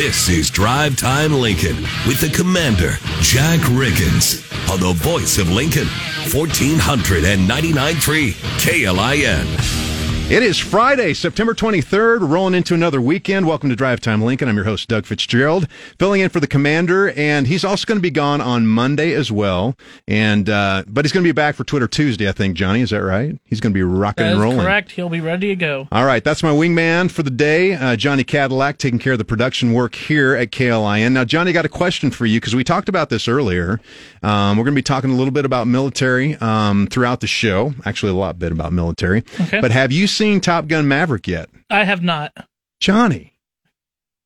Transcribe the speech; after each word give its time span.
This 0.00 0.30
is 0.30 0.48
Drive 0.48 0.96
Time 0.96 1.34
Lincoln 1.34 1.76
with 2.06 2.22
the 2.22 2.30
Commander, 2.30 2.96
Jack 3.20 3.60
Riggins, 3.68 4.40
on 4.72 4.80
the 4.80 4.94
voice 4.94 5.36
of 5.36 5.50
Lincoln, 5.50 5.88
1499.3 6.32 8.32
KLIN. 8.62 9.89
It 10.30 10.44
is 10.44 10.58
Friday, 10.58 11.12
September 11.12 11.54
23rd. 11.54 12.20
Rolling 12.20 12.54
into 12.54 12.72
another 12.72 13.00
weekend. 13.00 13.48
Welcome 13.48 13.68
to 13.68 13.74
Drive 13.74 13.98
Time 13.98 14.22
Lincoln. 14.22 14.48
I'm 14.48 14.54
your 14.54 14.64
host, 14.64 14.88
Doug 14.88 15.04
Fitzgerald, 15.04 15.66
filling 15.98 16.20
in 16.20 16.28
for 16.28 16.38
the 16.38 16.46
commander, 16.46 17.10
and 17.16 17.48
he's 17.48 17.64
also 17.64 17.84
going 17.84 17.98
to 17.98 18.02
be 18.02 18.12
gone 18.12 18.40
on 18.40 18.68
Monday 18.68 19.12
as 19.12 19.32
well. 19.32 19.76
And 20.06 20.48
uh, 20.48 20.84
but 20.86 21.04
he's 21.04 21.10
going 21.10 21.24
to 21.24 21.28
be 21.28 21.32
back 21.32 21.56
for 21.56 21.64
Twitter 21.64 21.88
Tuesday, 21.88 22.28
I 22.28 22.32
think. 22.32 22.56
Johnny, 22.56 22.80
is 22.80 22.90
that 22.90 23.02
right? 23.02 23.40
He's 23.44 23.58
going 23.58 23.72
to 23.72 23.74
be 23.74 23.82
rocking 23.82 24.24
and 24.24 24.40
rolling. 24.40 24.60
correct. 24.60 24.92
He'll 24.92 25.08
be 25.08 25.20
ready 25.20 25.48
to 25.48 25.56
go. 25.56 25.88
All 25.90 26.04
right, 26.04 26.22
that's 26.22 26.44
my 26.44 26.52
wingman 26.52 27.10
for 27.10 27.24
the 27.24 27.30
day, 27.30 27.74
uh, 27.74 27.96
Johnny 27.96 28.22
Cadillac, 28.22 28.78
taking 28.78 29.00
care 29.00 29.14
of 29.14 29.18
the 29.18 29.24
production 29.24 29.72
work 29.72 29.96
here 29.96 30.36
at 30.36 30.52
KLIN. 30.52 31.10
Now, 31.10 31.24
Johnny, 31.24 31.50
got 31.50 31.64
a 31.64 31.68
question 31.68 32.12
for 32.12 32.24
you 32.24 32.38
because 32.38 32.54
we 32.54 32.62
talked 32.62 32.88
about 32.88 33.10
this 33.10 33.26
earlier. 33.26 33.80
Um, 34.22 34.56
we're 34.56 34.64
going 34.64 34.76
to 34.76 34.78
be 34.78 34.82
talking 34.82 35.10
a 35.10 35.14
little 35.14 35.32
bit 35.32 35.44
about 35.44 35.66
military 35.66 36.36
um, 36.36 36.86
throughout 36.86 37.18
the 37.18 37.26
show. 37.26 37.74
Actually, 37.84 38.12
a 38.12 38.14
lot 38.14 38.38
bit 38.38 38.52
about 38.52 38.72
military. 38.72 39.24
Okay. 39.40 39.60
But 39.60 39.72
have 39.72 39.90
you 39.90 40.06
seen 40.20 40.40
Top 40.40 40.66
Gun 40.68 40.86
Maverick 40.86 41.26
yet, 41.26 41.48
I 41.70 41.84
have 41.84 42.02
not. 42.02 42.32
Johnny? 42.78 43.32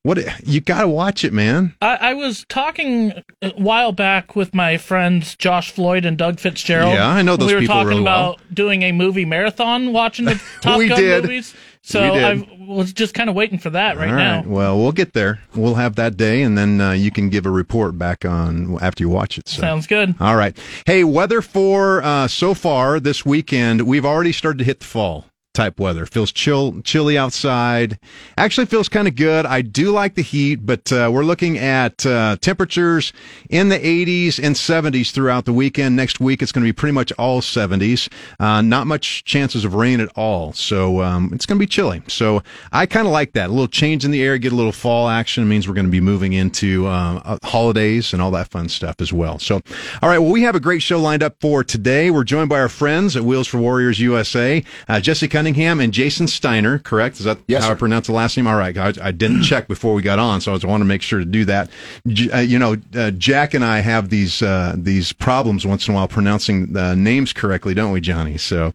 What 0.03 0.19
you 0.45 0.61
got 0.61 0.81
to 0.81 0.87
watch 0.87 1.23
it, 1.23 1.33
man. 1.33 1.73
I, 1.81 1.95
I 1.95 2.13
was 2.13 2.45
talking 2.47 3.13
a 3.41 3.49
while 3.51 3.91
back 3.91 4.35
with 4.35 4.53
my 4.53 4.77
friends 4.77 5.35
Josh 5.35 5.71
Floyd 5.71 6.05
and 6.05 6.15
Doug 6.15 6.39
Fitzgerald. 6.39 6.93
Yeah, 6.93 7.07
I 7.07 7.23
know 7.23 7.37
those 7.37 7.47
we 7.47 7.55
were 7.55 7.59
people 7.61 7.75
talking 7.75 7.87
really 7.89 8.01
well. 8.03 8.33
about 8.33 8.53
doing 8.53 8.83
a 8.83 8.91
movie 8.91 9.25
marathon, 9.25 9.93
watching 9.93 10.25
the 10.25 10.39
Top 10.61 10.77
We 10.77 10.89
Gun 10.89 10.99
did. 10.99 11.23
movies. 11.23 11.55
So 11.81 12.13
We. 12.13 12.23
I 12.23 12.47
was 12.67 12.93
just 12.93 13.13
kind 13.15 13.29
of 13.31 13.35
waiting 13.35 13.57
for 13.57 13.71
that 13.71 13.97
right, 13.97 14.11
now. 14.11 14.43
Well, 14.45 14.77
we'll 14.77 14.91
get 14.91 15.13
there. 15.13 15.39
We'll 15.55 15.75
have 15.75 15.95
that 15.95 16.17
day, 16.17 16.43
and 16.43 16.57
then 16.57 16.81
uh, 16.81 16.91
you 16.91 17.09
can 17.09 17.29
give 17.29 17.45
a 17.45 17.51
report 17.51 17.97
back 17.97 18.25
on 18.25 18.77
after 18.81 19.01
you 19.03 19.09
watch 19.09 19.37
it. 19.39 19.47
So. 19.47 19.61
Sounds 19.61 19.87
good. 19.87 20.13
All 20.19 20.35
right. 20.35 20.55
Hey, 20.85 21.03
weather 21.03 21.41
for 21.41 22.03
uh, 22.03 22.27
so 22.27 22.53
far 22.53 22.99
this 22.99 23.25
weekend, 23.25 23.83
we've 23.83 24.05
already 24.05 24.33
started 24.33 24.59
to 24.59 24.65
hit 24.65 24.81
the 24.81 24.85
fall 24.85 25.25
type 25.55 25.79
weather. 25.79 26.05
Feels 26.05 26.31
chill, 26.31 26.81
chilly 26.81 27.17
outside. 27.17 27.97
Actually 28.37 28.67
feels 28.67 28.89
kind 28.89 29.07
of 29.07 29.15
good. 29.15 29.45
I 29.45 29.61
do 29.61 29.91
like 29.91 30.15
the 30.15 30.21
heat, 30.21 30.65
but 30.65 30.91
uh, 30.91 31.09
we're 31.11 31.23
looking 31.23 31.57
at 31.57 32.05
uh, 32.05 32.37
temperatures 32.41 33.13
in 33.49 33.69
the 33.69 33.79
80s 33.79 34.43
and 34.43 34.55
70s 34.55 35.11
throughout 35.11 35.45
the 35.45 35.53
weekend. 35.53 35.95
Next 35.95 36.19
week, 36.19 36.41
it's 36.41 36.51
going 36.51 36.63
to 36.63 36.67
be 36.67 36.73
pretty 36.73 36.93
much 36.93 37.11
all 37.13 37.41
70s. 37.41 38.11
Uh, 38.39 38.61
not 38.61 38.85
much 38.85 39.23
chances 39.23 39.65
of 39.65 39.73
rain 39.73 39.99
at 39.99 40.09
all. 40.15 40.53
So 40.53 41.01
um, 41.01 41.31
it's 41.33 41.45
going 41.45 41.57
to 41.57 41.63
be 41.63 41.67
chilly. 41.67 42.03
So 42.07 42.43
I 42.71 42.85
kind 42.85 43.07
of 43.07 43.13
like 43.13 43.33
that. 43.33 43.49
A 43.49 43.53
little 43.53 43.67
change 43.67 44.05
in 44.05 44.11
the 44.11 44.21
air, 44.21 44.37
get 44.37 44.51
a 44.51 44.55
little 44.55 44.71
fall 44.71 45.07
action. 45.07 45.43
It 45.43 45.47
means 45.47 45.67
we're 45.67 45.73
going 45.73 45.85
to 45.85 45.91
be 45.91 46.01
moving 46.01 46.33
into 46.33 46.87
uh, 46.87 47.21
uh, 47.23 47.37
holidays 47.43 48.13
and 48.13 48.21
all 48.21 48.31
that 48.31 48.49
fun 48.49 48.69
stuff 48.69 48.97
as 48.99 49.13
well. 49.13 49.39
So, 49.39 49.61
all 50.01 50.09
right. 50.09 50.19
Well, 50.19 50.31
we 50.31 50.43
have 50.43 50.55
a 50.55 50.59
great 50.59 50.81
show 50.81 50.99
lined 50.99 51.23
up 51.23 51.37
for 51.39 51.63
today. 51.63 52.11
We're 52.11 52.23
joined 52.23 52.49
by 52.49 52.59
our 52.59 52.69
friends 52.69 53.15
at 53.15 53.23
Wheels 53.23 53.47
for 53.47 53.57
Warriors 53.59 53.99
USA, 53.99 54.63
uh, 54.87 54.99
Jesse 54.99 55.27
Cunningham 55.45 55.79
and 55.79 55.93
Jason 55.93 56.27
Steiner. 56.27 56.79
Correct? 56.79 57.19
Is 57.19 57.25
that 57.25 57.37
Yes, 57.47 57.63
how 57.65 57.71
I 57.71 57.75
pronounce 57.75 58.07
the 58.07 58.13
last 58.13 58.35
name? 58.35 58.47
All 58.47 58.55
right. 58.55 58.75
I, 58.75 58.93
I 58.99 59.11
didn't 59.11 59.43
check 59.43 59.67
before 59.67 59.93
we 59.93 60.01
got 60.01 60.17
on, 60.17 60.41
so 60.41 60.51
I 60.51 60.53
was 60.55 60.65
want 60.65 60.81
to 60.81 60.85
make 60.85 61.03
sure 61.03 61.19
to 61.19 61.25
do 61.25 61.45
that. 61.45 61.69
J- 62.07 62.31
uh, 62.31 62.39
you 62.39 62.57
know, 62.57 62.75
uh, 62.95 63.11
Jack 63.11 63.53
and 63.53 63.63
I 63.63 63.79
have 63.81 64.09
these 64.09 64.41
uh, 64.41 64.73
these 64.75 65.13
problems 65.13 65.63
once 65.63 65.87
in 65.87 65.93
a 65.93 65.95
while 65.97 66.07
pronouncing 66.07 66.73
the 66.73 66.95
names 66.95 67.31
correctly, 67.31 67.75
don't 67.75 67.91
we, 67.91 68.01
Johnny? 68.01 68.39
So, 68.39 68.71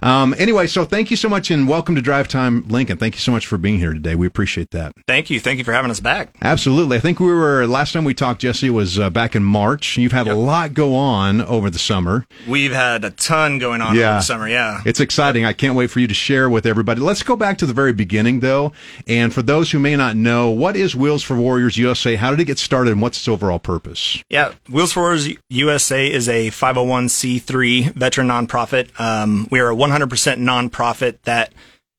um, 0.00 0.32
anyway, 0.38 0.68
so 0.68 0.84
thank 0.84 1.10
you 1.10 1.16
so 1.16 1.28
much 1.28 1.50
and 1.50 1.66
welcome 1.68 1.96
to 1.96 2.02
Drive 2.02 2.28
Time 2.28 2.68
Lincoln. 2.68 2.98
Thank 2.98 3.14
you 3.16 3.20
so 3.20 3.32
much 3.32 3.44
for 3.48 3.58
being 3.58 3.78
here 3.80 3.92
today. 3.92 4.14
We 4.14 4.28
appreciate 4.28 4.70
that. 4.70 4.92
Thank 5.08 5.28
you. 5.28 5.40
Thank 5.40 5.58
you 5.58 5.64
for 5.64 5.72
having 5.72 5.90
us 5.90 5.98
back. 5.98 6.36
Absolutely. 6.40 6.98
I 6.98 7.00
think 7.00 7.18
we 7.18 7.26
were 7.26 7.66
last 7.66 7.92
time 7.94 8.04
we 8.04 8.14
talked, 8.14 8.42
Jesse, 8.42 8.70
was 8.70 8.96
uh, 8.96 9.10
back 9.10 9.34
in 9.34 9.42
March. 9.42 9.96
You've 9.96 10.12
had 10.12 10.28
a 10.28 10.36
lot 10.36 10.72
go 10.72 10.94
on 10.94 11.40
over 11.42 11.68
the 11.68 11.80
summer. 11.80 12.26
We've 12.46 12.72
had 12.72 13.04
a 13.04 13.10
ton 13.10 13.58
going 13.58 13.80
on 13.80 13.96
Yeah. 13.96 14.10
over 14.10 14.18
the 14.18 14.22
summer. 14.22 14.48
Yeah. 14.48 14.82
It's 14.86 15.00
exciting. 15.00 15.44
I 15.44 15.52
can't 15.52 15.74
wait 15.74 15.90
for 15.90 15.98
you 15.98 16.06
to 16.06 16.11
share 16.14 16.48
with 16.48 16.66
everybody. 16.66 17.00
Let's 17.00 17.22
go 17.22 17.36
back 17.36 17.58
to 17.58 17.66
the 17.66 17.72
very 17.72 17.92
beginning, 17.92 18.40
though. 18.40 18.72
And 19.06 19.32
for 19.32 19.42
those 19.42 19.70
who 19.70 19.78
may 19.78 19.96
not 19.96 20.16
know, 20.16 20.50
what 20.50 20.76
is 20.76 20.94
Wheels 20.94 21.22
for 21.22 21.36
Warriors 21.36 21.76
USA? 21.76 22.16
How 22.16 22.30
did 22.30 22.40
it 22.40 22.44
get 22.44 22.58
started, 22.58 22.92
and 22.92 23.02
what's 23.02 23.18
its 23.18 23.28
overall 23.28 23.58
purpose? 23.58 24.22
Yeah, 24.28 24.52
Wheels 24.68 24.92
for 24.92 25.00
Warriors 25.00 25.28
USA 25.50 26.10
is 26.10 26.28
a 26.28 26.48
501c3 26.50 27.94
veteran 27.94 28.28
nonprofit. 28.28 28.98
Um, 29.00 29.48
we 29.50 29.60
are 29.60 29.70
a 29.70 29.76
100% 29.76 30.08
nonprofit 30.38 31.18
that 31.22 31.52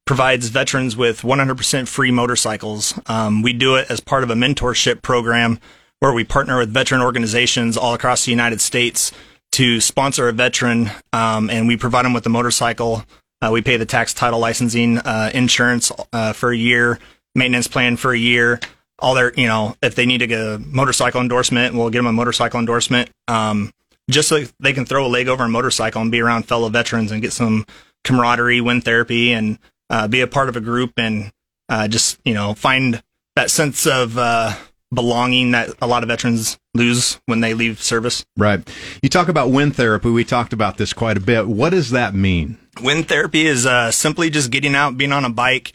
provides 0.06 0.50
veterans 0.50 0.98
with 0.98 1.22
100% 1.22 1.88
free 1.88 2.12
motorcycles. 2.12 3.00
Um, 3.08 3.42
we 3.42 3.54
do 3.54 3.76
it 3.76 3.90
as 3.90 4.00
part 4.00 4.24
of 4.24 4.30
a 4.30 4.36
mentorship 4.36 5.02
program 5.02 5.60
where 6.00 6.12
we 6.12 6.24
partner 6.26 6.58
with 6.58 6.70
veteran 6.70 7.02
organizations 7.02 7.78
all 7.78 7.94
across 7.94 8.26
the 8.26 8.32
United 8.32 8.60
States 8.60 9.12
to 9.54 9.80
sponsor 9.80 10.28
a 10.28 10.34
veteran, 10.34 10.90
um, 11.14 11.50
and 11.50 11.68
we 11.68 11.78
provide 11.78 12.04
them 12.04 12.14
with 12.14 12.26
a 12.26 12.30
motorcycle. 12.30 13.06
Uh, 13.44 13.52
we 13.52 13.62
pay 13.62 13.76
the 13.76 13.86
tax, 13.86 14.14
title, 14.14 14.40
licensing, 14.40 15.00
uh, 15.00 15.30
insurance 15.34 15.92
uh, 16.14 16.32
for 16.32 16.52
a 16.52 16.58
year, 16.58 16.98
maintenance 17.36 17.68
plan 17.68 17.98
for 17.98 18.14
a 18.14 18.18
year 18.18 18.60
all 19.04 19.16
their, 19.16 19.34
you 19.34 19.48
know, 19.48 19.76
if 19.82 19.96
they 19.96 20.06
need 20.06 20.20
to 20.20 20.28
get 20.28 20.40
a 20.40 20.60
motorcycle 20.60 21.20
endorsement, 21.20 21.76
we'll 21.76 21.90
give 21.90 22.00
them 22.00 22.08
a 22.08 22.14
motorcycle 22.14 22.60
endorsement. 22.60 23.10
Um, 23.28 23.74
just 24.10 24.30
so 24.30 24.44
they 24.60 24.74
can 24.74 24.86
throw 24.86 25.06
a 25.06 25.08
leg 25.08 25.28
over 25.28 25.44
a 25.44 25.50
motorcycle 25.50 26.02
and 26.02 26.10
be 26.12 26.22
around 26.22 26.44
fellow 26.44 26.70
veterans 26.70 27.12
and 27.12 27.22
get 27.22 27.34
some 27.34 27.66
camaraderie, 28.06 28.62
wind 28.62 28.86
therapy, 28.86 29.34
and 29.34 29.60
uh, 29.90 30.08
be 30.08 30.22
a 30.22 30.28
part 30.28 30.50
of 30.50 30.56
a 30.56 30.62
group 30.62 30.94
and 30.98 31.32
uh, 31.68 31.88
just, 31.88 32.20
you 32.24 32.34
know, 32.34 32.54
find 32.54 33.04
that 33.36 33.52
sense 33.52 33.86
of 33.86 34.18
uh, 34.18 34.54
belonging 34.94 35.52
that 35.52 35.70
a 35.82 35.88
lot 35.88 36.04
of 36.04 36.10
veterans 36.10 36.58
lose 36.74 37.20
when 37.26 37.42
they 37.42 37.54
leave 37.54 37.82
service. 37.82 38.26
Right. 38.38 38.68
You 39.02 39.10
talk 39.10 39.28
about 39.28 39.52
wind 39.52 39.76
therapy. 39.76 40.10
We 40.10 40.24
talked 40.24 40.54
about 40.54 40.78
this 40.78 40.94
quite 40.94 41.18
a 41.18 41.22
bit. 41.22 41.48
What 41.48 41.72
does 41.72 41.92
that 41.92 42.14
mean? 42.14 42.58
Wind 42.82 43.08
therapy 43.08 43.46
is 43.46 43.66
uh, 43.66 43.92
simply 43.92 44.30
just 44.30 44.52
getting 44.52 44.76
out, 44.76 44.98
being 44.98 45.12
on 45.12 45.26
a 45.26 45.30
bike. 45.30 45.74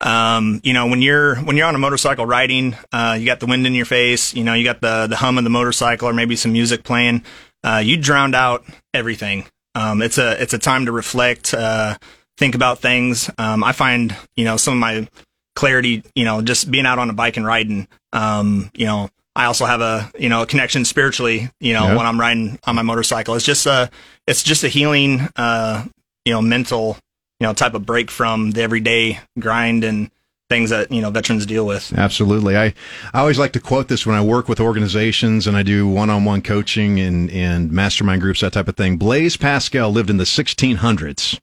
Um, 0.00 0.60
you 0.64 0.72
know, 0.72 0.86
when 0.86 1.02
you're 1.02 1.36
when 1.36 1.56
you're 1.56 1.66
on 1.66 1.74
a 1.74 1.78
motorcycle 1.78 2.24
riding, 2.24 2.74
uh, 2.90 3.16
you 3.20 3.26
got 3.26 3.40
the 3.40 3.46
wind 3.46 3.66
in 3.66 3.74
your 3.74 3.84
face. 3.86 4.34
You 4.34 4.44
know, 4.44 4.54
you 4.54 4.64
got 4.64 4.80
the 4.80 5.06
the 5.06 5.16
hum 5.16 5.36
of 5.38 5.44
the 5.44 5.50
motorcycle 5.50 6.08
or 6.08 6.14
maybe 6.14 6.36
some 6.36 6.52
music 6.52 6.84
playing. 6.84 7.22
Uh, 7.62 7.82
you 7.84 7.96
drowned 7.96 8.34
out 8.34 8.64
everything. 8.94 9.44
Um, 9.74 10.02
it's 10.02 10.18
a 10.18 10.40
it's 10.42 10.54
a 10.54 10.58
time 10.58 10.86
to 10.86 10.92
reflect, 10.92 11.54
uh, 11.54 11.96
think 12.38 12.54
about 12.54 12.78
things. 12.78 13.30
Um, 13.38 13.62
I 13.62 13.72
find 13.72 14.16
you 14.36 14.44
know 14.44 14.56
some 14.56 14.74
of 14.74 14.80
my 14.80 15.08
clarity, 15.56 16.02
you 16.14 16.24
know, 16.24 16.42
just 16.42 16.70
being 16.70 16.86
out 16.86 16.98
on 16.98 17.10
a 17.10 17.12
bike 17.12 17.36
and 17.36 17.46
riding. 17.46 17.88
Um, 18.12 18.70
you 18.74 18.86
know, 18.86 19.08
I 19.36 19.44
also 19.46 19.64
have 19.66 19.80
a 19.80 20.10
you 20.18 20.28
know 20.28 20.42
a 20.42 20.46
connection 20.46 20.84
spiritually. 20.84 21.50
You 21.60 21.72
know, 21.74 21.88
Yeah. 21.88 21.96
when 21.96 22.06
I'm 22.06 22.18
riding 22.20 22.58
on 22.64 22.74
my 22.76 22.82
motorcycle, 22.82 23.34
it's 23.34 23.44
just 23.44 23.66
a 23.66 23.90
it's 24.26 24.42
just 24.42 24.64
a 24.64 24.68
healing, 24.68 25.28
uh, 25.36 25.84
you 26.24 26.32
know, 26.32 26.42
mental, 26.42 26.98
you 27.38 27.46
know, 27.46 27.52
type 27.54 27.74
of 27.74 27.86
break 27.86 28.10
from 28.10 28.50
the 28.52 28.62
everyday 28.62 29.20
grind 29.38 29.84
and 29.84 30.10
things 30.50 30.68
that 30.70 30.92
you 30.92 31.00
know 31.00 31.10
veterans 31.10 31.46
deal 31.46 31.64
with. 31.64 31.96
Absolutely. 31.96 32.58
I, 32.58 32.74
I 33.14 33.20
always 33.20 33.38
like 33.38 33.52
to 33.52 33.60
quote 33.60 33.88
this 33.88 34.04
when 34.04 34.16
I 34.16 34.20
work 34.20 34.48
with 34.48 34.60
organizations 34.60 35.46
and 35.46 35.56
I 35.56 35.62
do 35.62 35.88
one-on-one 35.88 36.42
coaching 36.42 37.00
and, 37.00 37.30
and 37.30 37.72
mastermind 37.72 38.20
groups, 38.20 38.40
that 38.40 38.52
type 38.52 38.68
of 38.68 38.76
thing. 38.76 38.98
Blaise 38.98 39.38
Pascal 39.38 39.90
lived 39.90 40.10
in 40.10 40.18
the 40.18 40.24
1600s. 40.24 41.40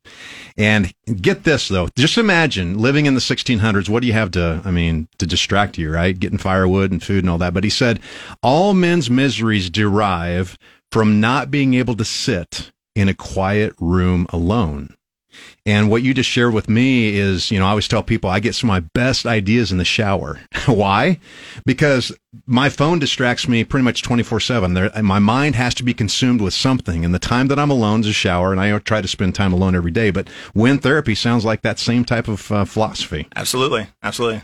And 0.58 0.94
get 1.22 1.44
this 1.44 1.70
though, 1.70 1.88
just 1.98 2.18
imagine 2.18 2.78
living 2.78 3.06
in 3.06 3.14
the 3.14 3.22
1600s. 3.22 3.90
What 3.90 4.02
do 4.02 4.08
you 4.08 4.14
have 4.14 4.32
to, 4.32 4.62
I 4.66 4.72
mean, 4.72 5.08
to 5.18 5.26
distract 5.26 5.78
you, 5.78 5.92
right? 5.92 6.18
Getting 6.20 6.38
firewood 6.38 6.92
and 6.92 7.02
food 7.02 7.24
and 7.24 7.30
all 7.30 7.38
that. 7.38 7.54
But 7.54 7.64
he 7.64 7.70
said, 7.70 8.02
all 8.44 8.74
men's 8.74 9.10
miseries 9.10 9.70
derive 9.70 10.58
from 10.92 11.22
not 11.22 11.50
being 11.50 11.74
able 11.74 11.96
to 11.96 12.06
sit 12.06 12.72
in 12.94 13.08
a 13.08 13.14
quiet 13.14 13.74
room 13.80 14.26
alone. 14.30 14.97
And 15.68 15.90
what 15.90 16.02
you 16.02 16.14
just 16.14 16.30
shared 16.30 16.54
with 16.54 16.70
me 16.70 17.18
is, 17.18 17.52
you 17.52 17.60
know, 17.60 17.66
I 17.66 17.72
always 17.72 17.90
tell 17.90 18.02
people 18.02 18.30
I 18.30 18.40
get 18.40 18.56
some 18.56 18.70
of 18.70 18.74
my 18.74 18.88
best 18.94 19.26
ideas 19.26 19.70
in 19.70 19.78
the 19.78 19.84
shower. 19.84 20.40
Why? 20.66 21.20
Because 21.66 22.14
my 22.46 22.70
phone 22.70 23.00
distracts 23.00 23.50
me 23.50 23.66
pretty 23.66 23.84
much 23.84 24.02
24 24.02 24.40
7. 24.40 24.92
My 25.04 25.20
mind 25.20 25.56
has 25.56 25.76
to 25.76 25.84
be 25.84 25.94
consumed 25.94 26.40
with 26.40 26.54
something. 26.54 27.04
And 27.04 27.14
the 27.14 27.20
time 27.20 27.50
that 27.50 27.60
I'm 27.60 27.70
alone 27.70 28.00
is 28.00 28.08
a 28.08 28.14
shower, 28.14 28.54
and 28.54 28.62
I 28.62 28.80
try 28.80 29.02
to 29.02 29.10
spend 29.10 29.36
time 29.36 29.52
alone 29.52 29.76
every 29.76 29.92
day. 29.92 30.10
But 30.10 30.30
wind 30.56 30.84
therapy 30.84 31.16
sounds 31.16 31.44
like 31.44 31.64
that 31.64 31.80
same 31.80 32.06
type 32.06 32.30
of 32.30 32.50
uh, 32.50 32.64
philosophy. 32.64 33.28
Absolutely, 33.36 33.88
absolutely. 34.02 34.44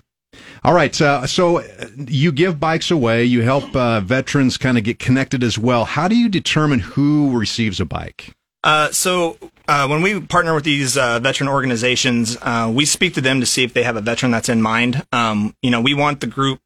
All 0.66 0.74
right. 0.74 1.00
Uh, 1.00 1.26
so 1.26 1.60
uh, 1.60 1.88
you 1.98 2.34
give 2.34 2.60
bikes 2.60 2.92
away, 2.92 3.24
you 3.24 3.44
help 3.44 3.74
uh, 3.74 4.02
veterans 4.02 4.58
kind 4.58 4.78
of 4.78 4.84
get 4.84 5.00
connected 5.00 5.42
as 5.42 5.58
well. 5.58 5.86
How 5.86 6.10
do 6.10 6.18
you 6.18 6.28
determine 6.28 6.80
who 6.80 7.38
receives 7.38 7.80
a 7.80 7.86
bike? 7.86 8.34
Uh, 8.64 8.92
so 8.92 9.38
uh, 9.68 9.88
when 9.88 10.02
we 10.02 10.20
partner 10.20 10.54
with 10.54 10.64
these 10.64 10.98
uh, 10.98 11.20
veteran 11.20 11.50
organizations, 11.50 12.38
uh, 12.42 12.72
we 12.74 12.86
speak 12.86 13.14
to 13.14 13.22
them 13.22 13.40
to 13.40 13.46
see 13.46 13.64
if 13.64 13.74
they 13.74 13.84
have 13.84 13.96
a 13.96 14.02
veteran 14.02 14.32
that's 14.32 14.50
in 14.50 14.62
mind. 14.62 15.06
Um, 15.12 15.56
you 15.62 15.72
know, 15.72 15.82
we 15.82 15.94
want 15.94 16.22
the 16.22 16.28
group 16.28 16.60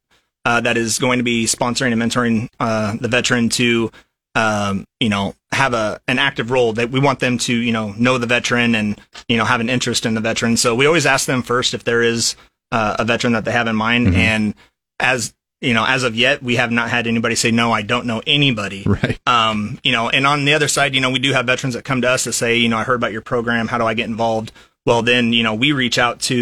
uh, 0.44 0.60
that 0.60 0.76
is 0.76 0.98
going 0.98 1.18
to 1.18 1.24
be 1.24 1.44
sponsoring 1.44 1.92
and 1.92 2.00
mentoring 2.00 2.48
uh, 2.58 2.96
the 3.00 3.08
veteran 3.08 3.48
to, 3.50 3.90
um, 4.34 4.84
you 5.00 5.08
know, 5.08 5.34
have 5.52 5.74
a 5.74 6.00
an 6.08 6.18
active 6.18 6.50
role. 6.50 6.72
That 6.72 6.90
we 6.90 7.00
want 7.00 7.20
them 7.20 7.38
to, 7.38 7.54
you 7.54 7.72
know, 7.72 7.92
know 7.98 8.18
the 8.18 8.26
veteran 8.26 8.74
and 8.74 9.00
you 9.28 9.36
know 9.36 9.44
have 9.44 9.60
an 9.60 9.68
interest 9.68 10.06
in 10.06 10.14
the 10.14 10.20
veteran. 10.20 10.56
So 10.56 10.74
we 10.74 10.86
always 10.86 11.06
ask 11.06 11.26
them 11.26 11.42
first 11.42 11.74
if 11.74 11.84
there 11.84 12.02
is 12.02 12.36
uh, 12.70 12.96
a 12.98 13.04
veteran 13.04 13.32
that 13.32 13.44
they 13.44 13.52
have 13.52 13.66
in 13.66 13.76
mind, 13.76 14.14
and 14.14 14.54
as 15.00 15.34
you 15.60 15.74
know, 15.74 15.84
as 15.84 16.04
of 16.04 16.14
yet, 16.14 16.42
we 16.42 16.56
have 16.56 16.70
not 16.70 16.88
had 16.88 17.06
anybody 17.06 17.34
say, 17.34 17.50
no, 17.50 17.72
I 17.72 17.82
don't 17.82 18.06
know 18.06 18.22
anybody. 18.26 18.84
Right. 18.86 19.18
Um, 19.26 19.78
you 19.82 19.92
know, 19.92 20.08
and 20.08 20.26
on 20.26 20.44
the 20.44 20.54
other 20.54 20.68
side, 20.68 20.94
you 20.94 21.00
know, 21.00 21.10
we 21.10 21.18
do 21.18 21.32
have 21.32 21.46
veterans 21.46 21.74
that 21.74 21.84
come 21.84 22.02
to 22.02 22.08
us 22.08 22.24
to 22.24 22.32
say, 22.32 22.56
you 22.56 22.68
know, 22.68 22.78
I 22.78 22.84
heard 22.84 22.94
about 22.94 23.12
your 23.12 23.22
program. 23.22 23.68
How 23.68 23.78
do 23.78 23.84
I 23.84 23.94
get 23.94 24.06
involved? 24.08 24.52
Well, 24.86 25.02
then, 25.02 25.32
you 25.32 25.42
know, 25.42 25.54
we 25.54 25.72
reach 25.72 25.98
out 25.98 26.20
to, 26.22 26.34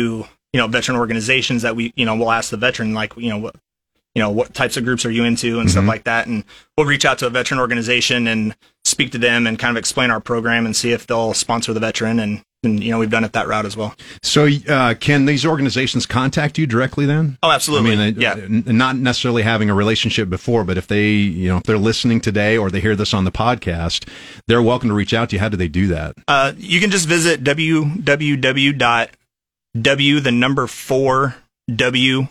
you 0.53 0.61
know, 0.61 0.67
veteran 0.67 0.99
organizations 0.99 1.63
that 1.63 1.77
we, 1.77 1.93
you 1.97 2.05
know, 2.05 2.15
we'll 2.15 2.31
ask 2.31 2.51
the 2.51 2.57
veteran, 2.57 2.95
like, 2.95 3.17
you 3.17 3.31
know, 3.31 3.39
what, 3.39 3.57
you 4.15 4.23
know, 4.23 4.31
what 4.31 4.55
types 4.55 4.77
of 4.77 4.85
groups 4.85 5.05
are 5.05 5.11
you 5.11 5.25
into 5.25 5.61
and 5.61 5.71
stuff 5.71 5.85
like 5.85 6.05
that. 6.05 6.27
And 6.27 6.45
we'll 6.77 6.87
reach 6.87 7.05
out 7.05 7.19
to 7.19 7.27
a 7.27 7.31
veteran 7.31 7.61
organization 7.61 8.27
and 8.27 8.57
speak 8.85 9.13
to 9.13 9.19
them 9.19 9.47
and 9.47 9.59
kind 9.59 9.77
of 9.77 9.79
explain 9.79 10.11
our 10.11 10.21
program 10.21 10.65
and 10.65 10.75
see 10.75 10.93
if 10.93 11.07
they'll 11.07 11.35
sponsor 11.35 11.75
the 11.75 11.81
veteran. 11.81 12.19
And, 12.19 12.43
and 12.63 12.83
you 12.83 12.91
know, 12.91 12.99
we've 12.99 13.11
done 13.11 13.25
it 13.25 13.33
that 13.33 13.47
route 13.49 13.67
as 13.67 13.77
well. 13.77 13.95
So, 14.23 14.49
uh, 14.69 14.95
can 14.95 15.27
these 15.27 15.45
organizations 15.47 16.07
contact 16.07 16.59
you 16.59 16.67
directly 16.67 17.07
then? 17.07 17.39
Oh, 17.43 17.51
absolutely. 17.51 17.93
I 17.93 17.97
mean, 17.97 18.17
uh, 18.17 18.21
yeah. 18.21 18.35
not 18.73 18.97
necessarily 18.97 19.43
having 19.43 19.71
a 19.71 19.75
relationship 19.75 20.29
before, 20.29 20.65
but 20.65 20.77
if 20.79 20.87
they, 20.87 21.11
you 21.11 21.49
know, 21.49 21.59
if 21.59 21.65
they're 21.65 21.79
listening 21.79 22.21
today 22.21 22.57
or 22.57 22.71
they 22.71 22.81
hear 22.81 22.97
this 22.97 23.15
on 23.15 23.25
the 23.25 23.33
podcast, 23.33 24.09
they're 24.47 24.63
welcome 24.63 24.89
to 24.89 24.95
reach 24.95 25.15
out 25.15 25.31
to 25.31 25.37
you. 25.37 25.41
How 25.41 25.49
do 25.49 25.57
they 25.57 25.69
do 25.69 25.87
that? 25.89 26.17
Uh, 26.29 26.53
you 26.57 26.81
can 26.81 26.91
just 26.91 27.07
visit 27.07 27.43
www.w 27.45 29.11
the 30.21 30.33
number 30.33 30.67
four 30.67 31.37
w 31.75 32.29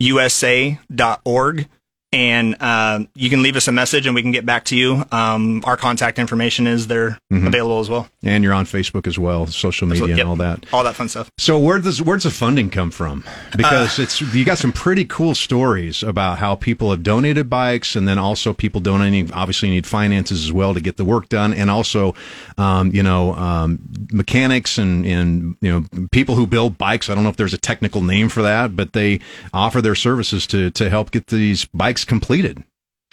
usa.org 0.00 1.68
and 2.12 2.56
uh, 2.60 3.00
you 3.14 3.28
can 3.28 3.42
leave 3.42 3.54
us 3.56 3.68
a 3.68 3.72
message 3.72 4.06
and 4.06 4.14
we 4.14 4.22
can 4.22 4.30
get 4.32 4.46
back 4.46 4.64
to 4.66 4.76
you. 4.76 5.04
Um, 5.12 5.62
our 5.66 5.76
contact 5.76 6.18
information 6.18 6.66
is 6.66 6.86
there 6.86 7.18
available 7.30 7.80
as 7.80 7.90
well. 7.90 8.08
And 8.22 8.42
you're 8.42 8.54
on 8.54 8.64
Facebook 8.64 9.06
as 9.06 9.18
well, 9.18 9.46
social 9.46 9.86
media 9.86 10.08
Yep. 10.08 10.18
and 10.20 10.28
all 10.28 10.36
that. 10.36 10.64
All 10.72 10.84
that 10.84 10.94
fun 10.96 11.08
stuff. 11.08 11.30
So 11.38 11.58
where 11.58 11.78
does 11.78 12.00
where's 12.00 12.22
the 12.24 12.30
funding 12.30 12.70
come 12.70 12.90
from? 12.90 13.24
Because 13.56 13.98
it's 13.98 14.20
you 14.20 14.44
got 14.44 14.58
some 14.58 14.72
pretty 14.72 15.04
cool 15.04 15.34
stories 15.34 16.02
about 16.02 16.38
how 16.38 16.54
people 16.54 16.90
have 16.90 17.02
donated 17.02 17.50
bikes, 17.50 17.94
and 17.94 18.08
then 18.08 18.18
also 18.18 18.52
people 18.54 18.80
donating 18.80 19.30
obviously 19.32 19.68
need 19.68 19.86
finances 19.86 20.44
as 20.44 20.52
well 20.52 20.72
to 20.74 20.80
get 20.80 20.96
the 20.96 21.04
work 21.04 21.28
done, 21.28 21.52
and 21.52 21.70
also 21.70 22.14
um, 22.56 22.90
you 22.94 23.02
know 23.02 23.34
um, 23.34 23.78
mechanics 24.12 24.78
and 24.78 25.04
and 25.06 25.56
you 25.60 25.70
know 25.70 26.06
people 26.10 26.34
who 26.34 26.46
build 26.46 26.78
bikes. 26.78 27.10
I 27.10 27.14
don't 27.14 27.22
know 27.24 27.30
if 27.30 27.36
there's 27.36 27.54
a 27.54 27.58
technical 27.58 28.02
name 28.02 28.28
for 28.28 28.42
that, 28.42 28.74
but 28.74 28.94
they 28.94 29.20
offer 29.52 29.82
their 29.82 29.94
services 29.94 30.46
to 30.48 30.70
to 30.72 30.88
help 30.90 31.10
get 31.10 31.26
these 31.26 31.64
bikes 31.66 31.97
completed. 32.04 32.64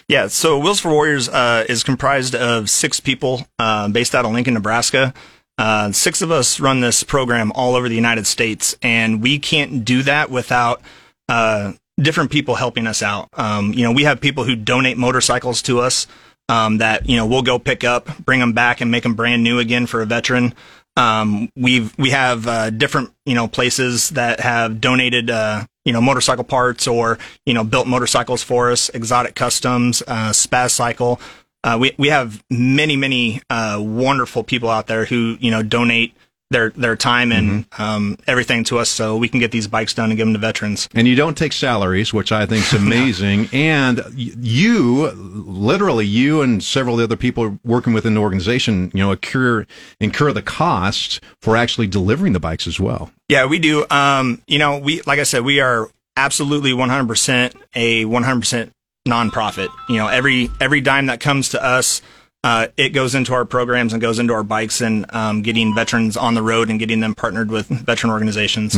Yeah, 0.08 0.28
so 0.28 0.58
Wheels 0.58 0.80
for 0.80 0.92
Warriors 0.92 1.28
uh, 1.28 1.64
is 1.68 1.82
comprised 1.82 2.34
of 2.34 2.70
six 2.70 3.00
people 3.00 3.46
uh, 3.58 3.88
based 3.88 4.14
out 4.14 4.24
of 4.24 4.32
Lincoln, 4.32 4.54
Nebraska. 4.54 5.12
Uh, 5.58 5.90
six 5.90 6.22
of 6.22 6.30
us 6.30 6.60
run 6.60 6.80
this 6.80 7.02
program 7.02 7.50
all 7.52 7.74
over 7.74 7.88
the 7.88 7.94
United 7.94 8.26
States, 8.26 8.76
and 8.82 9.22
we 9.22 9.38
can't 9.38 9.84
do 9.84 10.02
that 10.02 10.30
without 10.30 10.80
uh, 11.28 11.72
different 11.98 12.30
people 12.30 12.54
helping 12.54 12.86
us 12.86 13.02
out. 13.02 13.28
Um, 13.32 13.72
you 13.72 13.82
know, 13.82 13.92
we 13.92 14.04
have 14.04 14.20
people 14.20 14.44
who 14.44 14.54
donate 14.54 14.96
motorcycles 14.96 15.62
to 15.62 15.80
us 15.80 16.06
um, 16.48 16.78
that 16.78 17.08
you 17.08 17.16
know 17.16 17.26
we'll 17.26 17.42
go 17.42 17.58
pick 17.58 17.84
up, 17.84 18.18
bring 18.18 18.40
them 18.40 18.52
back, 18.52 18.80
and 18.80 18.90
make 18.90 19.02
them 19.02 19.14
brand 19.14 19.42
new 19.42 19.58
again 19.58 19.86
for 19.86 20.02
a 20.02 20.06
veteran. 20.06 20.54
Um, 20.96 21.50
we've 21.54 21.96
we 21.98 22.10
have 22.10 22.46
uh, 22.46 22.70
different 22.70 23.12
you 23.26 23.34
know 23.34 23.48
places 23.48 24.10
that 24.10 24.40
have 24.40 24.80
donated 24.80 25.30
uh, 25.30 25.66
you 25.84 25.92
know 25.92 26.00
motorcycle 26.00 26.44
parts 26.44 26.86
or 26.86 27.18
you 27.44 27.52
know 27.52 27.64
built 27.64 27.86
motorcycles 27.86 28.42
for 28.42 28.70
us. 28.70 28.88
Exotic 28.90 29.34
Customs, 29.34 30.02
uh, 30.06 30.30
Spaz 30.30 30.70
Cycle. 30.70 31.20
Uh, 31.62 31.76
we 31.78 31.92
we 31.98 32.08
have 32.08 32.42
many 32.48 32.96
many 32.96 33.42
uh, 33.50 33.78
wonderful 33.80 34.42
people 34.42 34.70
out 34.70 34.86
there 34.86 35.04
who 35.04 35.36
you 35.38 35.50
know 35.50 35.62
donate 35.62 36.15
their 36.50 36.70
their 36.70 36.96
time 36.96 37.32
and 37.32 37.66
um, 37.78 38.16
everything 38.26 38.62
to 38.64 38.78
us 38.78 38.88
so 38.88 39.16
we 39.16 39.28
can 39.28 39.40
get 39.40 39.50
these 39.50 39.66
bikes 39.66 39.94
done 39.94 40.10
and 40.10 40.16
give 40.16 40.26
them 40.26 40.34
to 40.34 40.38
veterans. 40.38 40.88
And 40.94 41.08
you 41.08 41.16
don't 41.16 41.36
take 41.36 41.52
salaries, 41.52 42.14
which 42.14 42.30
I 42.32 42.46
think 42.46 42.64
is 42.64 42.72
amazing. 42.80 43.48
and 43.52 44.00
you, 44.14 45.10
literally, 45.10 46.06
you 46.06 46.42
and 46.42 46.62
several 46.62 47.00
other 47.00 47.16
people 47.16 47.58
working 47.64 47.92
within 47.92 48.14
the 48.14 48.20
organization, 48.20 48.90
you 48.94 49.00
know, 49.00 49.12
incur, 49.12 49.66
incur 50.00 50.32
the 50.32 50.42
cost 50.42 51.20
for 51.40 51.56
actually 51.56 51.88
delivering 51.88 52.32
the 52.32 52.40
bikes 52.40 52.66
as 52.66 52.78
well. 52.78 53.10
Yeah, 53.28 53.46
we 53.46 53.58
do. 53.58 53.84
Um, 53.90 54.42
you 54.46 54.58
know, 54.58 54.78
we 54.78 55.02
like 55.02 55.18
I 55.18 55.24
said, 55.24 55.44
we 55.44 55.60
are 55.60 55.90
absolutely 56.16 56.72
100% 56.72 57.54
a 57.74 58.04
100% 58.04 58.70
nonprofit. 59.06 59.68
You 59.88 59.96
know, 59.96 60.08
every 60.08 60.50
every 60.60 60.80
dime 60.80 61.06
that 61.06 61.20
comes 61.20 61.50
to 61.50 61.62
us, 61.62 62.02
uh, 62.44 62.68
it 62.76 62.90
goes 62.90 63.14
into 63.14 63.34
our 63.34 63.44
programs 63.44 63.92
and 63.92 64.00
goes 64.00 64.18
into 64.18 64.32
our 64.32 64.44
bikes 64.44 64.80
and 64.80 65.06
um, 65.14 65.42
getting 65.42 65.74
veterans 65.74 66.16
on 66.16 66.34
the 66.34 66.42
road 66.42 66.70
and 66.70 66.78
getting 66.78 67.00
them 67.00 67.14
partnered 67.14 67.50
with 67.50 67.66
veteran 67.68 68.12
organizations. 68.12 68.76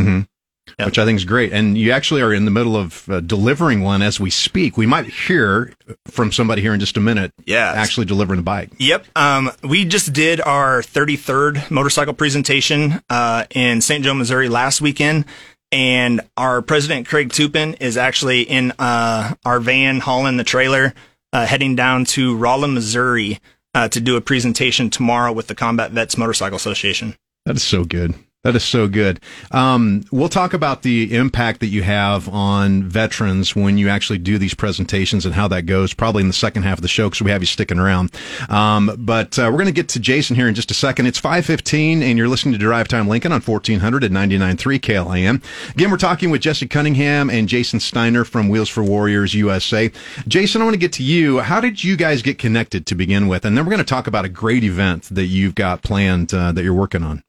Yeah. 0.78 0.86
Which 0.86 0.98
I 0.98 1.04
think 1.04 1.16
is 1.16 1.24
great. 1.24 1.52
And 1.52 1.78
you 1.78 1.92
actually 1.92 2.20
are 2.22 2.32
in 2.32 2.44
the 2.44 2.50
middle 2.50 2.76
of 2.76 3.08
uh, 3.08 3.20
delivering 3.20 3.82
one 3.82 4.02
as 4.02 4.20
we 4.20 4.30
speak. 4.30 4.76
We 4.76 4.86
might 4.86 5.06
hear 5.06 5.72
from 6.06 6.32
somebody 6.32 6.62
here 6.62 6.74
in 6.74 6.80
just 6.80 6.96
a 6.96 7.00
minute. 7.00 7.32
Yeah. 7.46 7.72
Actually 7.74 8.06
delivering 8.06 8.38
the 8.38 8.44
bike. 8.44 8.70
Yep. 8.78 9.06
Um, 9.16 9.50
we 9.62 9.84
just 9.84 10.12
did 10.12 10.40
our 10.40 10.82
33rd 10.82 11.70
motorcycle 11.70 12.14
presentation 12.14 13.00
uh, 13.08 13.44
in 13.50 13.80
St. 13.80 14.04
Joe, 14.04 14.14
Missouri 14.14 14.48
last 14.48 14.80
weekend. 14.80 15.24
And 15.70 16.22
our 16.36 16.62
president, 16.62 17.06
Craig 17.08 17.32
Tupin, 17.32 17.74
is 17.74 17.96
actually 17.96 18.42
in 18.42 18.72
uh, 18.78 19.34
our 19.44 19.60
van 19.60 20.00
hauling 20.00 20.38
the 20.38 20.44
trailer, 20.44 20.94
uh, 21.32 21.46
heading 21.46 21.76
down 21.76 22.04
to 22.06 22.36
Rolla, 22.36 22.68
Missouri 22.68 23.38
uh, 23.74 23.88
to 23.88 24.00
do 24.00 24.16
a 24.16 24.20
presentation 24.20 24.90
tomorrow 24.90 25.32
with 25.32 25.46
the 25.46 25.54
Combat 25.54 25.92
Vets 25.92 26.16
Motorcycle 26.16 26.56
Association. 26.56 27.16
That 27.44 27.56
is 27.56 27.62
so 27.62 27.84
good. 27.84 28.14
That 28.44 28.54
is 28.54 28.62
so 28.62 28.86
good. 28.86 29.18
Um, 29.50 30.04
we'll 30.12 30.28
talk 30.28 30.54
about 30.54 30.82
the 30.82 31.12
impact 31.16 31.58
that 31.58 31.66
you 31.66 31.82
have 31.82 32.28
on 32.28 32.84
veterans 32.84 33.56
when 33.56 33.78
you 33.78 33.88
actually 33.88 34.18
do 34.18 34.38
these 34.38 34.54
presentations 34.54 35.26
and 35.26 35.34
how 35.34 35.48
that 35.48 35.62
goes, 35.62 35.92
probably 35.92 36.20
in 36.22 36.28
the 36.28 36.32
second 36.32 36.62
half 36.62 36.78
of 36.78 36.82
the 36.82 36.88
show 36.88 37.08
because 37.08 37.20
we 37.20 37.32
have 37.32 37.42
you 37.42 37.46
sticking 37.46 37.80
around. 37.80 38.14
Um, 38.48 38.94
but 38.96 39.36
uh, 39.40 39.48
we're 39.50 39.58
going 39.58 39.66
to 39.66 39.72
get 39.72 39.88
to 39.88 40.00
Jason 40.00 40.36
here 40.36 40.46
in 40.46 40.54
just 40.54 40.70
a 40.70 40.74
second. 40.74 41.06
It's 41.06 41.18
515 41.18 42.00
and 42.00 42.16
you're 42.16 42.28
listening 42.28 42.52
to 42.52 42.58
Drive 42.58 42.86
Time 42.86 43.08
Lincoln 43.08 43.32
on 43.32 43.40
1400 43.40 44.04
at 44.04 44.12
99.3 44.12 44.78
KLIN. 44.78 45.74
Again, 45.74 45.90
we're 45.90 45.96
talking 45.96 46.30
with 46.30 46.40
Jesse 46.40 46.68
Cunningham 46.68 47.30
and 47.30 47.48
Jason 47.48 47.80
Steiner 47.80 48.24
from 48.24 48.48
Wheels 48.48 48.68
for 48.68 48.84
Warriors 48.84 49.34
USA. 49.34 49.90
Jason, 50.28 50.62
I 50.62 50.64
want 50.64 50.74
to 50.74 50.80
get 50.80 50.92
to 50.92 51.02
you. 51.02 51.40
How 51.40 51.60
did 51.60 51.82
you 51.82 51.96
guys 51.96 52.22
get 52.22 52.38
connected 52.38 52.86
to 52.86 52.94
begin 52.94 53.26
with? 53.26 53.44
And 53.44 53.58
then 53.58 53.64
we're 53.64 53.72
going 53.72 53.84
to 53.84 53.84
talk 53.84 54.06
about 54.06 54.24
a 54.24 54.28
great 54.28 54.62
event 54.62 55.08
that 55.10 55.26
you've 55.26 55.56
got 55.56 55.82
planned 55.82 56.32
uh, 56.32 56.52
that 56.52 56.62
you're 56.62 56.72
working 56.72 57.02
on. 57.02 57.24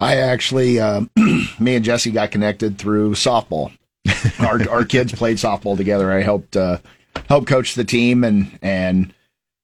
I 0.00 0.16
actually, 0.16 0.78
um, 0.78 1.10
me 1.58 1.76
and 1.76 1.84
Jesse 1.84 2.10
got 2.10 2.30
connected 2.30 2.78
through 2.78 3.12
softball. 3.12 3.72
our 4.40 4.68
our 4.70 4.84
kids 4.84 5.12
played 5.12 5.36
softball 5.36 5.76
together. 5.76 6.12
I 6.12 6.22
helped 6.22 6.56
uh, 6.56 6.78
help 7.28 7.46
coach 7.46 7.74
the 7.74 7.84
team, 7.84 8.24
and 8.24 8.58
and 8.62 9.12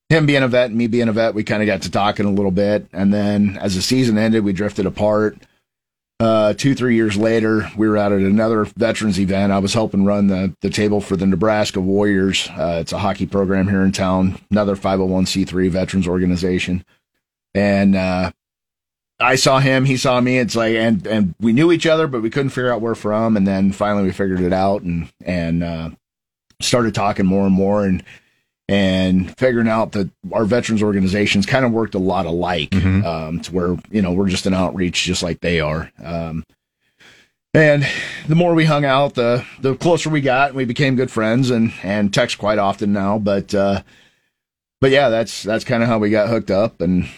him 0.08 0.26
being 0.26 0.42
a 0.42 0.48
vet 0.48 0.70
and 0.70 0.76
me 0.76 0.86
being 0.86 1.08
a 1.08 1.12
vet, 1.12 1.34
we 1.34 1.44
kind 1.44 1.62
of 1.62 1.66
got 1.66 1.82
to 1.82 1.90
talking 1.90 2.26
a 2.26 2.30
little 2.30 2.50
bit. 2.50 2.86
And 2.92 3.12
then 3.12 3.56
as 3.60 3.74
the 3.74 3.82
season 3.82 4.18
ended, 4.18 4.44
we 4.44 4.52
drifted 4.52 4.86
apart. 4.86 5.38
Uh, 6.20 6.52
two 6.54 6.74
three 6.74 6.94
years 6.94 7.16
later, 7.16 7.70
we 7.76 7.88
were 7.88 7.96
out 7.96 8.12
at 8.12 8.20
another 8.20 8.64
veterans 8.64 9.18
event. 9.18 9.52
I 9.52 9.58
was 9.58 9.74
helping 9.74 10.04
run 10.04 10.26
the 10.26 10.54
the 10.62 10.70
table 10.70 11.00
for 11.00 11.16
the 11.16 11.26
Nebraska 11.26 11.80
Warriors. 11.80 12.48
Uh, 12.50 12.78
it's 12.80 12.92
a 12.92 12.98
hockey 12.98 13.26
program 13.26 13.68
here 13.68 13.82
in 13.82 13.92
town, 13.92 14.38
another 14.50 14.76
501c3 14.76 15.70
veterans 15.70 16.08
organization, 16.08 16.84
and. 17.54 17.94
I 19.20 19.36
saw 19.36 19.60
him, 19.60 19.84
he 19.84 19.96
saw 19.96 20.20
me. 20.20 20.38
It's 20.38 20.56
like, 20.56 20.74
and 20.74 21.06
and 21.06 21.34
we 21.40 21.52
knew 21.52 21.70
each 21.70 21.86
other, 21.86 22.06
but 22.06 22.22
we 22.22 22.30
couldn't 22.30 22.50
figure 22.50 22.72
out 22.72 22.80
where 22.80 22.94
from. 22.94 23.36
And 23.36 23.46
then 23.46 23.72
finally, 23.72 24.04
we 24.04 24.12
figured 24.12 24.40
it 24.40 24.52
out, 24.52 24.82
and 24.82 25.08
and 25.24 25.62
uh, 25.62 25.90
started 26.60 26.94
talking 26.94 27.26
more 27.26 27.46
and 27.46 27.54
more, 27.54 27.84
and 27.84 28.02
and 28.68 29.36
figuring 29.38 29.68
out 29.68 29.92
that 29.92 30.10
our 30.32 30.44
veterans 30.44 30.82
organizations 30.82 31.46
kind 31.46 31.64
of 31.64 31.72
worked 31.72 31.94
a 31.94 31.98
lot 31.98 32.26
alike, 32.26 32.74
um, 33.04 33.40
to 33.40 33.52
where 33.52 33.76
you 33.90 34.02
know 34.02 34.12
we're 34.12 34.28
just 34.28 34.46
an 34.46 34.54
outreach, 34.54 35.04
just 35.04 35.22
like 35.22 35.40
they 35.40 35.60
are. 35.60 35.92
Um, 36.02 36.44
and 37.52 37.86
the 38.26 38.34
more 38.34 38.52
we 38.54 38.64
hung 38.64 38.84
out, 38.84 39.14
the 39.14 39.44
the 39.60 39.76
closer 39.76 40.10
we 40.10 40.20
got, 40.22 40.48
and 40.48 40.56
we 40.56 40.64
became 40.64 40.96
good 40.96 41.10
friends, 41.10 41.50
and 41.50 41.72
and 41.84 42.12
text 42.12 42.38
quite 42.38 42.58
often 42.58 42.92
now. 42.92 43.18
But 43.18 43.54
uh, 43.54 43.82
but 44.80 44.90
yeah, 44.90 45.08
that's 45.08 45.44
that's 45.44 45.64
kind 45.64 45.84
of 45.84 45.88
how 45.88 45.98
we 45.98 46.10
got 46.10 46.28
hooked 46.28 46.50
up, 46.50 46.80
and 46.80 47.08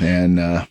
and 0.00 0.40
uh, 0.40 0.66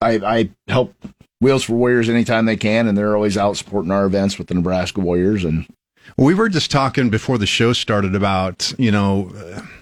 I, 0.00 0.12
I 0.18 0.50
help 0.68 0.94
Wheels 1.40 1.64
for 1.64 1.74
Warriors 1.74 2.08
anytime 2.08 2.46
they 2.46 2.56
can, 2.56 2.86
and 2.86 2.96
they're 2.96 3.14
always 3.14 3.36
out 3.36 3.56
supporting 3.56 3.90
our 3.90 4.06
events 4.06 4.38
with 4.38 4.48
the 4.48 4.54
Nebraska 4.54 5.00
Warriors. 5.00 5.44
And 5.44 5.66
We 6.16 6.34
were 6.34 6.48
just 6.48 6.70
talking 6.70 7.10
before 7.10 7.38
the 7.38 7.46
show 7.46 7.72
started 7.72 8.14
about, 8.14 8.72
you 8.78 8.90
know, 8.90 9.32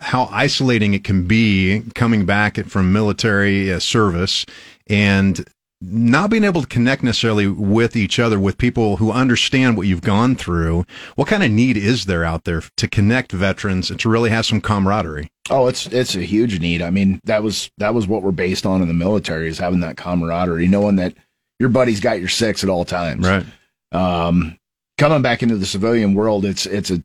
how 0.01 0.25
isolating 0.33 0.95
it 0.95 1.05
can 1.05 1.27
be 1.27 1.83
coming 1.95 2.27
back 2.27 2.57
from 2.67 2.93
military 2.93 3.73
uh, 3.73 3.79
service 3.79 4.45
and 4.89 5.45
not 5.91 6.31
being 6.31 6.45
able 6.45 6.63
to 6.63 6.67
connect 6.67 7.03
necessarily 7.03 7.47
with 7.47 7.97
each 7.97 8.19
other, 8.19 8.39
with 8.39 8.59
people 8.59 8.97
who 8.97 9.13
understand 9.13 9.77
what 9.77 9.87
you've 9.87 10.03
gone 10.03 10.37
through. 10.37 10.85
What 11.15 11.29
kind 11.29 11.43
of 11.43 11.51
need 11.51 11.77
is 11.77 12.07
there 12.07 12.25
out 12.25 12.45
there 12.45 12.63
to 12.77 12.89
connect 12.89 13.33
veterans 13.33 13.91
and 13.91 14.01
to 14.01 14.09
really 14.09 14.31
have 14.31 14.47
some 14.47 14.61
camaraderie? 14.61 15.29
oh, 15.51 15.67
it's 15.67 15.87
it's 15.87 16.15
a 16.15 16.23
huge 16.23 16.61
need. 16.61 16.83
I 16.83 16.91
mean, 16.91 17.21
that 17.25 17.43
was 17.43 17.71
that 17.79 17.95
was 17.95 18.07
what 18.07 18.23
we're 18.23 18.33
based 18.33 18.67
on 18.67 18.83
in 18.83 18.89
the 18.89 18.95
military 18.95 19.49
is 19.49 19.59
having 19.59 19.81
that 19.81 19.97
camaraderie, 19.97 20.69
knowing 20.69 20.97
that 20.97 21.15
your 21.59 21.69
buddy's 21.69 22.01
got 22.01 22.21
your 22.21 22.29
six 22.29 22.65
at 22.65 22.71
all 22.71 22.85
times. 22.85 23.25
Um, 23.93 24.59
coming 24.99 25.23
back 25.23 25.43
into 25.43 25.57
the 25.57 25.67
civilian 25.67 26.15
world, 26.15 26.45
it's 26.45 26.67
it's 26.67 26.91
a 26.91 27.03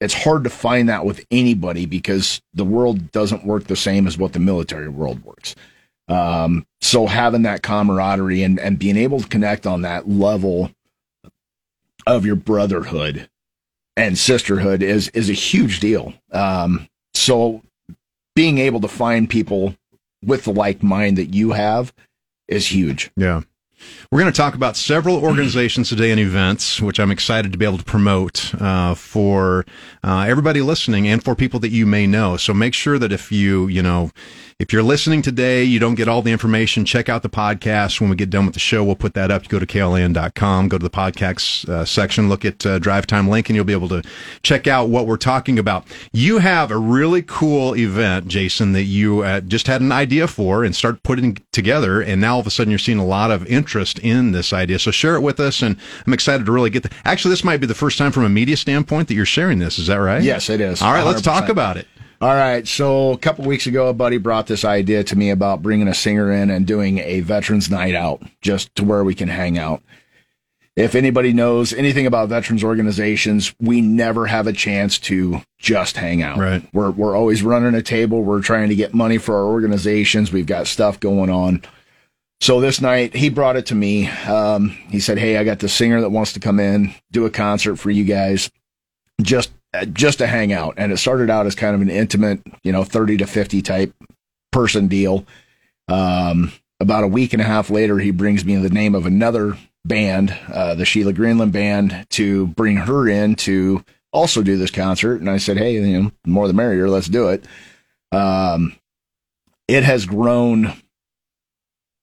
it's 0.00 0.14
hard 0.14 0.44
to 0.44 0.50
find 0.50 0.88
that 0.88 1.04
with 1.04 1.24
anybody 1.30 1.86
because 1.86 2.40
the 2.52 2.64
world 2.64 3.10
doesn't 3.12 3.46
work 3.46 3.64
the 3.64 3.76
same 3.76 4.06
as 4.06 4.18
what 4.18 4.32
the 4.32 4.38
military 4.38 4.88
world 4.88 5.24
works. 5.24 5.54
Um, 6.08 6.66
so 6.80 7.06
having 7.06 7.42
that 7.42 7.62
camaraderie 7.62 8.42
and, 8.42 8.58
and 8.60 8.78
being 8.78 8.96
able 8.96 9.20
to 9.20 9.28
connect 9.28 9.66
on 9.66 9.82
that 9.82 10.08
level 10.08 10.70
of 12.06 12.24
your 12.24 12.36
brotherhood 12.36 13.28
and 13.96 14.16
sisterhood 14.16 14.82
is 14.82 15.08
is 15.08 15.28
a 15.30 15.34
huge 15.34 15.80
deal. 15.80 16.14
Um, 16.30 16.88
so 17.14 17.62
being 18.34 18.58
able 18.58 18.80
to 18.80 18.88
find 18.88 19.28
people 19.28 19.74
with 20.22 20.44
the 20.44 20.52
like 20.52 20.82
mind 20.82 21.18
that 21.18 21.34
you 21.34 21.52
have 21.52 21.92
is 22.46 22.66
huge. 22.66 23.10
Yeah. 23.16 23.42
We're 24.10 24.20
going 24.20 24.32
to 24.32 24.36
talk 24.36 24.54
about 24.54 24.76
several 24.76 25.16
organizations 25.16 25.90
today 25.90 26.10
and 26.10 26.18
events, 26.18 26.80
which 26.80 26.98
I'm 26.98 27.10
excited 27.10 27.52
to 27.52 27.58
be 27.58 27.64
able 27.64 27.78
to 27.78 27.84
promote 27.84 28.54
uh, 28.60 28.94
for 28.94 29.66
uh, 30.02 30.24
everybody 30.28 30.62
listening 30.62 31.06
and 31.06 31.22
for 31.22 31.34
people 31.34 31.60
that 31.60 31.68
you 31.68 31.86
may 31.86 32.06
know. 32.06 32.36
So 32.36 32.54
make 32.54 32.72
sure 32.72 32.98
that 32.98 33.12
if 33.12 33.30
you, 33.30 33.68
you 33.68 33.82
know, 33.82 34.10
if 34.58 34.72
you're 34.72 34.82
listening 34.82 35.20
today, 35.20 35.62
you 35.62 35.78
don't 35.78 35.96
get 35.96 36.08
all 36.08 36.22
the 36.22 36.32
information, 36.32 36.86
check 36.86 37.10
out 37.10 37.22
the 37.22 37.28
podcast. 37.28 38.00
When 38.00 38.08
we 38.08 38.16
get 38.16 38.30
done 38.30 38.46
with 38.46 38.54
the 38.54 38.60
show, 38.60 38.82
we'll 38.82 38.96
put 38.96 39.12
that 39.12 39.30
up. 39.30 39.42
You 39.42 39.50
go 39.50 39.58
to 39.58 39.66
klin.com, 39.66 40.68
go 40.68 40.78
to 40.78 40.82
the 40.82 40.88
podcast 40.88 41.68
uh, 41.68 41.84
section, 41.84 42.30
look 42.30 42.42
at 42.46 42.64
uh, 42.64 42.78
Drive 42.78 43.06
Time 43.06 43.28
Link, 43.28 43.50
and 43.50 43.56
you'll 43.56 43.66
be 43.66 43.74
able 43.74 43.90
to 43.90 44.02
check 44.42 44.66
out 44.66 44.88
what 44.88 45.06
we're 45.06 45.18
talking 45.18 45.58
about. 45.58 45.86
You 46.10 46.38
have 46.38 46.70
a 46.70 46.78
really 46.78 47.20
cool 47.20 47.76
event, 47.76 48.28
Jason, 48.28 48.72
that 48.72 48.84
you 48.84 49.20
uh, 49.20 49.42
just 49.42 49.66
had 49.66 49.82
an 49.82 49.92
idea 49.92 50.26
for 50.26 50.64
and 50.64 50.74
start 50.74 51.02
putting 51.02 51.36
together. 51.52 52.00
And 52.00 52.22
now 52.22 52.34
all 52.34 52.40
of 52.40 52.46
a 52.46 52.50
sudden 52.50 52.70
you're 52.70 52.78
seeing 52.78 52.98
a 52.98 53.04
lot 53.04 53.30
of 53.30 53.46
interest 53.46 53.98
in 53.98 54.32
this 54.32 54.54
idea. 54.54 54.78
So 54.78 54.90
share 54.90 55.16
it 55.16 55.20
with 55.20 55.38
us. 55.38 55.60
And 55.60 55.76
I'm 56.06 56.14
excited 56.14 56.46
to 56.46 56.52
really 56.52 56.70
get 56.70 56.82
the, 56.82 56.90
actually, 57.04 57.32
this 57.32 57.44
might 57.44 57.58
be 57.58 57.66
the 57.66 57.74
first 57.74 57.98
time 57.98 58.10
from 58.10 58.24
a 58.24 58.30
media 58.30 58.56
standpoint 58.56 59.08
that 59.08 59.14
you're 59.14 59.26
sharing 59.26 59.58
this. 59.58 59.78
Is 59.78 59.88
that 59.88 59.96
right? 59.96 60.22
Yes, 60.22 60.48
it 60.48 60.62
is. 60.62 60.80
All 60.80 60.94
right, 60.94 61.04
let's 61.04 61.20
talk 61.20 61.50
about 61.50 61.76
it. 61.76 61.86
All 62.20 62.34
right. 62.34 62.66
So 62.66 63.12
a 63.12 63.18
couple 63.18 63.44
weeks 63.44 63.66
ago, 63.66 63.88
a 63.88 63.94
buddy 63.94 64.18
brought 64.18 64.46
this 64.46 64.64
idea 64.64 65.04
to 65.04 65.16
me 65.16 65.30
about 65.30 65.62
bringing 65.62 65.88
a 65.88 65.94
singer 65.94 66.32
in 66.32 66.50
and 66.50 66.66
doing 66.66 66.98
a 66.98 67.20
veterans 67.20 67.70
night 67.70 67.94
out 67.94 68.22
just 68.40 68.74
to 68.76 68.84
where 68.84 69.04
we 69.04 69.14
can 69.14 69.28
hang 69.28 69.58
out. 69.58 69.82
If 70.76 70.94
anybody 70.94 71.32
knows 71.32 71.72
anything 71.72 72.06
about 72.06 72.28
veterans 72.28 72.62
organizations, 72.62 73.54
we 73.60 73.80
never 73.80 74.26
have 74.26 74.46
a 74.46 74.52
chance 74.52 74.98
to 75.00 75.40
just 75.58 75.96
hang 75.96 76.22
out. 76.22 76.36
Right. 76.36 76.68
We're, 76.74 76.90
we're 76.90 77.16
always 77.16 77.42
running 77.42 77.74
a 77.74 77.82
table. 77.82 78.22
We're 78.22 78.42
trying 78.42 78.68
to 78.68 78.74
get 78.74 78.92
money 78.92 79.16
for 79.16 79.34
our 79.36 79.46
organizations. 79.46 80.32
We've 80.32 80.46
got 80.46 80.66
stuff 80.66 81.00
going 81.00 81.30
on. 81.30 81.62
So 82.42 82.60
this 82.60 82.82
night 82.82 83.14
he 83.14 83.30
brought 83.30 83.56
it 83.56 83.66
to 83.66 83.74
me. 83.74 84.08
Um, 84.08 84.70
he 84.90 85.00
said, 85.00 85.16
Hey, 85.18 85.38
I 85.38 85.44
got 85.44 85.60
the 85.60 85.68
singer 85.68 86.02
that 86.02 86.10
wants 86.10 86.34
to 86.34 86.40
come 86.40 86.60
in, 86.60 86.94
do 87.10 87.24
a 87.24 87.30
concert 87.30 87.76
for 87.76 87.90
you 87.90 88.04
guys. 88.04 88.50
Just 89.22 89.50
just 89.84 90.18
to 90.18 90.26
hang 90.26 90.52
out. 90.52 90.74
And 90.76 90.92
it 90.92 90.96
started 90.98 91.30
out 91.30 91.46
as 91.46 91.54
kind 91.54 91.74
of 91.74 91.80
an 91.80 91.90
intimate, 91.90 92.40
you 92.62 92.72
know, 92.72 92.84
30 92.84 93.18
to 93.18 93.26
50 93.26 93.62
type 93.62 93.94
person 94.52 94.88
deal. 94.88 95.26
Um, 95.88 96.52
about 96.80 97.04
a 97.04 97.08
week 97.08 97.32
and 97.32 97.42
a 97.42 97.46
half 97.46 97.70
later, 97.70 97.98
he 97.98 98.10
brings 98.10 98.44
me 98.44 98.56
the 98.56 98.70
name 98.70 98.94
of 98.94 99.06
another 99.06 99.56
band, 99.84 100.36
uh, 100.52 100.74
the 100.74 100.84
Sheila 100.84 101.12
Greenland 101.12 101.52
band, 101.52 102.06
to 102.10 102.48
bring 102.48 102.76
her 102.76 103.08
in 103.08 103.34
to 103.36 103.84
also 104.12 104.42
do 104.42 104.56
this 104.56 104.70
concert. 104.70 105.20
And 105.20 105.30
I 105.30 105.38
said, 105.38 105.58
Hey, 105.58 105.74
you 105.74 106.02
know, 106.02 106.12
more 106.26 106.48
the 106.48 106.54
merrier. 106.54 106.88
Let's 106.88 107.08
do 107.08 107.28
it. 107.28 107.44
Um, 108.12 108.76
it 109.68 109.84
has 109.84 110.06
grown 110.06 110.72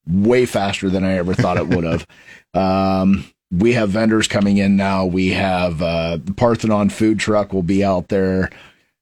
way 0.07 0.45
faster 0.45 0.89
than 0.89 1.03
I 1.03 1.13
ever 1.13 1.33
thought 1.33 1.57
it 1.57 1.67
would 1.67 1.83
have. 1.83 2.07
Um, 2.55 3.25
we 3.57 3.73
have 3.73 3.89
vendors 3.89 4.27
coming 4.27 4.57
in 4.57 4.75
now. 4.75 5.05
We 5.05 5.29
have 5.29 5.81
uh, 5.81 6.17
the 6.23 6.33
Parthenon 6.33 6.89
food 6.89 7.19
truck 7.19 7.53
will 7.53 7.63
be 7.63 7.83
out 7.83 8.07
there. 8.09 8.49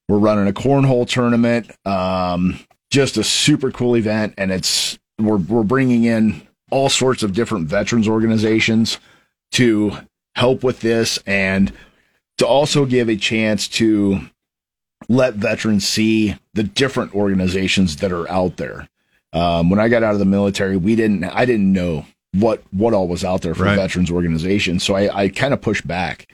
We're 0.10 0.18
running 0.18 0.48
a 0.48 0.54
cornhole 0.54 1.08
tournament. 1.08 1.72
Um, 1.86 2.60
just 2.90 3.16
a 3.16 3.24
super 3.24 3.72
cool 3.72 3.96
event, 3.96 4.34
and 4.38 4.52
it's 4.52 5.00
we're 5.18 5.38
we're 5.38 5.64
bringing 5.64 6.04
in 6.04 6.46
all 6.70 6.90
sorts 6.90 7.24
of 7.24 7.34
different 7.34 7.68
veterans 7.68 8.08
organizations 8.08 9.00
to 9.54 9.98
help 10.36 10.64
with 10.64 10.82
this, 10.82 11.18
and 11.26 11.72
to 12.38 12.46
also 12.46 12.86
give 12.86 13.10
a 13.10 13.16
chance 13.16 13.68
to 13.70 14.20
let 15.08 15.36
veterans 15.36 15.88
see 15.88 16.36
the 16.54 16.64
different 16.64 17.16
organizations 17.16 17.98
that 17.98 18.12
are 18.12 18.30
out 18.30 18.58
there. 18.58 18.90
Um, 19.34 19.70
when 19.70 19.80
I 19.80 19.88
got 19.88 20.04
out 20.04 20.14
of 20.14 20.20
the 20.20 20.26
military, 20.26 20.76
we 20.76 20.98
didn't 20.98 21.24
I 21.24 21.46
didn't 21.46 21.72
know 21.72 22.06
what 22.34 22.64
what 22.72 22.94
all 22.94 23.08
was 23.08 23.24
out 23.26 23.42
there 23.42 23.54
for 23.54 23.64
Right. 23.64 23.76
veterans 23.76 24.10
organizations. 24.12 24.84
So 24.84 24.96
I, 24.96 25.24
I 25.24 25.30
kind 25.30 25.54
of 25.54 25.62
pushed 25.62 25.86
back. 25.88 26.28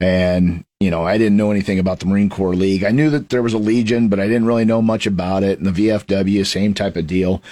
And, 0.00 0.64
you 0.80 0.90
know, 0.90 1.04
I 1.04 1.18
didn't 1.18 1.36
know 1.36 1.50
anything 1.50 1.78
about 1.78 2.00
the 2.00 2.06
Marine 2.06 2.28
Corps 2.28 2.56
League. 2.56 2.82
I 2.84 2.90
knew 2.90 3.10
that 3.10 3.28
there 3.28 3.42
was 3.42 3.54
a 3.54 3.58
Legion, 3.58 4.08
but 4.08 4.18
I 4.18 4.26
didn't 4.26 4.46
really 4.46 4.64
know 4.64 4.82
much 4.82 5.06
about 5.06 5.42
it. 5.44 5.58
And 5.58 5.66
the 5.66 5.88
VFW, 5.88 6.44
same 6.44 6.74
type 6.74 6.96
of 6.96 7.06
deal. 7.06 7.42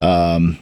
Um, 0.00 0.58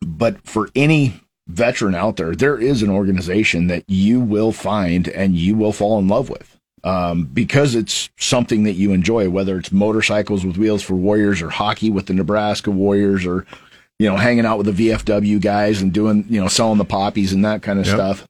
but 0.00 0.40
for 0.46 0.70
any 0.74 1.20
veteran 1.46 1.94
out 1.94 2.16
there, 2.16 2.34
there 2.34 2.58
is 2.58 2.82
an 2.82 2.90
organization 2.90 3.66
that 3.66 3.84
you 3.88 4.20
will 4.20 4.52
find 4.52 5.06
and 5.08 5.34
you 5.36 5.54
will 5.54 5.72
fall 5.72 5.98
in 5.98 6.08
love 6.08 6.30
with. 6.30 6.58
Um, 6.82 7.24
because 7.26 7.74
it's 7.74 8.10
something 8.18 8.64
that 8.64 8.72
you 8.72 8.92
enjoy, 8.92 9.30
whether 9.30 9.58
it's 9.58 9.72
motorcycles 9.72 10.44
with 10.44 10.56
wheels 10.58 10.82
for 10.82 10.94
Warriors 10.94 11.40
or 11.40 11.50
hockey 11.50 11.90
with 11.90 12.06
the 12.06 12.14
Nebraska 12.14 12.70
Warriors 12.70 13.24
or, 13.24 13.46
you 13.98 14.08
know, 14.08 14.16
hanging 14.16 14.44
out 14.46 14.58
with 14.58 14.74
the 14.74 14.88
VFW 14.90 15.40
guys 15.40 15.80
and 15.82 15.92
doing, 15.92 16.24
you 16.28 16.40
know, 16.40 16.48
selling 16.48 16.78
the 16.78 16.84
poppies 16.84 17.32
and 17.32 17.44
that 17.44 17.62
kind 17.62 17.78
of 17.78 17.86
Yep. 17.86 17.94
stuff. 17.94 18.26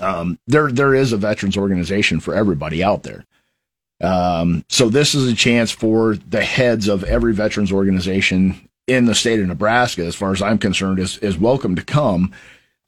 Um, 0.00 0.38
there, 0.46 0.70
there 0.70 0.94
is 0.94 1.12
a 1.12 1.16
veterans 1.16 1.56
organization 1.56 2.20
for 2.20 2.34
everybody 2.34 2.82
out 2.84 3.02
there. 3.02 3.24
Um, 4.02 4.64
so 4.68 4.88
this 4.88 5.14
is 5.14 5.30
a 5.30 5.34
chance 5.34 5.70
for 5.70 6.16
the 6.16 6.42
heads 6.44 6.86
of 6.88 7.02
every 7.04 7.32
veterans 7.32 7.72
organization 7.72 8.68
in 8.86 9.06
the 9.06 9.14
state 9.14 9.40
of 9.40 9.46
Nebraska, 9.46 10.04
as 10.04 10.14
far 10.14 10.32
as 10.32 10.42
I'm 10.42 10.58
concerned, 10.58 10.98
is, 10.98 11.18
is 11.18 11.38
welcome 11.38 11.74
to 11.76 11.82
come. 11.82 12.32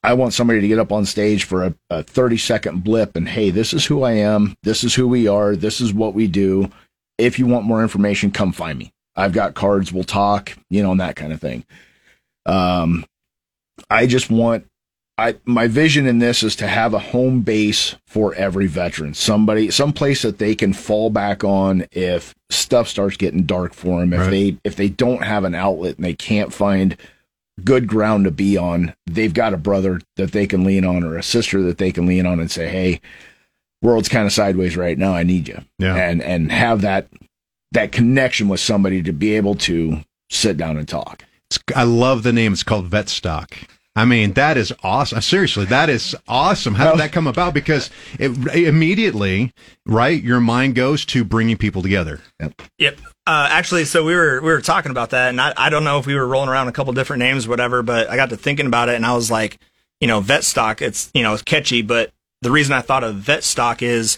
I 0.03 0.13
want 0.13 0.33
somebody 0.33 0.61
to 0.61 0.67
get 0.67 0.79
up 0.79 0.91
on 0.93 1.05
stage 1.05 1.43
for 1.43 1.63
a, 1.65 1.73
a 1.89 2.03
30 2.03 2.37
second 2.37 2.83
blip 2.83 3.15
and, 3.17 3.27
hey, 3.27 3.49
this 3.49 3.73
is 3.73 3.85
who 3.85 4.03
I 4.03 4.13
am. 4.13 4.55
This 4.63 4.83
is 4.83 4.93
who 4.95 5.07
we 5.07 5.27
are. 5.27 5.55
This 5.57 5.81
is 5.81 5.93
what 5.93 6.13
we 6.13 6.27
do. 6.27 6.71
If 7.17 7.37
you 7.37 7.47
want 7.47 7.65
more 7.65 7.81
information, 7.81 8.31
come 8.31 8.53
find 8.53 8.79
me. 8.79 8.93
I've 9.17 9.33
got 9.33 9.55
cards. 9.55 9.91
We'll 9.91 10.05
talk, 10.05 10.55
you 10.69 10.81
know, 10.81 10.91
and 10.91 11.01
that 11.01 11.17
kind 11.17 11.33
of 11.33 11.41
thing. 11.41 11.65
Um, 12.45 13.05
I 13.89 14.07
just 14.07 14.29
want 14.29 14.65
I 15.17 15.35
my 15.45 15.67
vision 15.67 16.05
in 16.07 16.19
this 16.19 16.43
is 16.43 16.55
to 16.57 16.67
have 16.67 16.93
a 16.93 16.99
home 16.99 17.41
base 17.41 17.95
for 18.07 18.33
every 18.35 18.67
veteran. 18.67 19.13
Somebody 19.13 19.69
some 19.71 19.91
place 19.93 20.21
that 20.21 20.37
they 20.37 20.55
can 20.55 20.73
fall 20.73 21.09
back 21.09 21.43
on 21.43 21.85
if 21.91 22.33
stuff 22.49 22.87
starts 22.87 23.17
getting 23.17 23.43
dark 23.43 23.73
for 23.73 23.99
them. 23.99 24.13
If 24.13 24.19
Right. 24.21 24.29
they 24.29 24.57
if 24.63 24.75
they 24.75 24.87
don't 24.89 25.23
have 25.23 25.43
an 25.43 25.55
outlet 25.55 25.97
and 25.97 26.05
they 26.05 26.13
can't 26.13 26.53
find 26.53 26.95
good 27.65 27.87
ground 27.87 28.23
to 28.23 28.31
be 28.31 28.55
on, 28.57 28.93
they've 29.05 29.33
got 29.33 29.53
a 29.53 29.57
brother 29.57 29.99
that 30.15 30.31
they 30.31 30.47
can 30.47 30.63
lean 30.63 30.85
on 30.85 31.03
or 31.03 31.17
a 31.17 31.23
sister 31.23 31.61
that 31.63 31.77
they 31.77 31.91
can 31.91 32.05
lean 32.05 32.25
on 32.25 32.39
and 32.39 32.49
say, 32.49 32.69
"Hey, 32.69 33.01
world's 33.81 34.07
kind 34.09 34.25
of 34.25 34.31
sideways 34.31 34.77
right 34.77 34.97
now. 34.97 35.13
I 35.13 35.23
need 35.23 35.49
you." 35.49 35.59
Yeah. 35.79 35.95
And 35.95 36.21
and 36.21 36.49
have 36.51 36.79
that 36.81 37.07
that 37.73 37.91
connection 37.91 38.47
with 38.47 38.61
somebody 38.61 39.03
to 39.03 39.11
be 39.11 39.35
able 39.35 39.55
to 39.55 39.99
sit 40.31 40.55
down 40.55 40.77
and 40.77 40.87
talk. 40.87 41.25
It's, 41.49 41.59
I 41.75 41.83
love 41.83 42.23
the 42.23 42.33
name. 42.33 42.53
It's 42.53 42.63
called 42.63 42.85
Vet 42.87 43.09
Stock. 43.09 43.55
I 43.95 44.05
mean, 44.05 44.33
that 44.33 44.55
is 44.55 44.71
awesome. 44.81 45.19
Seriously, 45.19 45.65
that 45.65 45.89
is 45.89 46.15
awesome. 46.27 46.75
How 46.75 46.91
did 46.91 46.99
that 46.99 47.11
come 47.11 47.27
about? 47.27 47.53
Because 47.53 47.89
it 48.17 48.31
immediately, 48.55 49.51
right, 49.85 50.23
your 50.23 50.39
mind 50.39 50.75
goes 50.75 51.03
to 51.07 51.25
bringing 51.25 51.57
people 51.57 51.81
together. 51.81 52.21
Yep. 52.77 53.01
Uh, 53.27 53.47
actually, 53.51 53.85
so 53.85 54.05
we 54.05 54.15
were 54.15 54.39
we 54.41 54.51
were 54.51 54.61
talking 54.61 54.91
about 54.91 55.09
that, 55.09 55.29
and 55.29 55.41
I, 55.41 55.53
I 55.57 55.69
don't 55.69 55.83
know 55.83 55.99
if 55.99 56.05
we 56.05 56.15
were 56.15 56.25
rolling 56.25 56.49
around 56.49 56.67
a 56.67 56.71
couple 56.71 56.93
different 56.93 57.19
names, 57.19 57.45
or 57.45 57.49
whatever. 57.49 57.81
But 57.81 58.09
I 58.09 58.15
got 58.15 58.29
to 58.29 58.37
thinking 58.37 58.67
about 58.67 58.89
it, 58.89 58.95
and 58.95 59.05
I 59.05 59.13
was 59.15 59.29
like, 59.29 59.59
you 59.99 60.07
know, 60.07 60.21
vet 60.21 60.43
stock. 60.43 60.81
It's 60.81 61.11
you 61.13 61.23
know 61.23 61.33
it's 61.33 61.43
catchy, 61.43 61.81
but 61.81 62.11
the 62.41 62.51
reason 62.51 62.73
I 62.73 62.81
thought 62.81 63.03
of 63.03 63.15
vet 63.15 63.43
stock 63.43 63.81
is 63.81 64.17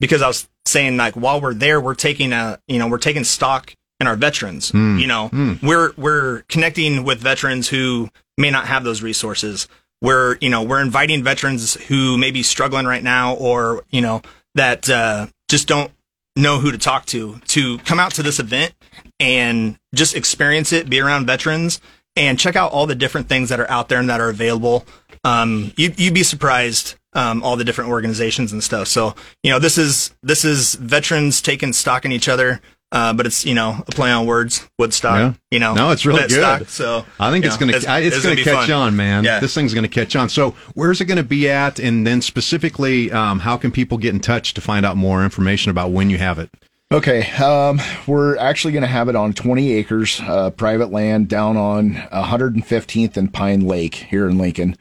because 0.00 0.22
I 0.22 0.28
was 0.28 0.48
saying 0.66 0.96
like 0.96 1.14
while 1.14 1.40
we're 1.40 1.54
there, 1.54 1.80
we're 1.80 1.94
taking 1.94 2.32
a 2.32 2.58
you 2.68 2.78
know 2.78 2.88
we're 2.88 2.98
taking 2.98 3.24
stock 3.24 3.74
in 4.00 4.06
our 4.06 4.16
veterans. 4.16 4.72
You 4.98 5.06
know, 5.06 5.30
we're 5.62 5.92
we're 5.96 6.42
connecting 6.48 7.04
with 7.04 7.18
veterans 7.18 7.68
who 7.68 8.08
may 8.36 8.50
not 8.50 8.66
have 8.66 8.84
those 8.84 9.02
resources. 9.02 9.68
We're 10.02 10.36
you 10.40 10.50
know 10.50 10.62
we're 10.62 10.82
inviting 10.82 11.22
veterans 11.22 11.74
who 11.74 12.18
may 12.18 12.30
be 12.30 12.42
struggling 12.42 12.86
right 12.86 13.02
now, 13.02 13.34
or 13.34 13.84
you 13.90 14.00
know 14.00 14.22
that 14.54 14.88
uh, 14.90 15.26
just 15.48 15.68
don't 15.68 15.90
know 16.36 16.58
who 16.58 16.72
to 16.72 16.78
talk 16.78 17.06
to 17.06 17.38
to 17.46 17.78
come 17.78 18.00
out 18.00 18.12
to 18.14 18.22
this 18.22 18.38
event 18.38 18.74
and 19.20 19.78
just 19.94 20.16
experience 20.16 20.72
it, 20.72 20.90
be 20.90 21.00
around 21.00 21.26
veterans, 21.26 21.80
and 22.16 22.38
check 22.38 22.56
out 22.56 22.72
all 22.72 22.86
the 22.86 22.94
different 22.94 23.28
things 23.28 23.48
that 23.48 23.60
are 23.60 23.70
out 23.70 23.88
there 23.88 23.98
and 23.98 24.10
that 24.10 24.20
are 24.20 24.28
available. 24.28 24.84
Um, 25.22 25.72
you, 25.76 25.92
you'd 25.96 26.14
be 26.14 26.22
surprised 26.22 26.96
um, 27.14 27.42
all 27.42 27.56
the 27.56 27.64
different 27.64 27.90
organizations 27.90 28.52
and 28.52 28.62
stuff. 28.62 28.88
So 28.88 29.14
you 29.42 29.50
know, 29.50 29.58
this 29.58 29.78
is 29.78 30.14
this 30.22 30.44
is 30.44 30.74
veterans 30.74 31.40
taking 31.40 31.72
stock 31.72 32.04
in 32.04 32.12
each 32.12 32.28
other. 32.28 32.60
Uh, 32.94 33.12
but 33.12 33.26
it's 33.26 33.44
you 33.44 33.54
know 33.54 33.82
a 33.86 33.90
play 33.90 34.12
on 34.12 34.24
words, 34.24 34.66
Woodstock. 34.78 35.16
Yeah. 35.18 35.32
You 35.50 35.58
know, 35.58 35.74
No, 35.74 35.90
it's 35.90 36.06
really 36.06 36.22
Vetstock, 36.22 36.58
good. 36.60 36.68
So 36.70 37.04
I 37.18 37.32
think 37.32 37.44
it's 37.44 37.56
know, 37.60 37.66
gonna 37.66 37.72
I- 37.88 37.98
it's, 38.00 38.22
gonna, 38.22 38.36
be 38.36 38.44
catch 38.44 38.68
fun. 38.68 38.70
on, 38.70 38.96
man. 38.96 39.24
Yeah. 39.24 39.40
This 39.40 39.52
thing's 39.52 39.74
gonna 39.74 39.88
catch 39.88 40.14
on. 40.14 40.28
So 40.28 40.52
where's 40.74 41.00
it 41.00 41.06
gonna 41.06 41.24
be 41.24 41.50
at? 41.50 41.80
And 41.80 42.06
then 42.06 42.22
specifically, 42.22 43.10
um, 43.10 43.40
how 43.40 43.56
can 43.56 43.72
people 43.72 43.98
get 43.98 44.14
in 44.14 44.20
touch 44.20 44.54
to 44.54 44.60
find 44.60 44.86
out 44.86 44.96
more 44.96 45.24
information 45.24 45.70
about 45.70 45.90
when 45.90 46.08
you 46.08 46.18
have 46.18 46.38
it? 46.38 46.50
Okay, 46.92 47.28
um, 47.42 47.80
we're 48.06 48.36
actually 48.36 48.72
going 48.72 48.82
to 48.82 48.86
have 48.88 49.08
it 49.08 49.16
on 49.16 49.32
20 49.32 49.72
acres, 49.72 50.20
uh, 50.20 50.50
private 50.50 50.92
land 50.92 51.26
down 51.28 51.56
on 51.56 51.94
115th 51.94 53.16
and 53.16 53.32
Pine 53.32 53.62
Lake 53.66 53.94
here 53.96 54.28
in 54.28 54.38
Lincoln. 54.38 54.76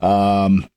Um, 0.00 0.68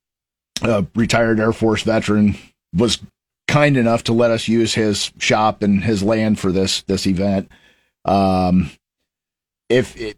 a 0.62 0.86
retired 0.96 1.40
Air 1.42 1.52
Force 1.52 1.82
veteran 1.82 2.38
was 2.74 3.00
kind 3.48 3.78
enough 3.78 4.04
to 4.04 4.14
let 4.14 4.32
us 4.32 4.48
use 4.48 4.74
his 4.74 5.12
shop 5.18 5.64
and 5.64 5.84
his 5.84 6.04
land 6.04 6.40
for 6.40 6.52
this 6.52 6.82
this 6.84 7.08
event. 7.08 7.50
Um, 8.06 8.72
if 9.70 10.00
it, 10.00 10.18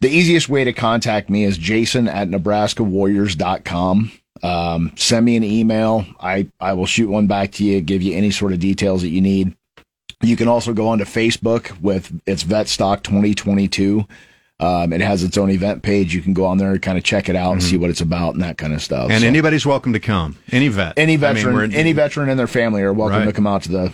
the 0.00 0.08
easiest 0.08 0.48
way 0.48 0.64
to 0.64 0.72
contact 0.72 1.30
me 1.30 1.44
is 1.44 1.58
Jason 1.58 2.08
at 2.08 2.28
NebraskaWarriors.com. 2.28 4.12
Um, 4.42 4.92
send 4.96 5.26
me 5.26 5.36
an 5.36 5.44
email. 5.44 6.06
I, 6.20 6.48
I 6.60 6.72
will 6.72 6.86
shoot 6.86 7.08
one 7.08 7.26
back 7.26 7.52
to 7.52 7.64
you, 7.64 7.80
give 7.80 8.02
you 8.02 8.16
any 8.16 8.30
sort 8.30 8.52
of 8.52 8.60
details 8.60 9.02
that 9.02 9.08
you 9.08 9.20
need. 9.20 9.54
You 10.20 10.36
can 10.36 10.48
also 10.48 10.72
go 10.72 10.88
onto 10.88 11.04
Facebook 11.04 11.80
with 11.80 12.18
it's 12.26 12.42
Vet 12.42 12.68
Stock 12.68 13.02
2022. 13.04 14.06
Um, 14.60 14.92
it 14.92 15.00
has 15.00 15.22
its 15.22 15.38
own 15.38 15.50
event 15.50 15.82
page. 15.82 16.14
You 16.14 16.20
can 16.22 16.34
go 16.34 16.44
on 16.44 16.58
there 16.58 16.72
and 16.72 16.82
kind 16.82 16.98
of 16.98 17.04
check 17.04 17.28
it 17.28 17.36
out 17.36 17.52
and 17.52 17.62
see 17.62 17.76
what 17.76 17.90
it's 17.90 18.00
about 18.00 18.34
and 18.34 18.42
that 18.42 18.58
kind 18.58 18.72
of 18.74 18.82
stuff. 18.82 19.08
And 19.10 19.20
So 19.20 19.26
anybody's 19.26 19.64
welcome 19.64 19.92
to 19.92 20.00
come. 20.00 20.36
Any 20.50 20.66
vet. 20.68 20.94
any 20.96 21.12
I 21.12 21.16
mean, 21.16 21.20
veteran, 21.44 21.74
any 21.74 21.92
veteran 21.92 22.28
and 22.28 22.38
their 22.38 22.48
family 22.48 22.82
are 22.82 22.92
welcome 22.92 23.18
Right. 23.20 23.24
to 23.26 23.32
come 23.32 23.46
out 23.46 23.62
to 23.62 23.70
the 23.70 23.92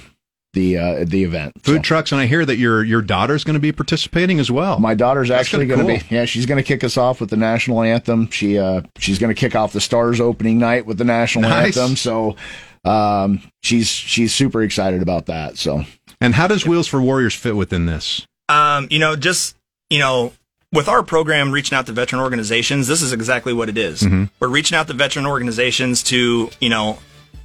the 0.54 0.78
uh, 0.78 1.04
the 1.04 1.24
event. 1.24 1.52
food 1.64 1.78
So. 1.78 1.82
trucks, 1.82 2.12
and 2.12 2.20
I 2.20 2.26
hear 2.26 2.44
that 2.46 2.56
your 2.56 2.82
your 2.84 3.02
daughter's 3.02 3.42
going 3.44 3.54
to 3.54 3.60
be 3.60 3.72
participating 3.72 4.38
as 4.38 4.50
well. 4.52 4.78
My 4.78 4.94
daughter's 4.94 5.28
That's 5.28 5.40
actually 5.40 5.66
going 5.66 5.80
to 5.80 5.86
be 6.06 6.14
yeah, 6.14 6.24
she's 6.26 6.46
going 6.46 6.58
to 6.62 6.66
kick 6.66 6.82
us 6.84 6.96
off 6.96 7.20
with 7.20 7.28
the 7.30 7.36
national 7.36 7.82
anthem. 7.82 8.30
She 8.30 8.58
uh 8.58 8.82
she's 8.96 9.18
going 9.18 9.34
to 9.34 9.38
kick 9.38 9.54
off 9.56 9.72
the 9.72 9.80
Stars 9.80 10.20
opening 10.20 10.58
night 10.58 10.86
with 10.86 10.96
the 10.96 11.04
national 11.04 11.48
Nice. 11.50 11.76
anthem. 11.76 11.96
So 11.96 12.36
um 12.84 13.42
she's 13.62 13.88
she's 13.88 14.32
super 14.34 14.62
excited 14.62 15.02
about 15.02 15.26
that. 15.26 15.58
So 15.58 15.84
and 16.20 16.34
how 16.34 16.46
does 16.46 16.64
Wheels 16.66 16.86
for 16.86 17.02
Warriors 17.02 17.34
fit 17.34 17.56
within 17.56 17.86
this? 17.86 18.24
Um, 18.48 18.86
you 18.90 18.98
know, 19.00 19.16
just 19.16 19.56
you 19.90 19.98
know, 19.98 20.32
with 20.74 20.88
our 20.88 21.02
program 21.02 21.52
reaching 21.52 21.78
out 21.78 21.86
to 21.86 21.92
veteran 21.92 22.20
organizations, 22.20 22.88
this 22.88 23.00
is 23.00 23.12
exactly 23.12 23.52
what 23.52 23.68
it 23.68 23.78
is. 23.78 24.02
Mm-hmm. 24.02 24.24
We're 24.40 24.48
reaching 24.48 24.76
out 24.76 24.88
to 24.88 24.92
veteran 24.92 25.24
organizations 25.24 26.02
to 26.04 26.50
you 26.60 26.68
know 26.68 26.98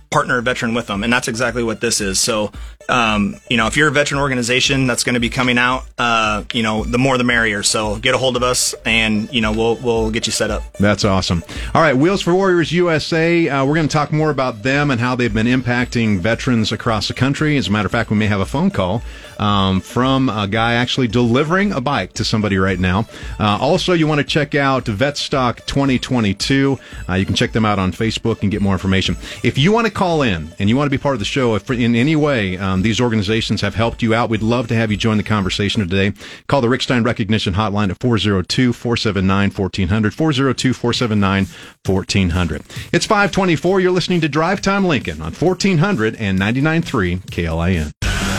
partner 0.09 0.39
a 0.39 0.41
veteran 0.41 0.73
with 0.73 0.87
them, 0.87 1.03
and 1.03 1.13
that's 1.13 1.27
exactly 1.27 1.63
what 1.63 1.81
this 1.81 2.01
is. 2.01 2.19
So, 2.19 2.51
um, 2.87 3.35
you 3.49 3.57
know, 3.57 3.67
if 3.67 3.77
you're 3.77 3.89
a 3.89 3.91
veteran 3.91 4.19
organization 4.19 4.87
that's 4.87 5.03
going 5.03 5.13
to 5.13 5.19
be 5.19 5.29
coming 5.29 5.57
out, 5.57 5.85
uh, 5.97 6.43
you 6.53 6.63
know, 6.63 6.83
the 6.83 6.97
more 6.97 7.17
the 7.17 7.23
merrier. 7.23 7.61
So 7.63 7.97
get 7.97 8.15
a 8.15 8.17
hold 8.17 8.35
of 8.35 8.43
us, 8.43 8.73
and 8.85 9.31
you 9.33 9.41
know, 9.41 9.51
we'll 9.51 9.75
we'll 9.75 10.11
get 10.11 10.25
you 10.25 10.31
set 10.31 10.51
up. 10.51 10.73
That's 10.73 11.05
awesome. 11.05 11.43
All 11.73 11.81
right, 11.81 11.95
Wheels 11.95 12.21
for 12.21 12.33
Warriors 12.33 12.71
USA. 12.71 13.47
Uh, 13.47 13.65
we're 13.65 13.75
going 13.75 13.87
to 13.87 13.93
talk 13.93 14.11
more 14.11 14.31
about 14.31 14.63
them 14.63 14.91
and 14.91 14.99
how 14.99 15.15
they've 15.15 15.33
been 15.33 15.47
impacting 15.47 16.19
veterans 16.19 16.71
across 16.71 17.07
the 17.07 17.13
country. 17.13 17.57
As 17.57 17.67
a 17.67 17.71
matter 17.71 17.85
of 17.85 17.91
fact, 17.91 18.09
we 18.09 18.17
may 18.17 18.27
have 18.27 18.41
a 18.41 18.45
phone 18.45 18.71
call 18.71 19.03
um, 19.37 19.81
from 19.81 20.29
a 20.29 20.47
guy 20.47 20.73
actually 20.73 21.07
delivering 21.07 21.71
a 21.71 21.81
bike 21.81 22.13
to 22.13 22.23
somebody 22.23 22.57
right 22.57 22.79
now. 22.79 23.07
Uh, 23.39 23.57
also, 23.59 23.93
you 23.93 24.07
want 24.07 24.19
to 24.19 24.25
check 24.25 24.55
out 24.55 24.85
Vetstock 24.85 25.65
2022. 25.65 26.79
Uh, 27.07 27.13
you 27.13 27.25
can 27.25 27.35
check 27.35 27.51
them 27.51 27.65
out 27.65 27.79
on 27.79 27.91
Facebook 27.91 28.41
and 28.41 28.51
get 28.51 28.61
more 28.61 28.73
information. 28.73 29.15
If 29.43 29.57
you 29.57 29.71
want 29.71 29.87
to 29.87 29.93
call 29.99 30.21
in 30.21 30.49
and 30.59 30.69
you 30.69 30.77
want 30.77 30.85
to 30.85 30.97
be 30.97 30.97
part 30.97 31.13
of 31.13 31.19
the 31.19 31.25
show, 31.25 31.55
if 31.55 31.69
in 31.69 31.93
any 31.93 32.15
way 32.15 32.57
um, 32.57 32.83
these 32.83 33.01
organizations 33.01 33.59
have 33.59 33.75
helped 33.75 34.01
you 34.01 34.13
out, 34.13 34.29
we'd 34.29 34.41
love 34.41 34.65
to 34.69 34.73
have 34.73 34.89
you 34.89 34.95
join 34.95 35.17
the 35.17 35.23
conversation 35.23 35.81
today. 35.81 36.13
Call 36.47 36.61
the 36.61 36.69
Rick 36.69 36.83
Stein 36.83 37.03
Recognition 37.03 37.53
Hotline 37.55 37.89
at 37.89 37.99
402 37.99 38.71
479 38.71 39.51
1400. 39.51 40.13
402 40.13 40.73
479 40.73 41.47
1400. 41.85 42.61
It's 42.93 43.05
524. 43.05 43.81
You're 43.81 43.91
listening 43.91 44.21
to 44.21 44.29
Drive 44.29 44.61
Time 44.61 44.85
Lincoln 44.85 45.21
on 45.21 45.33
1400 45.33 46.15
and 46.15 46.39
99.3 46.39 47.19
KLIN. 47.25 47.91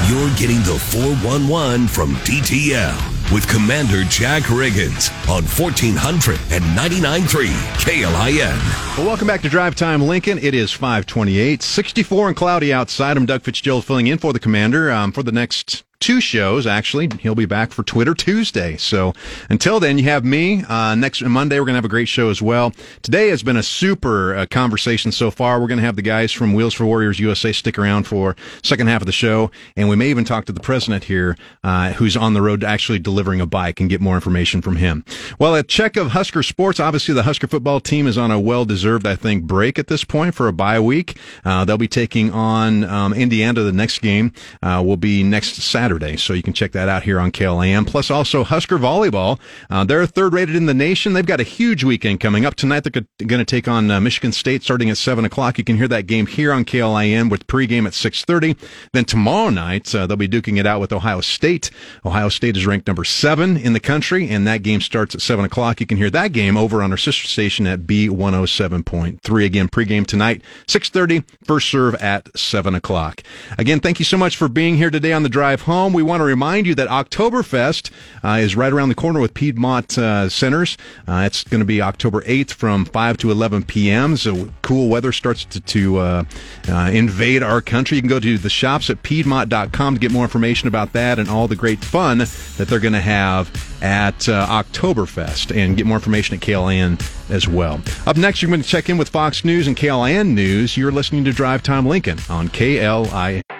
You're 0.08 0.34
getting 0.36 0.62
the 0.62 0.78
411 0.78 1.88
from 1.88 2.14
DTL 2.24 3.19
with 3.32 3.49
Commander 3.49 4.04
Jack 4.04 4.43
Riggins 4.45 5.10
on 5.28 5.45
1400 5.45 6.40
and 6.50 6.64
99.3 6.76 7.47
KLIN. 7.78 8.97
Well, 8.97 9.06
welcome 9.06 9.26
back 9.26 9.43
to 9.43 9.49
Drive 9.49 9.76
Time 9.76 10.02
Lincoln. 10.02 10.38
It 10.38 10.54
is 10.54 10.73
528, 10.73 11.62
64 11.62 12.28
and 12.28 12.36
cloudy 12.36 12.73
outside. 12.73 13.16
I'm 13.16 13.26
Doug 13.26 13.43
Fitzgerald 13.43 13.84
filling 13.84 14.08
in 14.08 14.19
for 14.19 14.32
the 14.32 14.40
commander 14.40 14.90
um, 14.90 15.12
for 15.12 15.23
the 15.23 15.32
next 15.32 15.84
two 16.00 16.19
shows, 16.21 16.67
actually. 16.67 17.10
He'll 17.21 17.34
be 17.34 17.45
back 17.45 17.73
for 17.73 17.82
Twitter 17.82 18.15
Tuesday. 18.15 18.78
So 18.78 19.13
until 19.50 19.78
then, 19.78 19.99
you 19.99 20.04
have 20.04 20.25
me. 20.25 20.65
Uh, 20.65 20.95
next 20.95 21.23
Monday, 21.23 21.60
we're 21.60 21.67
going 21.67 21.75
to 21.75 21.78
have 21.78 21.84
a 21.84 21.89
great 21.89 22.08
show 22.08 22.30
as 22.30 22.41
well. 22.41 22.73
Today 23.02 23.28
has 23.28 23.43
been 23.43 23.58
a 23.58 23.63
super 23.63 24.34
uh, 24.34 24.47
conversation 24.47 25.13
so 25.13 25.30
far. 25.30 25.60
We're 25.60 25.69
going 25.69 25.78
to 25.78 25.84
have 25.84 25.97
the 25.97 26.02
guys 26.02 26.32
from 26.32 26.54
Wheels 26.54 26.73
for 26.73 26.86
Warriors 26.86 27.21
USA 27.21 27.52
stick 27.52 27.78
around 27.78 28.04
for 28.04 28.34
second 28.63 28.86
half 28.86 29.02
of 29.02 29.06
the 29.06 29.13
show. 29.13 29.50
And 29.76 29.91
we 29.91 29.97
may 29.97 30.08
even 30.08 30.25
talk 30.25 30.47
to 30.47 30.52
the 30.52 30.60
president 30.60 31.04
here, 31.04 31.36
uh, 31.63 31.93
who's 31.93 32.17
on 32.17 32.32
the 32.32 32.41
road 32.41 32.63
to 32.63 32.67
actually 32.67 32.99
delivering 32.99 33.43
a 33.43 33.47
bike 33.47 33.78
and 33.78 33.91
get 33.91 34.00
more 34.00 34.15
information 34.15 34.63
from 34.63 34.76
him. 34.76 35.04
Well, 35.39 35.54
a 35.54 35.63
check 35.63 35.99
of 35.99 36.13
Husker 36.13 36.43
sports. 36.43 36.80
Obviously, 36.80 37.13
the 37.13 37.25
Husker 37.25 37.47
football 37.47 37.78
team 37.78 38.06
is 38.06 38.17
on 38.17 38.30
a 38.30 38.41
well-deserved, 38.41 39.06
I 39.06 39.17
think, 39.17 39.45
break 39.45 39.78
at 39.78 39.89
this 39.89 40.04
point 40.04 40.34
for 40.34 40.49
a 40.49 40.52
bye 40.52 40.80
week. 40.80 41.19
Uh, 41.45 41.67
they'll 41.67 41.76
be 41.76 41.89
taking 41.89 42.32
on 42.32 42.84
um, 42.84 43.13
Indiana. 43.13 43.60
The 43.60 43.73
next 43.73 43.99
game 43.99 44.32
uh, 44.63 44.82
will 44.84 44.97
be 44.97 45.23
next 45.23 45.56
Saturday. 45.56 45.89
So 46.16 46.32
you 46.32 46.42
can 46.42 46.52
check 46.52 46.72
that 46.72 46.88
out 46.88 47.02
here 47.02 47.18
on 47.18 47.32
KLAM. 47.32 47.86
Plus 47.86 48.10
also 48.10 48.44
Husker 48.44 48.78
volleyball. 48.78 49.38
Uh, 49.68 49.84
they're 49.84 50.06
third 50.06 50.32
rated 50.32 50.56
in 50.56 50.66
the 50.66 50.74
nation. 50.74 51.12
They've 51.12 51.26
got 51.26 51.40
a 51.40 51.44
huge 51.44 51.84
weekend 51.84 52.20
coming 52.20 52.44
up 52.44 52.54
tonight. 52.54 52.84
They're 52.84 53.02
going 53.26 53.38
to 53.38 53.44
take 53.44 53.68
on 53.68 53.90
uh, 53.90 54.00
Michigan 54.00 54.32
State 54.32 54.62
starting 54.62 54.90
at 54.90 54.96
seven 54.96 55.24
o'clock. 55.24 55.58
You 55.58 55.64
can 55.64 55.76
hear 55.76 55.88
that 55.88 56.06
game 56.06 56.26
here 56.26 56.52
on 56.52 56.64
KLIN 56.64 57.30
with 57.30 57.46
pregame 57.46 57.86
at 57.86 57.94
630. 57.94 58.56
Then 58.92 59.04
tomorrow 59.04 59.50
night, 59.50 59.94
uh, 59.94 60.06
they'll 60.06 60.16
be 60.16 60.28
duking 60.28 60.58
it 60.58 60.66
out 60.66 60.80
with 60.80 60.92
Ohio 60.92 61.20
State. 61.20 61.70
Ohio 62.04 62.28
State 62.28 62.56
is 62.56 62.66
ranked 62.66 62.86
number 62.86 63.04
seven 63.04 63.56
in 63.56 63.72
the 63.72 63.80
country 63.80 64.28
and 64.28 64.46
that 64.46 64.62
game 64.62 64.80
starts 64.80 65.14
at 65.14 65.20
seven 65.20 65.44
o'clock. 65.44 65.80
You 65.80 65.86
can 65.86 65.96
hear 65.96 66.10
that 66.10 66.32
game 66.32 66.56
over 66.56 66.82
on 66.82 66.90
our 66.90 66.96
sister 66.96 67.26
station 67.26 67.66
at 67.66 67.80
B107.3. 67.80 69.44
Again, 69.44 69.68
pregame 69.68 70.06
tonight, 70.06 70.42
630, 70.68 71.24
first 71.44 71.68
serve 71.68 71.94
at 71.96 72.36
seven 72.38 72.74
o'clock. 72.74 73.22
Again, 73.58 73.80
thank 73.80 73.98
you 73.98 74.04
so 74.04 74.16
much 74.16 74.36
for 74.36 74.48
being 74.48 74.76
here 74.76 74.90
today 74.90 75.12
on 75.12 75.22
the 75.22 75.28
drive 75.28 75.62
home. 75.62 75.79
We 75.88 76.02
want 76.02 76.21
to 76.21 76.25
remind 76.25 76.66
you 76.66 76.75
that 76.75 76.88
Oktoberfest 76.88 77.90
uh, 78.23 78.38
is 78.40 78.54
right 78.54 78.73
around 78.73 78.90
the 78.90 78.95
corner 78.95 79.19
with 79.19 79.32
Piedmont 79.32 79.97
uh, 79.97 80.28
Centers. 80.28 80.76
Uh, 81.08 81.23
it's 81.26 81.43
going 81.45 81.60
to 81.60 81.64
be 81.64 81.80
October 81.80 82.21
8th 82.23 82.52
from 82.52 82.84
5 82.84 83.16
to 83.19 83.30
11 83.30 83.64
p.m. 83.64 84.16
So 84.16 84.50
cool 84.62 84.88
weather 84.88 85.12
starts 85.12 85.45
to, 85.47 85.60
to 85.60 85.99
uh, 85.99 86.25
uh, 86.69 86.90
invade 86.93 87.43
our 87.43 87.62
country. 87.62 87.97
You 87.97 88.02
can 88.02 88.10
go 88.10 88.21
to 88.21 88.36
the 88.36 88.50
shops 88.50 88.90
at 88.90 89.02
Piedmont.com 89.02 89.95
to 89.95 90.00
get 90.00 90.12
more 90.12 90.25
information 90.25 90.69
about 90.69 90.93
that 90.93 91.19
and 91.19 91.30
all 91.30 91.49
the 91.49 91.56
great 91.56 91.82
fun 91.82 92.19
that 92.19 92.66
they're 92.69 92.78
going 92.78 92.93
to 92.93 93.00
have 93.00 93.50
at 93.82 94.28
uh, 94.28 94.47
Oktoberfest 94.47 95.56
and 95.56 95.76
get 95.76 95.86
more 95.86 95.97
information 95.97 96.36
at 96.36 96.43
KLIN 96.43 97.00
as 97.30 97.49
well. 97.49 97.80
Up 98.06 98.16
next, 98.16 98.43
you're 98.43 98.50
going 98.50 98.62
to 98.62 98.69
check 98.69 98.90
in 98.90 98.99
with 98.99 99.08
Fox 99.08 99.45
News 99.45 99.66
and 99.66 99.76
KLIN 99.76 100.34
News. 100.34 100.76
You're 100.76 100.93
listening 100.93 101.25
to 101.25 101.32
Drive 101.32 101.62
Time 101.62 101.86
Lincoln 101.86 102.19
on 102.28 102.49
KLIN. 102.49 103.59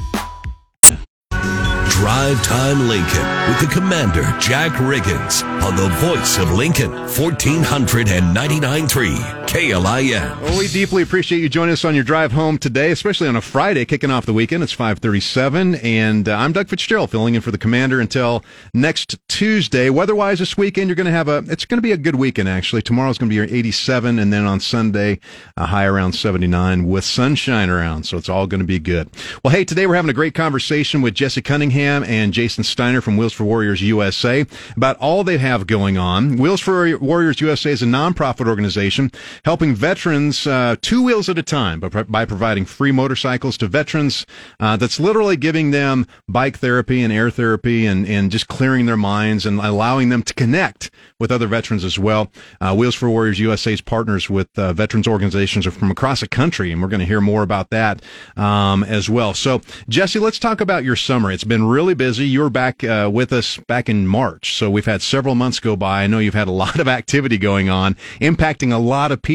Drive 2.01 2.41
Time 2.41 2.87
Lincoln 2.87 3.27
with 3.47 3.59
the 3.59 3.67
Commander 3.71 4.23
Jack 4.39 4.71
Riggins 4.71 5.43
on 5.61 5.75
the 5.75 5.87
voice 5.97 6.39
of 6.39 6.51
Lincoln, 6.51 6.89
1499.3 6.89 9.40
KLIN. 9.51 10.39
Well, 10.39 10.57
we 10.57 10.69
deeply 10.69 11.03
appreciate 11.03 11.39
you 11.39 11.49
joining 11.49 11.73
us 11.73 11.83
on 11.83 11.93
your 11.93 12.05
drive 12.05 12.31
home 12.31 12.57
today, 12.57 12.89
especially 12.89 13.27
on 13.27 13.35
a 13.35 13.41
Friday, 13.41 13.83
kicking 13.83 14.09
off 14.09 14.25
the 14.25 14.31
weekend. 14.31 14.63
It's 14.63 14.71
537, 14.71 15.75
and 15.75 16.29
uh, 16.29 16.37
I'm 16.37 16.53
Doug 16.53 16.69
Fitzgerald, 16.69 17.11
filling 17.11 17.35
in 17.35 17.41
for 17.41 17.51
the 17.51 17.57
Commander 17.57 17.99
until 17.99 18.45
next 18.73 19.19
Tuesday. 19.27 19.89
Weather-wise 19.89 20.39
this 20.39 20.55
weekend, 20.55 20.87
you're 20.87 20.95
going 20.95 21.05
to 21.05 21.11
have 21.11 21.27
a, 21.27 21.43
it's 21.49 21.65
going 21.65 21.79
to 21.79 21.81
be 21.81 21.91
a 21.91 21.97
good 21.97 22.15
weekend, 22.15 22.47
actually. 22.47 22.81
Tomorrow's 22.81 23.17
going 23.17 23.29
to 23.29 23.45
be 23.45 23.57
87, 23.57 24.19
and 24.19 24.31
then 24.31 24.45
on 24.45 24.61
Sunday, 24.61 25.19
a 25.57 25.65
high 25.65 25.83
around 25.83 26.13
79 26.13 26.85
with 26.85 27.03
sunshine 27.03 27.69
around, 27.69 28.05
so 28.05 28.15
it's 28.15 28.29
all 28.29 28.47
going 28.47 28.61
to 28.61 28.65
be 28.65 28.79
good. 28.79 29.09
Well, 29.43 29.53
hey, 29.53 29.65
today 29.65 29.85
we're 29.85 29.95
having 29.95 30.11
a 30.11 30.13
great 30.13 30.33
conversation 30.33 31.01
with 31.01 31.13
Jesse 31.13 31.41
Cunningham 31.41 32.05
and 32.05 32.31
Jason 32.31 32.63
Steiner 32.63 33.01
from 33.01 33.17
Wheels 33.17 33.33
for 33.33 33.43
Warriors 33.43 33.81
USA 33.81 34.45
about 34.77 34.95
all 34.99 35.25
they 35.25 35.39
have 35.39 35.67
going 35.67 35.97
on. 35.97 36.37
Wheels 36.37 36.61
for 36.61 36.97
Warriors 36.99 37.41
USA 37.41 37.71
is 37.71 37.81
a 37.81 37.85
nonprofit 37.85 38.47
organization 38.47 39.11
helping 39.43 39.73
veterans 39.73 40.45
uh, 40.45 40.75
two 40.81 41.03
wheels 41.03 41.27
at 41.29 41.37
a 41.37 41.43
time 41.43 41.79
by, 41.79 41.89
by 42.03 42.25
providing 42.25 42.65
free 42.65 42.91
motorcycles 42.91 43.57
to 43.57 43.67
veterans. 43.67 44.25
Uh, 44.59 44.77
that's 44.77 44.99
literally 44.99 45.35
giving 45.35 45.71
them 45.71 46.05
bike 46.27 46.57
therapy 46.59 47.01
and 47.01 47.11
air 47.11 47.29
therapy 47.29 47.85
and, 47.85 48.07
and 48.07 48.31
just 48.31 48.47
clearing 48.47 48.85
their 48.85 48.97
minds 48.97 49.45
and 49.45 49.59
allowing 49.59 50.09
them 50.09 50.23
to 50.23 50.33
connect 50.33 50.91
with 51.19 51.31
other 51.31 51.47
veterans 51.47 51.83
as 51.83 51.97
well. 51.97 52.31
Uh, 52.59 52.75
Wheels 52.75 52.95
for 52.95 53.09
Warriors 53.09 53.39
USA's 53.39 53.81
partners 53.81 54.29
with 54.29 54.47
uh, 54.57 54.73
veterans 54.73 55.07
organizations 55.07 55.65
from 55.65 55.91
across 55.91 56.21
the 56.21 56.27
country, 56.27 56.71
and 56.71 56.81
we're 56.81 56.87
going 56.87 56.99
to 56.99 57.05
hear 57.05 57.21
more 57.21 57.43
about 57.43 57.69
that 57.69 58.01
um, 58.35 58.83
as 58.83 59.09
well. 59.09 59.33
So, 59.33 59.61
Jesse, 59.89 60.19
let's 60.19 60.39
talk 60.39 60.61
about 60.61 60.83
your 60.83 60.95
summer. 60.95 61.31
It's 61.31 61.43
been 61.43 61.65
really 61.65 61.93
busy. 61.93 62.27
You 62.27 62.41
were 62.41 62.49
back 62.49 62.83
uh, 62.83 63.09
with 63.11 63.33
us 63.33 63.57
back 63.67 63.89
in 63.89 64.07
March, 64.07 64.55
so 64.55 64.69
we've 64.69 64.85
had 64.85 65.01
several 65.01 65.35
months 65.35 65.59
go 65.59 65.75
by. 65.75 66.03
I 66.03 66.07
know 66.07 66.19
you've 66.19 66.33
had 66.33 66.47
a 66.47 66.51
lot 66.51 66.79
of 66.79 66.87
activity 66.87 67.37
going 67.37 67.69
on, 67.69 67.95
impacting 68.19 68.71
a 68.71 68.77
lot 68.77 69.11
of 69.11 69.21
people. 69.21 69.30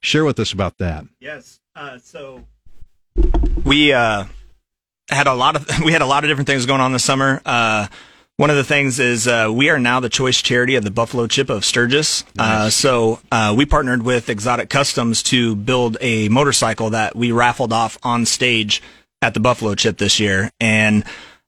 Share 0.00 0.24
with 0.24 0.38
us 0.38 0.52
about 0.52 0.78
that. 0.78 1.04
Yes. 1.18 1.60
Uh, 1.74 1.98
so 1.98 2.44
we 3.64 3.92
uh, 3.92 4.24
had 5.08 5.26
a 5.26 5.34
lot 5.34 5.56
of 5.56 5.80
we 5.84 5.92
had 5.92 6.02
a 6.02 6.06
lot 6.06 6.24
of 6.24 6.30
different 6.30 6.46
things 6.46 6.66
going 6.66 6.80
on 6.80 6.92
this 6.92 7.04
summer. 7.04 7.40
Uh, 7.44 7.86
one 8.36 8.48
of 8.48 8.56
the 8.56 8.64
things 8.64 8.98
is 8.98 9.28
uh, 9.28 9.50
we 9.52 9.68
are 9.68 9.78
now 9.78 10.00
the 10.00 10.08
choice 10.08 10.40
charity 10.40 10.74
of 10.76 10.82
the 10.82 10.90
Buffalo 10.90 11.26
Chip 11.26 11.50
of 11.50 11.62
Sturgis. 11.62 12.22
Uh, 12.22 12.24
nice. 12.38 12.48
Uh, 12.48 12.70
so 12.70 13.20
uh, 13.30 13.54
we 13.54 13.66
partnered 13.66 14.02
with 14.02 14.30
Exotic 14.30 14.70
Customs 14.70 15.22
to 15.24 15.54
build 15.54 15.98
a 16.00 16.30
motorcycle 16.30 16.88
that 16.90 17.14
we 17.14 17.32
raffled 17.32 17.70
off 17.70 17.98
on 18.02 18.24
stage 18.24 18.80
at 19.20 19.34
the 19.34 19.40
Buffalo 19.40 19.74
Chip 19.74 19.98
this 19.98 20.18
year, 20.18 20.50
and 20.58 21.04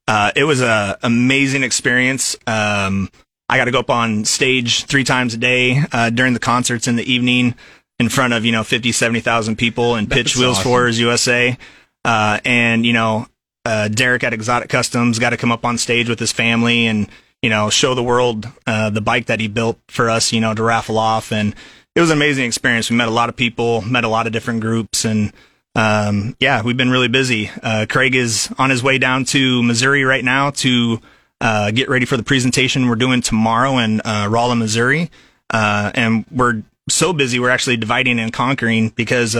uh, 0.07 0.33
it 0.37 0.45
was 0.45 0.61
an 0.61 0.97
amazing 1.03 1.63
experience. 1.63 2.37
Um, 2.47 3.09
I 3.49 3.57
got 3.57 3.65
to 3.65 3.71
go 3.71 3.81
up 3.81 3.91
on 3.91 4.27
stage 4.27 4.85
three 4.85 5.05
times 5.05 5.33
a 5.33 5.39
day 5.39 5.83
uh, 5.93 6.11
during 6.11 6.35
the 6.35 6.41
concerts 6.41 6.89
in 6.89 6.97
the 6.97 7.11
evening 7.11 7.55
in 8.03 8.11
front 8.11 8.35
of 8.35 8.45
you 8.45 8.53
know 8.53 8.65
50, 8.65 8.93
70,000 8.93 9.57
people 9.57 9.95
and 9.95 10.11
pitch 10.11 10.37
Wheels 10.37 10.59
awesome. 10.59 10.71
for 10.71 10.89
USA. 10.89 11.57
and 12.05 12.85
you 12.85 12.93
know 12.93 13.27
uh, 13.65 13.89
Derek 13.89 14.25
at 14.25 14.33
Exotic 14.33 14.69
Customs 14.69 15.19
got 15.19 15.31
to 15.31 15.37
come 15.37 15.53
up 15.53 15.65
on 15.65 15.79
stage 15.79 16.09
with 16.09 16.19
his 16.19 16.33
family 16.33 16.87
and 16.87 17.09
you 17.43 17.51
know 17.51 17.71
show 17.71 17.95
the 17.95 18.03
world 18.03 18.49
uh, 18.67 18.91
the 18.91 19.01
bike 19.01 19.27
that 19.27 19.41
he 19.41 19.49
built 19.49 19.79
for 19.89 20.11
us, 20.11 20.33
you 20.33 20.41
know, 20.41 20.55
to 20.55 20.63
raffle 20.63 20.99
off, 20.99 21.33
and 21.33 21.55
it 21.95 22.01
was 22.01 22.11
an 22.11 22.19
amazing 22.19 22.45
experience. 22.45 22.91
We 22.91 22.97
met 22.97 23.09
a 23.09 23.13
lot 23.13 23.29
of 23.29 23.37
people, 23.37 23.83
met 23.83 24.05
a 24.05 24.09
lot 24.09 24.27
of 24.27 24.33
different 24.33 24.61
groups, 24.61 25.05
and 25.05 25.33
um, 25.75 26.37
yeah, 26.41 26.63
we've 26.63 26.77
been 26.77 26.91
really 26.91 27.09
busy. 27.09 27.51
Uh, 27.63 27.87
Craig 27.89 28.15
is 28.15 28.53
on 28.59 28.71
his 28.71 28.83
way 28.83 28.99
down 28.99 29.25
to 29.27 29.63
Missouri 29.63 30.05
right 30.05 30.25
now 30.25 30.51
to 30.51 31.01
uh, 31.41 31.71
get 31.71 31.89
ready 31.89 32.07
for 32.07 32.17
the 32.17 32.23
presentation 32.23 32.89
we're 32.89 32.97
doing 32.97 33.21
tomorrow 33.21 33.79
in 33.79 34.01
uh, 34.03 34.29
Rolla, 34.31 34.57
Missouri, 34.57 35.11
uh, 35.51 35.91
and 35.95 36.25
we're 36.31 36.63
so 36.93 37.13
busy 37.13 37.39
we're 37.39 37.51
actually 37.51 37.77
dividing 37.77 38.19
and 38.19 38.33
conquering 38.33 38.91
because 38.91 39.35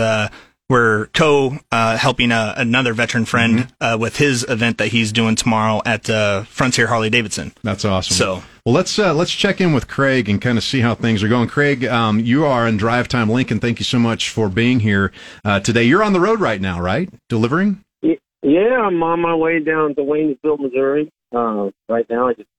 we're 0.69 1.07
co 1.07 1.57
uh, 1.71 1.97
helping 1.97 2.31
a, 2.31 2.35
uh, 2.35 2.53
another 2.57 2.93
veteran 2.93 3.25
friend 3.25 3.59
mm-hmm. 3.59 3.83
uh, 3.83 3.97
with 3.97 4.17
his 4.17 4.43
event 4.49 4.77
that 4.77 4.87
he's 4.87 5.11
doing 5.11 5.35
tomorrow 5.35 5.81
at 5.85 6.09
uh, 6.09 6.43
Frontier 6.43 6.87
Harley 6.87 7.09
Davidson. 7.09 7.53
That's 7.63 7.85
awesome. 7.85 8.15
So. 8.15 8.43
Well, 8.65 8.73
let's 8.73 8.97
uh, 8.97 9.13
let's 9.13 9.31
check 9.31 9.59
in 9.59 9.73
with 9.73 9.87
Craig 9.87 10.29
and 10.29 10.41
kind 10.41 10.57
of 10.57 10.63
see 10.63 10.79
how 10.79 10.95
things 10.95 11.21
are 11.21 11.27
going. 11.27 11.49
Craig, 11.49 11.83
um, 11.85 12.19
you 12.19 12.45
are 12.45 12.65
in 12.65 12.77
Drive 12.77 13.09
Time 13.09 13.29
Lincoln. 13.29 13.59
Thank 13.59 13.79
you 13.79 13.85
so 13.85 13.99
much 13.99 14.29
for 14.29 14.47
being 14.47 14.79
here 14.79 15.11
uh, 15.43 15.59
today. 15.59 15.83
You're 15.83 16.03
on 16.03 16.13
the 16.13 16.21
road 16.21 16.39
right 16.39 16.61
now, 16.61 16.79
right? 16.79 17.09
Delivering? 17.27 17.83
Yeah, 18.01 18.81
I'm 18.81 19.01
on 19.03 19.21
my 19.21 19.35
way 19.35 19.59
down 19.59 19.95
to 19.95 20.01
Waynesville, 20.01 20.59
Missouri. 20.59 21.11
right 21.33 22.05
now, 22.09 22.29
I 22.29 22.33
just 22.33 22.49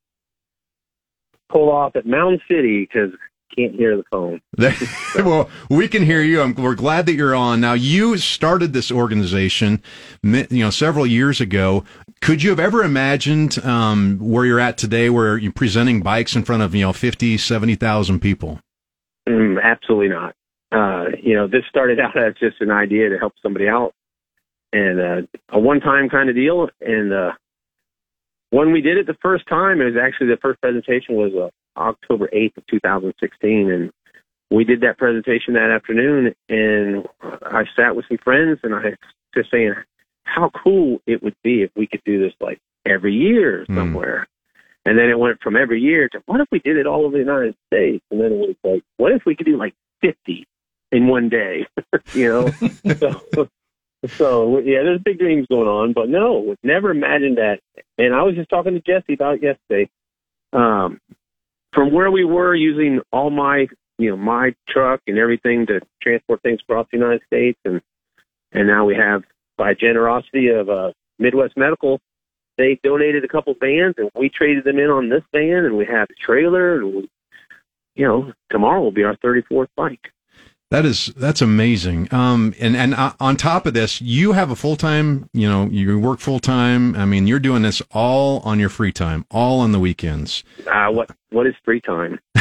pulled 1.48 1.70
off 1.70 1.96
at 1.96 2.06
Mound 2.06 2.40
City 2.48 2.82
because 2.82 3.10
can't 3.56 3.74
hear 3.74 3.96
the 3.96 4.04
phone. 4.10 4.40
well, 5.24 5.48
we 5.68 5.88
can 5.88 6.04
hear 6.04 6.22
you. 6.22 6.40
I'm, 6.42 6.54
we're 6.54 6.74
glad 6.74 7.06
that 7.06 7.14
you're 7.14 7.34
on. 7.34 7.60
Now, 7.60 7.72
you 7.74 8.16
started 8.18 8.72
this 8.72 8.90
organization, 8.90 9.82
you 10.22 10.46
know, 10.50 10.70
several 10.70 11.06
years 11.06 11.40
ago. 11.40 11.84
Could 12.20 12.42
you 12.42 12.50
have 12.50 12.60
ever 12.60 12.82
imagined 12.82 13.58
um, 13.64 14.18
where 14.18 14.44
you're 14.44 14.60
at 14.60 14.78
today, 14.78 15.10
where 15.10 15.36
you're 15.36 15.52
presenting 15.52 16.02
bikes 16.02 16.34
in 16.34 16.42
front 16.42 16.62
of 16.62 16.74
you 16.74 16.82
know 16.82 16.92
50, 16.92 17.36
70,000 17.36 18.20
people? 18.20 18.60
Mm, 19.28 19.62
absolutely 19.62 20.08
not. 20.08 20.34
Uh, 20.72 21.10
you 21.22 21.34
know, 21.34 21.46
this 21.46 21.62
started 21.68 22.00
out 22.00 22.16
as 22.16 22.34
just 22.40 22.60
an 22.60 22.70
idea 22.70 23.10
to 23.10 23.18
help 23.18 23.34
somebody 23.42 23.68
out, 23.68 23.92
and 24.72 25.00
uh, 25.00 25.26
a 25.50 25.58
one-time 25.58 26.08
kind 26.08 26.28
of 26.28 26.34
deal. 26.34 26.68
And 26.80 27.12
uh, 27.12 27.32
when 28.50 28.72
we 28.72 28.80
did 28.80 28.96
it 28.96 29.06
the 29.06 29.16
first 29.22 29.46
time, 29.48 29.80
it 29.80 29.84
was 29.84 29.96
actually 30.00 30.28
the 30.28 30.38
first 30.38 30.60
presentation 30.60 31.16
was 31.16 31.32
a 31.34 31.50
October 31.76 32.28
8th 32.32 32.56
of 32.56 32.66
2016. 32.66 33.70
And 33.70 33.90
we 34.50 34.64
did 34.64 34.80
that 34.82 34.98
presentation 34.98 35.54
that 35.54 35.70
afternoon 35.70 36.34
and 36.48 37.06
I 37.22 37.64
sat 37.76 37.96
with 37.96 38.06
some 38.08 38.18
friends 38.18 38.60
and 38.62 38.74
I 38.74 38.96
just 39.34 39.50
saying 39.50 39.74
how 40.24 40.50
cool 40.62 41.00
it 41.06 41.22
would 41.22 41.36
be 41.42 41.62
if 41.62 41.70
we 41.76 41.86
could 41.86 42.02
do 42.04 42.22
this 42.22 42.32
like 42.40 42.58
every 42.86 43.14
year 43.14 43.64
hmm. 43.66 43.76
somewhere. 43.76 44.26
Mm. 44.26 44.30
And 44.86 44.98
then 44.98 45.08
it 45.08 45.18
went 45.18 45.40
from 45.40 45.56
every 45.56 45.80
year 45.80 46.08
to 46.10 46.22
what 46.26 46.40
if 46.40 46.48
we 46.52 46.58
did 46.58 46.76
it 46.76 46.86
all 46.86 47.06
over 47.06 47.12
the 47.12 47.18
United 47.18 47.54
States? 47.68 48.04
And 48.10 48.20
then 48.20 48.32
it 48.32 48.38
was 48.38 48.56
like, 48.62 48.82
what 48.98 49.12
if 49.12 49.22
we 49.24 49.34
could 49.34 49.46
do 49.46 49.56
like 49.56 49.74
50 50.02 50.46
in 50.92 51.06
one 51.08 51.30
day? 51.30 51.66
you 52.12 52.28
know? 52.28 52.50
so, 52.98 53.48
so 54.08 54.58
yeah, 54.58 54.82
there's 54.82 55.00
big 55.02 55.18
dreams 55.18 55.46
going 55.48 55.68
on, 55.68 55.94
but 55.94 56.10
no, 56.10 56.54
never 56.62 56.90
imagined 56.90 57.38
that. 57.38 57.60
And 57.96 58.14
I 58.14 58.22
was 58.22 58.34
just 58.34 58.50
talking 58.50 58.74
to 58.74 58.80
Jesse 58.80 59.14
about 59.14 59.42
yesterday. 59.42 59.88
Um, 60.52 61.00
from 61.74 61.92
where 61.92 62.10
we 62.10 62.24
were 62.24 62.54
using 62.54 63.00
all 63.12 63.30
my 63.30 63.66
you 63.98 64.10
know 64.10 64.16
my 64.16 64.54
truck 64.68 65.00
and 65.06 65.18
everything 65.18 65.66
to 65.66 65.80
transport 66.02 66.42
things 66.42 66.60
across 66.62 66.86
the 66.90 66.98
United 66.98 67.22
States, 67.26 67.58
and 67.64 67.80
and 68.52 68.66
now 68.66 68.84
we 68.84 68.94
have 68.94 69.22
by 69.56 69.74
generosity 69.74 70.48
of 70.48 70.68
uh, 70.68 70.92
Midwest 71.18 71.56
Medical, 71.56 72.00
they 72.58 72.78
donated 72.82 73.24
a 73.24 73.28
couple 73.28 73.54
vans 73.60 73.94
and 73.98 74.10
we 74.16 74.28
traded 74.28 74.64
them 74.64 74.78
in 74.78 74.90
on 74.90 75.08
this 75.08 75.22
van, 75.32 75.64
and 75.64 75.76
we 75.76 75.86
have 75.86 76.08
a 76.10 76.24
trailer, 76.24 76.76
and 76.76 76.94
we, 76.94 77.10
you 77.94 78.06
know 78.06 78.32
tomorrow 78.50 78.80
will 78.80 78.92
be 78.92 79.04
our 79.04 79.16
34th 79.16 79.68
bike. 79.76 80.10
That 80.70 80.84
is 80.84 81.06
that's 81.16 81.40
amazing. 81.42 82.12
Um, 82.12 82.54
and 82.58 82.76
and 82.76 82.94
uh, 82.94 83.12
on 83.20 83.36
top 83.36 83.66
of 83.66 83.74
this, 83.74 84.00
you 84.00 84.32
have 84.32 84.50
a 84.50 84.56
full 84.56 84.76
time. 84.76 85.28
You 85.32 85.48
know, 85.48 85.66
you 85.66 85.98
work 86.00 86.20
full 86.20 86.40
time. 86.40 86.96
I 86.96 87.04
mean, 87.04 87.26
you're 87.26 87.38
doing 87.38 87.62
this 87.62 87.80
all 87.92 88.40
on 88.40 88.58
your 88.58 88.70
free 88.70 88.92
time, 88.92 89.24
all 89.30 89.60
on 89.60 89.72
the 89.72 89.78
weekends. 89.78 90.42
Uh, 90.66 90.90
what 90.90 91.10
what 91.30 91.46
is 91.46 91.54
free 91.64 91.80
time? 91.80 92.18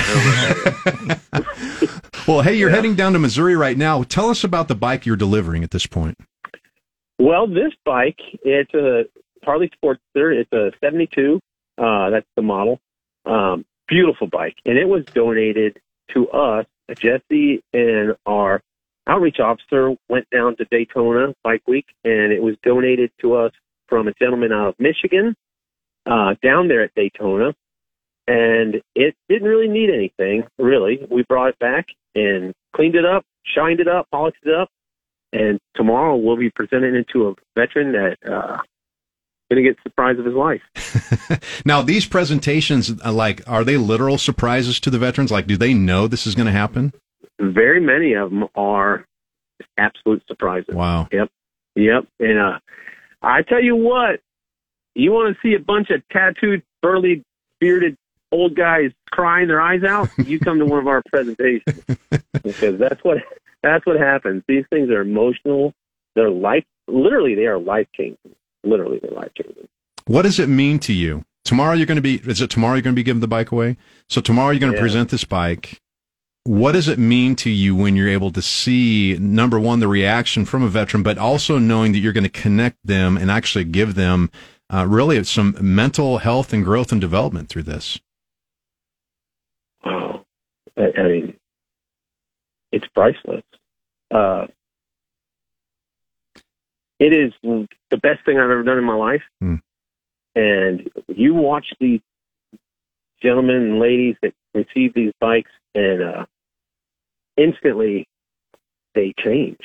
well, 2.27 2.41
hey, 2.41 2.55
you're 2.55 2.69
yeah. 2.69 2.75
heading 2.75 2.95
down 2.95 3.13
to 3.13 3.19
Missouri 3.19 3.55
right 3.55 3.77
now. 3.77 4.03
Tell 4.03 4.29
us 4.29 4.43
about 4.43 4.67
the 4.67 4.75
bike 4.75 5.05
you're 5.05 5.15
delivering 5.15 5.63
at 5.63 5.71
this 5.71 5.86
point. 5.86 6.17
Well, 7.19 7.45
this 7.47 7.73
bike, 7.86 8.19
it's 8.43 8.73
a 8.73 9.03
Harley 9.43 9.69
Sportster. 9.69 10.33
It's 10.33 10.51
a 10.51 10.71
72. 10.83 11.39
Uh, 11.77 12.09
that's 12.09 12.25
the 12.36 12.41
model. 12.41 12.79
Um, 13.25 13.65
beautiful 13.88 14.27
bike, 14.27 14.55
and 14.65 14.77
it 14.77 14.88
was 14.88 15.05
donated 15.13 15.79
to 16.13 16.29
us 16.29 16.65
Jesse 16.95 17.63
and 17.73 18.15
our 18.25 18.62
outreach 19.08 19.39
officer 19.39 19.95
went 20.10 20.29
down 20.29 20.56
to 20.58 20.65
Daytona 20.65 21.34
Bike 21.43 21.63
Week, 21.67 21.86
and 22.03 22.32
it 22.32 22.41
was 22.41 22.56
donated 22.63 23.12
to 23.21 23.36
us 23.36 23.51
from 23.88 24.08
a 24.08 24.13
gentleman 24.13 24.51
out 24.51 24.69
of 24.69 24.75
Michigan 24.79 25.36
uh, 26.06 26.36
down 26.41 26.67
there 26.67 26.84
at 26.84 26.95
Daytona. 26.95 27.53
And 28.27 28.82
it 28.95 29.15
didn't 29.27 29.47
really 29.47 29.67
need 29.67 29.89
anything, 29.89 30.43
really. 30.58 31.06
We 31.12 31.23
brought 31.23 31.49
it 31.49 31.60
back 31.60 31.88
and 32.15 32.53
cleaned 32.73 32.95
it 32.95 33.06
up, 33.06 33.25
shined 33.45 33.82
it 33.82 33.88
up, 33.88 34.08
polished 34.12 34.38
it 34.45 34.53
up, 34.53 34.69
and 35.34 35.60
tomorrow 35.75 36.15
we'll 36.15 36.38
be 36.38 36.49
presenting 36.49 36.95
it 36.95 37.08
to 37.12 37.29
a 37.29 37.34
veteran 37.60 37.91
that 37.91 38.17
uh, 38.32 38.58
going 39.51 39.63
to 39.63 39.69
get 39.69 39.77
surprise 39.84 40.17
of 40.19 40.25
his 40.25 40.36
life. 40.36 40.62
now, 41.65 41.82
these 41.82 42.06
presentations, 42.06 42.91
uh, 43.03 43.12
like, 43.12 43.41
are 43.47 43.63
they 43.63 43.77
literal 43.77 44.17
surprises 44.17 44.79
to 44.82 44.89
the 44.89 44.99
veterans? 44.99 45.32
Like, 45.32 45.47
do 45.47 45.58
they 45.58 45.73
know 45.73 46.08
this 46.08 46.25
is 46.25 46.36
going 46.36 46.47
to 46.47 46.51
happen? 46.51 46.93
Very 47.39 47.79
many 47.79 48.13
of 48.13 48.29
them 48.29 48.47
are 48.56 49.06
absolute 49.77 50.23
surprises. 50.27 50.73
Wow. 50.73 51.08
Yep. 51.12 51.29
Yep. 51.75 52.08
And 52.19 52.39
uh, 52.39 52.60
I 53.21 53.41
tell 53.41 53.63
you 53.63 53.75
what, 53.75 54.19
you 54.95 55.12
want 55.12 55.36
to 55.36 55.41
see 55.47 55.56
a 55.56 55.60
bunch 55.60 55.89
of 55.89 56.01
tattooed, 56.10 56.63
burly, 56.82 57.23
bearded 57.60 57.97
old 58.34 58.56
guys 58.56 58.91
crying 59.12 59.47
their 59.47 59.62
eyes 59.62 59.84
out? 59.84 60.10
You 60.17 60.39
come 60.39 60.60
to 60.60 60.65
one 60.65 60.79
of 60.79 60.88
our 60.88 61.03
presentations 61.10 61.86
because 62.43 62.79
that's 62.79 63.03
what 63.03 63.17
that's 63.62 63.86
what 63.86 63.99
happens. 63.99 64.43
These 64.47 64.65
things 64.69 64.89
are 64.89 65.01
emotional. 65.01 65.73
They're 66.15 66.29
life. 66.29 66.65
Literally, 66.88 67.36
they 67.36 67.45
are 67.45 67.60
life 67.60 67.88
changing. 67.95 68.36
Literally, 68.63 68.99
they're 69.02 69.12
life 69.12 69.32
changing. 69.36 69.67
What 70.06 70.23
does 70.23 70.39
it 70.39 70.49
mean 70.49 70.80
to 70.80 70.93
you? 70.93 71.23
Tomorrow 71.45 71.73
you're 71.73 71.86
going 71.86 71.97
to 71.97 72.02
be. 72.02 72.15
Is 72.26 72.41
it 72.41 72.49
tomorrow 72.49 72.76
you're 72.76 72.82
going 72.82 72.95
to 72.95 72.99
be 72.99 73.04
giving 73.04 73.19
the 73.21 73.28
bike 73.28 73.52
away? 73.52 73.78
So 74.10 74.21
tomorrow 74.21 74.52
you're 74.52 74.60
going 74.60 74.71
to 74.71 74.78
Yeah. 74.78 74.82
present 74.84 75.10
this 75.10 75.26
bike. 75.26 75.80
What 76.45 76.73
does 76.73 76.89
it 76.89 76.99
mean 76.99 77.36
to 77.38 77.49
you 77.49 77.73
when 77.76 77.95
you're 77.95 78.10
able 78.10 78.32
to 78.32 78.41
see 78.41 79.17
number 79.19 79.58
one 79.60 79.80
the 79.80 79.88
reaction 79.88 80.43
from 80.45 80.62
a 80.62 80.67
veteran, 80.67 81.02
but 81.02 81.17
also 81.17 81.58
knowing 81.58 81.93
that 81.93 81.99
you're 81.99 82.12
going 82.13 82.26
to 82.26 82.30
connect 82.30 82.78
them 82.84 83.17
and 83.17 83.32
actually 83.32 83.63
give 83.63 83.95
them 83.95 84.30
uh, 84.69 84.86
really 84.88 85.23
some 85.23 85.56
mental 85.62 86.17
health 86.17 86.52
and 86.52 86.65
growth 86.65 86.91
and 86.91 86.99
development 86.99 87.47
through 87.47 87.63
this? 87.63 87.99
Wow. 89.86 90.26
I, 90.78 90.91
I 90.97 91.04
mean, 91.04 91.34
it's 92.73 92.88
priceless. 92.88 93.43
Uh, 94.12 94.47
it 96.99 97.13
is 97.13 97.34
the 97.93 97.99
best 97.99 98.25
thing 98.25 98.39
I've 98.39 98.49
ever 98.49 98.63
done 98.63 98.79
in 98.79 98.84
my 98.84 98.95
life. 98.95 99.21
Hmm. 99.39 99.56
And 100.36 100.89
you 101.08 101.36
watch 101.36 101.67
these 101.79 102.01
gentlemen 103.21 103.56
and 103.56 103.79
ladies 103.79 104.15
that 104.23 104.34
receive 104.56 104.95
these 104.95 105.13
bikes, 105.21 105.51
and 105.75 106.01
uh, 106.01 106.25
instantly 107.38 108.08
they 108.95 109.13
change. 109.23 109.60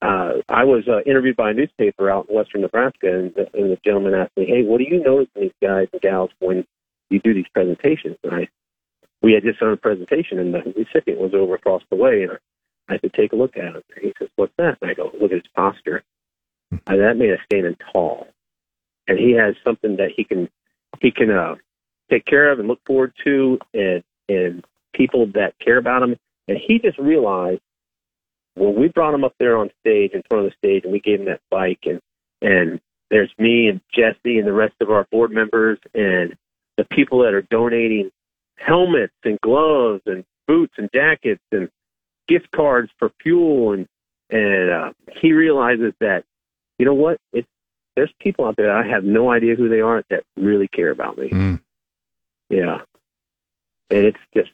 Uh, 0.00 0.40
I 0.48 0.64
was 0.64 0.88
uh, 0.88 1.02
interviewed 1.02 1.36
by 1.36 1.50
a 1.50 1.54
newspaper 1.54 2.10
out 2.10 2.28
in 2.30 2.34
western 2.34 2.62
Nebraska, 2.62 3.12
and 3.12 3.34
the, 3.34 3.48
and 3.52 3.70
the 3.70 3.78
gentleman 3.84 4.14
asked 4.14 4.36
me, 4.36 4.46
"Hey, 4.46 4.62
what 4.62 4.78
do 4.78 4.84
you 4.84 5.02
notice 5.02 5.28
in 5.36 5.42
these 5.42 5.52
guys 5.62 5.88
and 5.92 6.00
gals 6.00 6.30
when 6.38 6.66
you 7.10 7.20
do 7.20 7.34
these 7.34 7.48
presentations?" 7.52 8.16
And 8.24 8.34
I 8.34 8.48
we 9.22 9.32
had 9.32 9.42
just 9.42 9.60
done 9.60 9.72
a 9.72 9.76
presentation 9.76 10.38
and 10.38 10.54
the 10.54 10.60
recipient 10.76 11.20
was 11.20 11.34
over 11.34 11.54
across 11.54 11.82
the 11.90 11.96
way 11.96 12.22
and 12.22 12.38
I 12.88 12.98
said, 12.98 13.12
take 13.12 13.32
a 13.32 13.36
look 13.36 13.56
at 13.56 13.64
him. 13.64 13.82
And 13.94 14.04
he 14.04 14.12
says, 14.18 14.28
what's 14.36 14.52
that? 14.58 14.78
And 14.80 14.90
I 14.90 14.94
go, 14.94 15.10
look 15.20 15.32
at 15.32 15.42
his 15.42 15.50
posture. 15.54 16.02
And 16.70 17.00
that 17.00 17.16
man 17.16 17.30
is 17.30 17.38
standing 17.44 17.76
tall. 17.92 18.28
And 19.08 19.18
he 19.18 19.32
has 19.32 19.54
something 19.64 19.96
that 19.96 20.10
he 20.16 20.24
can, 20.24 20.48
he 21.00 21.10
can, 21.10 21.30
uh, 21.30 21.56
take 22.10 22.24
care 22.24 22.50
of 22.50 22.58
and 22.58 22.68
look 22.68 22.80
forward 22.86 23.12
to 23.24 23.58
and, 23.74 24.02
and 24.28 24.64
people 24.92 25.26
that 25.34 25.58
care 25.58 25.78
about 25.78 26.02
him. 26.02 26.16
And 26.48 26.58
he 26.58 26.78
just 26.78 26.98
realized 26.98 27.60
when 28.54 28.74
we 28.74 28.88
brought 28.88 29.14
him 29.14 29.24
up 29.24 29.34
there 29.38 29.56
on 29.56 29.70
stage, 29.80 30.12
in 30.12 30.22
front 30.28 30.46
of 30.46 30.50
the 30.50 30.56
stage, 30.56 30.84
and 30.84 30.92
we 30.92 31.00
gave 31.00 31.20
him 31.20 31.26
that 31.26 31.40
bike 31.50 31.84
and, 31.84 32.00
and 32.42 32.80
there's 33.10 33.32
me 33.38 33.68
and 33.68 33.80
Jesse 33.94 34.38
and 34.38 34.46
the 34.46 34.52
rest 34.52 34.74
of 34.80 34.90
our 34.90 35.06
board 35.10 35.30
members 35.30 35.78
and 35.94 36.36
the 36.76 36.84
people 36.84 37.22
that 37.22 37.34
are 37.34 37.42
donating 37.42 38.10
helmets 38.56 39.14
and 39.24 39.40
gloves 39.40 40.02
and 40.06 40.24
boots 40.46 40.74
and 40.76 40.90
jackets 40.92 41.42
and 41.52 41.68
gift 42.28 42.50
cards 42.50 42.90
for 42.98 43.12
fuel 43.22 43.72
and 43.72 43.86
and 44.28 44.70
uh, 44.70 44.92
he 45.20 45.32
realizes 45.32 45.92
that 46.00 46.24
you 46.78 46.86
know 46.86 46.94
what 46.94 47.18
it's 47.32 47.48
there's 47.94 48.12
people 48.20 48.44
out 48.44 48.56
there 48.56 48.66
that 48.66 48.76
I 48.76 48.88
have 48.88 49.04
no 49.04 49.30
idea 49.30 49.54
who 49.54 49.68
they 49.68 49.80
are 49.80 50.04
that 50.10 50.24
really 50.36 50.68
care 50.68 50.90
about 50.90 51.16
me. 51.16 51.30
Mm. 51.30 51.60
Yeah, 52.50 52.80
and 53.90 54.04
it's 54.04 54.18
just 54.34 54.50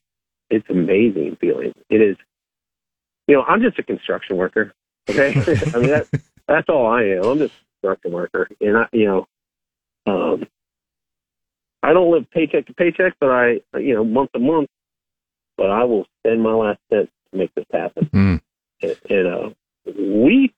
it's 0.51 0.69
amazing 0.71 1.37
feeling. 1.41 1.73
It 1.91 2.01
is. 2.01 2.17
You 3.29 3.37
know, 3.37 3.43
I'm 3.43 3.63
just 3.63 3.79
a 3.79 3.83
construction 3.83 4.37
worker. 4.37 4.73
Okay, 5.09 5.31
I 5.75 5.79
mean 5.79 5.91
that 5.91 6.07
that's 6.47 6.69
all 6.69 6.87
I 6.87 7.03
am. 7.05 7.25
I'm 7.25 7.39
just 7.39 7.55
a 7.55 7.65
construction 7.81 8.13
worker, 8.13 8.49
and 8.61 8.77
I 8.79 8.89
you 8.93 9.07
know, 9.07 9.27
um, 10.07 10.47
I 11.83 11.93
don't 11.93 12.13
live 12.13 12.31
paycheck 12.31 12.67
to 12.67 12.75
paycheck, 12.75 13.15
but 13.21 13.31
I, 13.31 13.61
you 13.79 13.95
know, 13.95 14.05
month 14.05 14.33
to 14.33 14.39
month, 14.39 14.69
but 15.57 15.71
I 15.71 15.85
will 15.85 16.07
spend 16.21 16.43
my 16.43 16.53
last 16.53 16.79
cent 16.93 17.11
to 17.31 17.39
make 17.39 17.55
this 17.55 17.65
happen. 17.73 18.09
Mm. 18.13 18.41
And, 18.83 18.97
and 19.11 19.27
uh, 19.27 19.51
we, 19.87 20.55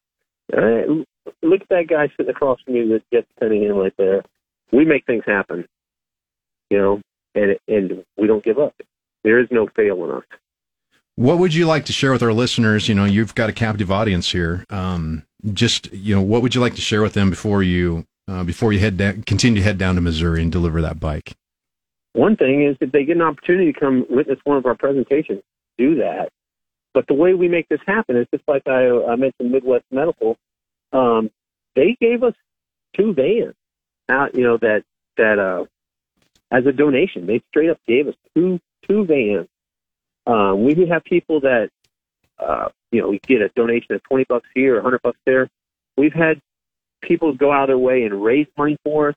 uh, 0.53 1.03
look 1.43 1.63
at 1.63 1.69
that 1.69 1.87
guy 1.89 2.09
sitting 2.17 2.31
across 2.31 2.61
from 2.63 2.75
you 2.75 2.89
that 2.89 3.03
just 3.13 3.27
sending 3.39 3.63
in 3.63 3.75
right 3.75 3.95
there. 3.97 4.23
We 4.73 4.85
make 4.85 5.07
things 5.07 5.25
happen, 5.27 5.67
you 6.71 6.79
know, 6.79 7.01
and 7.35 7.57
and 7.69 8.05
we 8.17 8.27
don't 8.27 8.45
give 8.45 8.59
up. 8.59 8.75
There 9.23 9.39
is 9.39 9.49
no 9.51 9.69
fail 9.75 10.05
in 10.05 10.11
us. 10.11 10.25
What 11.17 11.39
would 11.39 11.55
you 11.55 11.67
like 11.67 11.85
to 11.87 11.93
share 11.93 12.11
with 12.13 12.23
our 12.23 12.33
listeners? 12.33 12.89
You 12.89 12.95
know, 12.95 13.05
you've 13.05 13.35
got 13.35 13.49
a 13.49 13.53
captive 13.53 13.91
audience 13.91 14.33
here. 14.33 14.65
Um, 14.69 15.25
just 15.53 15.93
you 15.93 16.15
know, 16.15 16.23
what 16.23 16.43
would 16.43 16.55
you 16.55 16.61
like 16.61 16.75
to 16.75 16.81
share 16.81 17.03
with 17.03 17.15
them 17.15 17.31
before 17.31 17.63
you 17.63 18.05
uh, 18.27 18.43
before 18.43 18.73
you 18.73 18.81
head 18.81 18.97
down, 18.97 19.23
continue 19.23 19.61
to 19.61 19.65
head 19.65 19.79
down 19.79 19.95
to 19.95 20.01
Missouri 20.01 20.43
and 20.43 20.51
deliver 20.51 20.83
that 20.83 20.99
bike? 20.99 21.35
One 22.15 22.37
thing 22.37 22.63
is 22.63 22.77
if 22.81 22.93
they 22.93 23.05
get 23.05 23.17
an 23.17 23.23
opportunity 23.23 23.73
to 23.73 23.79
come 23.79 24.07
witness 24.09 24.39
one 24.45 24.57
of 24.57 24.67
our 24.67 24.77
presentations, 24.77 25.43
do 25.79 25.97
that. 25.97 26.31
But 26.95 27.07
the 27.09 27.15
way 27.15 27.35
we 27.35 27.49
make 27.49 27.69
this 27.69 27.81
happen 27.87 28.17
is 28.17 28.27
just 28.33 28.45
like 28.47 28.63
I, 28.67 28.89
I 28.89 29.17
mentioned 29.17 29.51
Midwest 29.51 29.85
Medical. 29.91 30.37
Um, 30.95 31.31
they 31.75 31.97
gave 32.01 32.23
us 32.23 32.35
two 32.97 33.13
vans 33.13 33.55
out, 34.09 34.35
you 34.35 34.45
know, 34.45 34.57
that, 34.59 34.85
that, 35.17 35.39
uh, 35.39 35.65
as 36.51 36.65
a 36.67 36.73
donation, 36.73 37.27
they 37.27 37.43
straight 37.49 37.69
up 37.69 37.79
gave 37.87 38.07
us 38.07 38.15
two, 38.35 38.61
two 38.89 39.05
vans. 39.05 39.49
Um, 40.27 40.65
we 40.65 40.75
do 40.75 40.87
have 40.87 41.05
people 41.05 41.41
that, 41.41 41.71
uh, 42.39 42.69
you 42.93 43.01
know, 43.01 43.09
we 43.09 43.19
get 43.27 43.43
a 43.43 43.49
donation 43.57 43.95
of 43.95 44.03
20 44.05 44.25
bucks 44.29 44.49
here, 44.55 44.75
100 44.75 45.03
bucks 45.03 45.19
there. 45.27 45.49
We've 45.97 46.13
had 46.13 46.41
people 47.03 47.35
go 47.35 47.53
out 47.53 47.65
of 47.65 47.69
their 47.69 47.79
way 47.79 48.05
and 48.05 48.23
raise 48.23 48.47
money 48.57 48.77
for 48.85 49.11
us. 49.11 49.15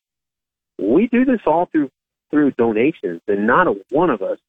We 0.80 1.08
do 1.08 1.26
this 1.26 1.42
all 1.46 1.68
through, 1.72 1.92
through 2.32 2.52
donations 2.52 3.22
and 3.28 3.46
not 3.46 3.68
a 3.68 3.76
one 3.90 4.10
of 4.10 4.22
us 4.22 4.40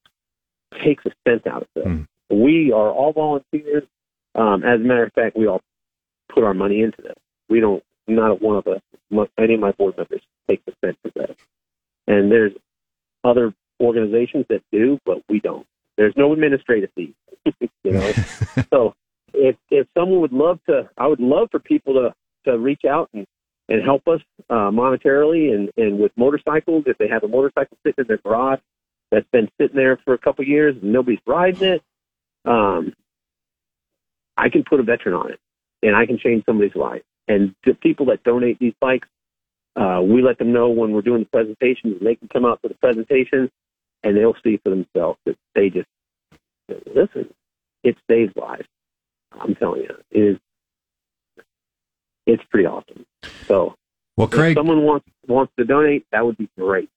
takes 0.83 1.05
a 1.07 1.11
cent 1.27 1.47
out 1.47 1.63
of 1.63 1.69
this. 1.75 1.87
We 2.31 2.73
are 2.73 2.91
all 2.91 3.13
volunteers. 3.13 3.85
Um, 4.35 4.63
as 4.63 4.81
a 4.81 4.85
matter 4.85 5.05
of 5.05 5.13
fact, 5.13 5.37
we 5.37 5.47
all 5.47 5.61
put 6.29 6.45
our 6.45 6.55
money 6.55 6.83
into 6.83 7.03
this. 7.03 7.17
We 7.49 7.61
don't, 7.61 7.83
not 8.07 8.41
one 8.41 8.57
of 8.57 8.67
us, 8.67 8.81
any 9.39 9.55
of 9.55 9.61
my 9.61 9.73
board 9.73 9.97
members 9.97 10.23
take 10.49 10.65
the 10.65 10.75
cent 10.85 10.97
for 11.03 11.11
this. 11.11 11.37
And 12.07 12.31
there's 12.31 12.53
other 13.25 13.55
organizations 13.81 14.47
that 14.49 14.63
do, 14.73 14.99
but 15.05 15.23
we 15.29 15.41
don't. 15.41 15.67
There's 15.97 16.15
no 16.17 16.33
administrative 16.33 16.91
fees, 16.95 17.15
you 17.61 17.93
know. 17.93 18.13
so 18.71 18.95
if 19.35 19.57
if 19.71 19.87
someone 19.97 20.21
would 20.21 20.33
love 20.33 20.61
to, 20.69 20.89
I 20.97 21.07
would 21.07 21.21
love 21.21 21.49
for 21.51 21.59
people 21.59 21.95
to 21.95 22.15
to 22.45 22.59
reach 22.59 22.85
out 22.85 23.11
and 23.13 23.27
and 23.69 23.83
help 23.83 24.07
us 24.09 24.21
uh, 24.49 24.71
monetarily 24.71 25.53
and 25.55 25.71
and 25.77 25.99
with 25.99 26.13
motorcycles. 26.17 26.85
If 26.87 26.99
they 26.99 27.09
have 27.09 27.25
a 27.25 27.29
motorcycle 27.29 27.77
sitting 27.85 28.05
in 28.05 28.07
their 28.07 28.19
garage 28.19 28.61
that's 29.11 29.29
been 29.33 29.51
sitting 29.61 29.77
there 29.77 29.99
for 30.05 30.15
a 30.15 30.19
couple 30.19 30.43
of 30.43 30.49
years 30.49 30.77
and 30.81 30.93
nobody's 30.93 31.21
riding 31.27 31.63
it, 31.63 31.83
um, 32.45 32.95
I 34.37 34.49
can 34.49 34.63
put 34.63 34.81
a 34.81 34.85
veteran 34.85 35.15
on 35.15 35.33
it 35.33 35.41
and 35.83 35.95
I 35.97 36.07
can 36.07 36.19
change 36.19 36.45
somebody's 36.45 36.75
life. 36.75 37.03
And 37.29 37.55
the 37.65 37.75
people 37.75 38.07
that 38.07 38.23
donate 38.25 38.59
these 38.59 38.75
bikes, 38.81 39.09
uh, 39.77 40.01
we 40.03 40.23
let 40.23 40.39
them 40.39 40.53
know 40.53 40.71
when 40.71 40.93
we're 40.93 41.03
doing 41.03 41.21
the 41.21 41.29
presentations, 41.29 41.99
and 41.99 42.07
they 42.07 42.15
can 42.17 42.29
come 42.29 42.45
out 42.45 42.61
to 42.63 42.69
the 42.69 42.75
presentation 42.75 43.51
and 44.05 44.17
they'll 44.17 44.37
see 44.45 44.59
for 44.63 44.71
themselves 44.71 45.19
that 45.27 45.37
they 45.55 45.71
just 45.71 45.89
listen. 46.95 47.33
It 47.85 47.97
saves 48.11 48.33
lives. 48.37 48.67
I'm 49.33 49.55
telling 49.57 49.83
you, 49.83 49.91
it 50.11 50.19
is. 50.21 50.39
It's 52.27 52.43
pretty 52.51 52.67
awesome. 52.67 53.07
So, 53.47 53.75
Well, 54.17 54.29
Craig- 54.29 54.53
if 54.53 54.61
someone 54.61 54.83
wants 54.83 55.07
wants 55.27 55.53
to 55.59 55.65
donate, 55.65 56.07
that 56.13 56.25
would 56.25 56.37
be 56.37 56.49
great. 56.59 56.91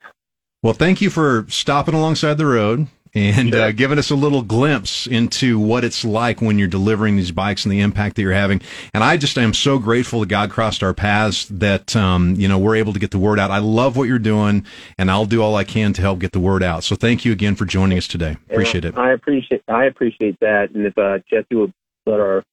Well, 0.64 0.74
thank 0.74 1.02
you 1.02 1.10
for 1.10 1.46
stopping 1.50 1.94
alongside 1.96 2.38
the 2.38 2.46
road 2.46 2.88
and 3.14 3.54
uh, 3.54 3.72
giving 3.72 4.00
us 4.00 4.10
a 4.10 4.16
little 4.16 4.42
glimpse 4.42 5.06
into 5.06 5.60
what 5.60 5.84
it's 5.84 6.06
like 6.06 6.42
when 6.42 6.58
you're 6.58 6.68
delivering 6.68 7.18
these 7.18 7.32
bikes 7.32 7.66
and 7.66 7.72
the 7.72 7.82
impact 7.82 8.16
that 8.16 8.22
you're 8.22 8.32
having. 8.34 8.62
And 8.94 9.04
I 9.04 9.18
just 9.18 9.38
am 9.38 9.54
so 9.54 9.80
grateful 9.80 10.22
that 10.22 10.30
God 10.30 10.50
crossed 10.50 10.82
our 10.82 10.94
paths 10.94 11.46
that 11.50 11.96
um, 11.96 12.36
you 12.36 12.48
know 12.48 12.58
we're 12.58 12.76
able 12.76 12.94
to 12.94 13.00
get 13.00 13.12
the 13.12 13.20
word 13.20 13.40
out. 13.40 13.52
I 13.52 13.60
love 13.60 13.98
what 13.98 14.08
you're 14.08 14.20
doing, 14.20 14.66
and 14.98 15.12
I'll 15.12 15.26
do 15.26 15.42
all 15.42 15.56
I 15.56 15.64
can 15.64 15.94
to 15.94 16.02
help 16.02 16.20
get 16.20 16.32
the 16.32 16.40
word 16.40 16.64
out. 16.64 16.84
So 16.84 16.96
thank 16.96 17.26
you 17.26 17.32
again 17.32 17.56
for 17.56 17.66
joining 17.66 17.98
us 17.98 18.08
today. 18.08 18.38
Appreciate 18.50 18.86
it. 18.86 18.98
I 18.98 19.12
appreciate 19.12 19.64
I 19.68 19.86
appreciate 19.86 20.40
that. 20.40 20.72
And 20.72 20.86
if 20.86 20.98
uh, 20.98 21.20
Jesse 21.30 21.56
would 21.56 21.74
let 22.06 22.20
our 22.20 22.44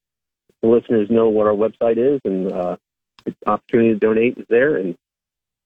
listeners 0.62 1.08
know 1.08 1.28
what 1.28 1.46
our 1.46 1.52
website 1.54 1.98
is 1.98 2.20
and 2.24 2.50
uh, 2.52 2.76
the 3.24 3.34
opportunity 3.46 3.90
to 3.90 3.98
donate 3.98 4.38
is 4.38 4.46
there, 4.48 4.76
and 4.76 4.96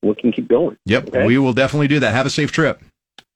we 0.02 0.14
can 0.14 0.32
keep 0.32 0.48
going. 0.48 0.76
Yep, 0.84 1.08
Okay? 1.08 1.26
we 1.26 1.38
will 1.38 1.52
definitely 1.52 1.88
do 1.88 2.00
that. 2.00 2.12
Have 2.12 2.26
a 2.26 2.30
safe 2.30 2.52
trip. 2.52 2.82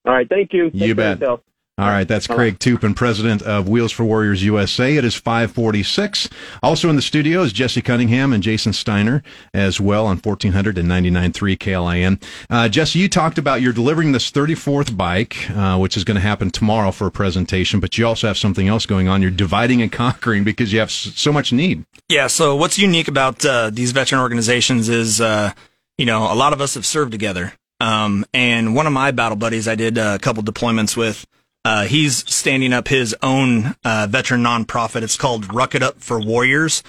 All 0.06 0.12
right, 0.12 0.28
thank 0.28 0.52
you. 0.52 0.70
Take 0.70 0.80
You 0.80 0.94
bet. 0.94 1.20
yourself. 1.20 1.40
All 1.78 1.88
right, 1.88 2.08
that's 2.08 2.26
Craig 2.26 2.58
Tupin, 2.58 2.94
president 2.94 3.42
of 3.42 3.68
Wheels 3.68 3.92
for 3.92 4.02
Warriors 4.02 4.42
USA. 4.42 4.96
It 4.96 5.04
is 5.04 5.14
546. 5.14 6.30
Also 6.62 6.88
in 6.88 6.96
the 6.96 7.02
studio 7.02 7.42
is 7.42 7.52
Jesse 7.52 7.82
Cunningham 7.82 8.32
and 8.32 8.42
Jason 8.42 8.72
Steiner 8.72 9.22
as 9.52 9.78
well 9.78 10.06
on 10.06 10.16
1400 10.16 10.78
and 10.78 10.88
99.3 10.88 11.58
KLIN. 11.58 12.22
Uh, 12.48 12.70
Jesse, 12.70 12.98
you 12.98 13.10
talked 13.10 13.36
about 13.36 13.60
you're 13.60 13.74
delivering 13.74 14.12
this 14.12 14.30
34th 14.30 14.96
bike, 14.96 15.50
uh, 15.50 15.76
which 15.76 15.98
is 15.98 16.04
going 16.04 16.14
to 16.14 16.22
happen 16.22 16.48
tomorrow 16.48 16.90
for 16.92 17.08
a 17.08 17.10
presentation, 17.10 17.78
but 17.78 17.98
you 17.98 18.06
also 18.06 18.26
have 18.26 18.38
something 18.38 18.68
else 18.68 18.86
going 18.86 19.06
on. 19.06 19.20
You're 19.20 19.30
dividing 19.30 19.82
and 19.82 19.92
conquering 19.92 20.44
because 20.44 20.72
you 20.72 20.78
have 20.78 20.90
so 20.90 21.30
much 21.30 21.52
need. 21.52 21.84
Yeah. 22.08 22.28
So 22.28 22.56
what's 22.56 22.78
unique 22.78 23.08
about 23.08 23.44
uh, 23.44 23.68
these 23.68 23.92
veteran 23.92 24.22
organizations 24.22 24.88
is, 24.88 25.20
uh, 25.20 25.52
you 25.98 26.06
know, 26.06 26.32
a 26.32 26.34
lot 26.34 26.54
of 26.54 26.62
us 26.62 26.72
have 26.72 26.86
served 26.86 27.12
together. 27.12 27.52
Um, 27.80 28.24
and 28.32 28.74
one 28.74 28.86
of 28.86 28.92
my 28.92 29.10
battle 29.10 29.36
buddies 29.36 29.68
I 29.68 29.74
did 29.74 29.98
a 29.98 30.18
couple 30.18 30.42
deployments 30.42 30.96
with, 30.96 31.26
uh, 31.64 31.84
he's 31.84 32.28
standing 32.32 32.72
up 32.72 32.88
his 32.88 33.14
own 33.22 33.74
uh, 33.84 34.06
veteran 34.08 34.42
nonprofit. 34.42 35.02
It's 35.02 35.16
called 35.16 35.52
Ruck 35.52 35.74
It 35.74 35.82
Up 35.82 36.00
for 36.00 36.20
Warriors. 36.20 36.82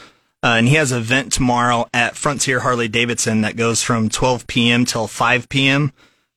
Uh, 0.44 0.56
and 0.60 0.68
he 0.68 0.76
has 0.76 0.92
an 0.92 1.00
event 1.00 1.34
tomorrow 1.34 1.88
at 1.94 2.16
Frontier 2.16 2.60
Harley 2.60 2.88
Davidson 2.88 3.42
that 3.42 3.56
goes 3.56 3.82
from 3.82 4.08
12 4.08 4.46
p.m. 4.46 4.86
till 4.86 5.08
5 5.08 5.50
p.m. 5.50 5.92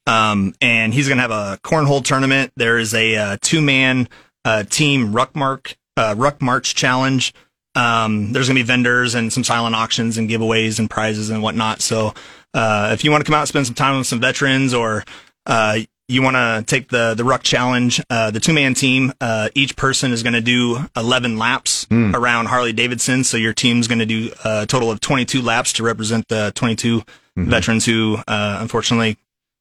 Um, 0.07 0.55
and 0.61 0.95
he's 0.95 1.07
going 1.07 1.19
to 1.19 1.23
have 1.23 1.31
a 1.31 1.59
cornhole 1.63 2.03
tournament. 2.03 2.53
There 2.57 2.79
is 2.79 2.95
a 2.95 3.15
uh, 3.15 3.37
two 3.43 3.61
man 3.61 4.09
uh, 4.45 4.65
team 4.65 5.13
Ruck, 5.13 5.37
Mark, 5.37 5.77
uh, 5.97 6.15
Ruck 6.17 6.41
March 6.41 6.75
challenge. 6.75 7.35
Um, 7.75 8.33
there's 8.33 8.49
going 8.49 8.57
to 8.57 8.63
be 8.63 8.67
vendors 8.67 9.15
and 9.15 9.33
some 9.33 9.45
silent 9.45 9.77
auctions 9.77 10.19
and 10.19 10.29
giveaways 10.29 10.79
and 10.79 10.91
prizes 10.91 11.31
and 11.31 11.43
whatnot. 11.43 11.83
So 11.83 12.15
uh, 12.55 12.91
if 12.93 13.05
you 13.05 13.11
want 13.11 13.21
to 13.25 13.27
come 13.27 13.35
out 13.35 13.41
and 13.43 13.49
spend 13.49 13.67
some 13.67 13.75
time 13.75 13.99
with 13.99 14.07
some 14.07 14.21
veterans 14.21 14.75
or 14.75 15.05
uh, 15.47 15.79
you 16.09 16.23
want 16.23 16.35
to 16.37 16.65
take 16.67 16.89
the 16.89 17.15
the 17.15 17.23
ruck 17.25 17.43
challenge 17.43 18.01
uh, 18.11 18.31
the 18.31 18.41
two 18.41 18.53
man 18.53 18.75
team 18.75 19.13
uh, 19.21 19.49
each 19.55 19.77
person 19.77 20.13
is 20.13 20.23
going 20.23 20.33
to 20.33 20.41
do 20.41 20.79
11 20.97 21.39
laps 21.39 21.87
Hmm. 21.91 22.15
around 22.15 22.47
harley 22.47 22.73
davidson 22.73 23.23
so 23.25 23.37
your 23.37 23.53
team's 23.53 23.87
going 23.89 24.01
to 24.01 24.07
do 24.07 24.31
a 24.45 24.67
total 24.67 24.91
of 24.91 25.01
22 25.01 25.41
laps 25.43 25.73
to 25.75 25.83
represent 25.83 26.27
the 26.29 26.53
22 26.55 27.03
Mm-hmm. 27.39 27.49
veterans 27.49 27.87
who 27.87 28.19
uh, 28.27 28.59
unfortunately 28.61 29.17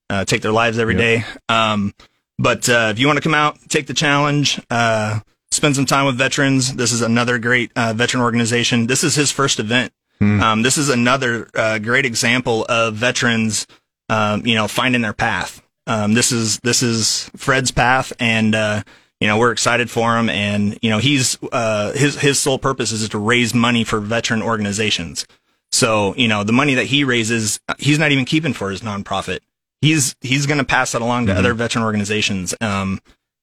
uh, 0.10 0.26
take 0.26 0.42
their 0.42 0.52
lives 0.52 0.80
every 0.80 0.96
day. 0.96 1.24
um, 1.50 1.94
but 2.40 2.68
uh, 2.68 2.88
if 2.92 2.98
you 2.98 3.06
want 3.06 3.18
to 3.18 3.22
come 3.22 3.36
out 3.36 3.60
take 3.70 3.86
the 3.86 3.94
challenge 3.94 4.60
uh, 4.72 5.20
spend 5.52 5.76
some 5.76 5.86
time 5.86 6.08
with 6.08 6.18
veterans 6.18 6.74
this 6.74 6.92
is 6.92 7.04
another 7.04 7.38
great 7.38 7.72
uh, 7.76 7.94
veteran 7.94 8.24
organization 8.24 8.88
this 8.88 9.04
is 9.04 9.14
his 9.14 9.32
first 9.32 9.60
event 9.60 9.94
Hmm. 10.20 10.42
um, 10.42 10.62
this 10.64 10.78
is 10.78 10.90
another 10.90 11.50
uh, 11.54 11.80
great 11.80 12.06
example 12.06 12.66
of 12.68 12.96
veterans 12.96 13.66
um, 14.10 14.46
you 14.46 14.56
know 14.56 14.68
finding 14.68 15.02
their 15.02 15.14
path 15.14 15.62
um, 15.90 16.14
this 16.14 16.32
is 16.32 16.60
this 16.60 16.84
is 16.84 17.32
Fred's 17.36 17.72
path, 17.72 18.14
and 18.20 18.54
uh, 18.54 18.84
you 19.20 19.28
know 19.28 19.40
we're 19.40 19.52
excited 19.52 19.90
for 19.90 20.18
him. 20.18 20.30
And 20.30 20.78
you 20.84 20.90
know 20.92 21.00
he's 21.00 21.40
uh, 21.52 21.94
his 21.94 22.16
his 22.22 22.38
sole 22.38 22.60
purpose 22.60 22.92
is 22.92 23.10
to 23.10 23.18
raise 23.18 23.56
money 23.56 23.84
for 23.84 24.00
veteran 24.00 24.44
organizations. 24.44 25.26
So 25.72 26.14
you 26.16 26.28
know 26.28 26.44
the 26.44 26.54
money 26.54 26.76
that 26.76 26.86
he 26.86 27.04
raises, 27.04 27.60
he's 27.80 27.98
not 27.98 28.12
even 28.12 28.26
keeping 28.26 28.54
for 28.54 28.70
his 28.70 28.82
nonprofit. 28.82 29.40
He's 29.82 30.16
he's 30.22 30.46
going 30.46 30.60
to 30.60 30.64
pass 30.64 30.92
that 30.92 31.02
along 31.02 31.26
to 31.26 31.34
other 31.34 31.56
veteran 31.56 31.84
organizations. 31.84 32.54
Um, 32.62 33.02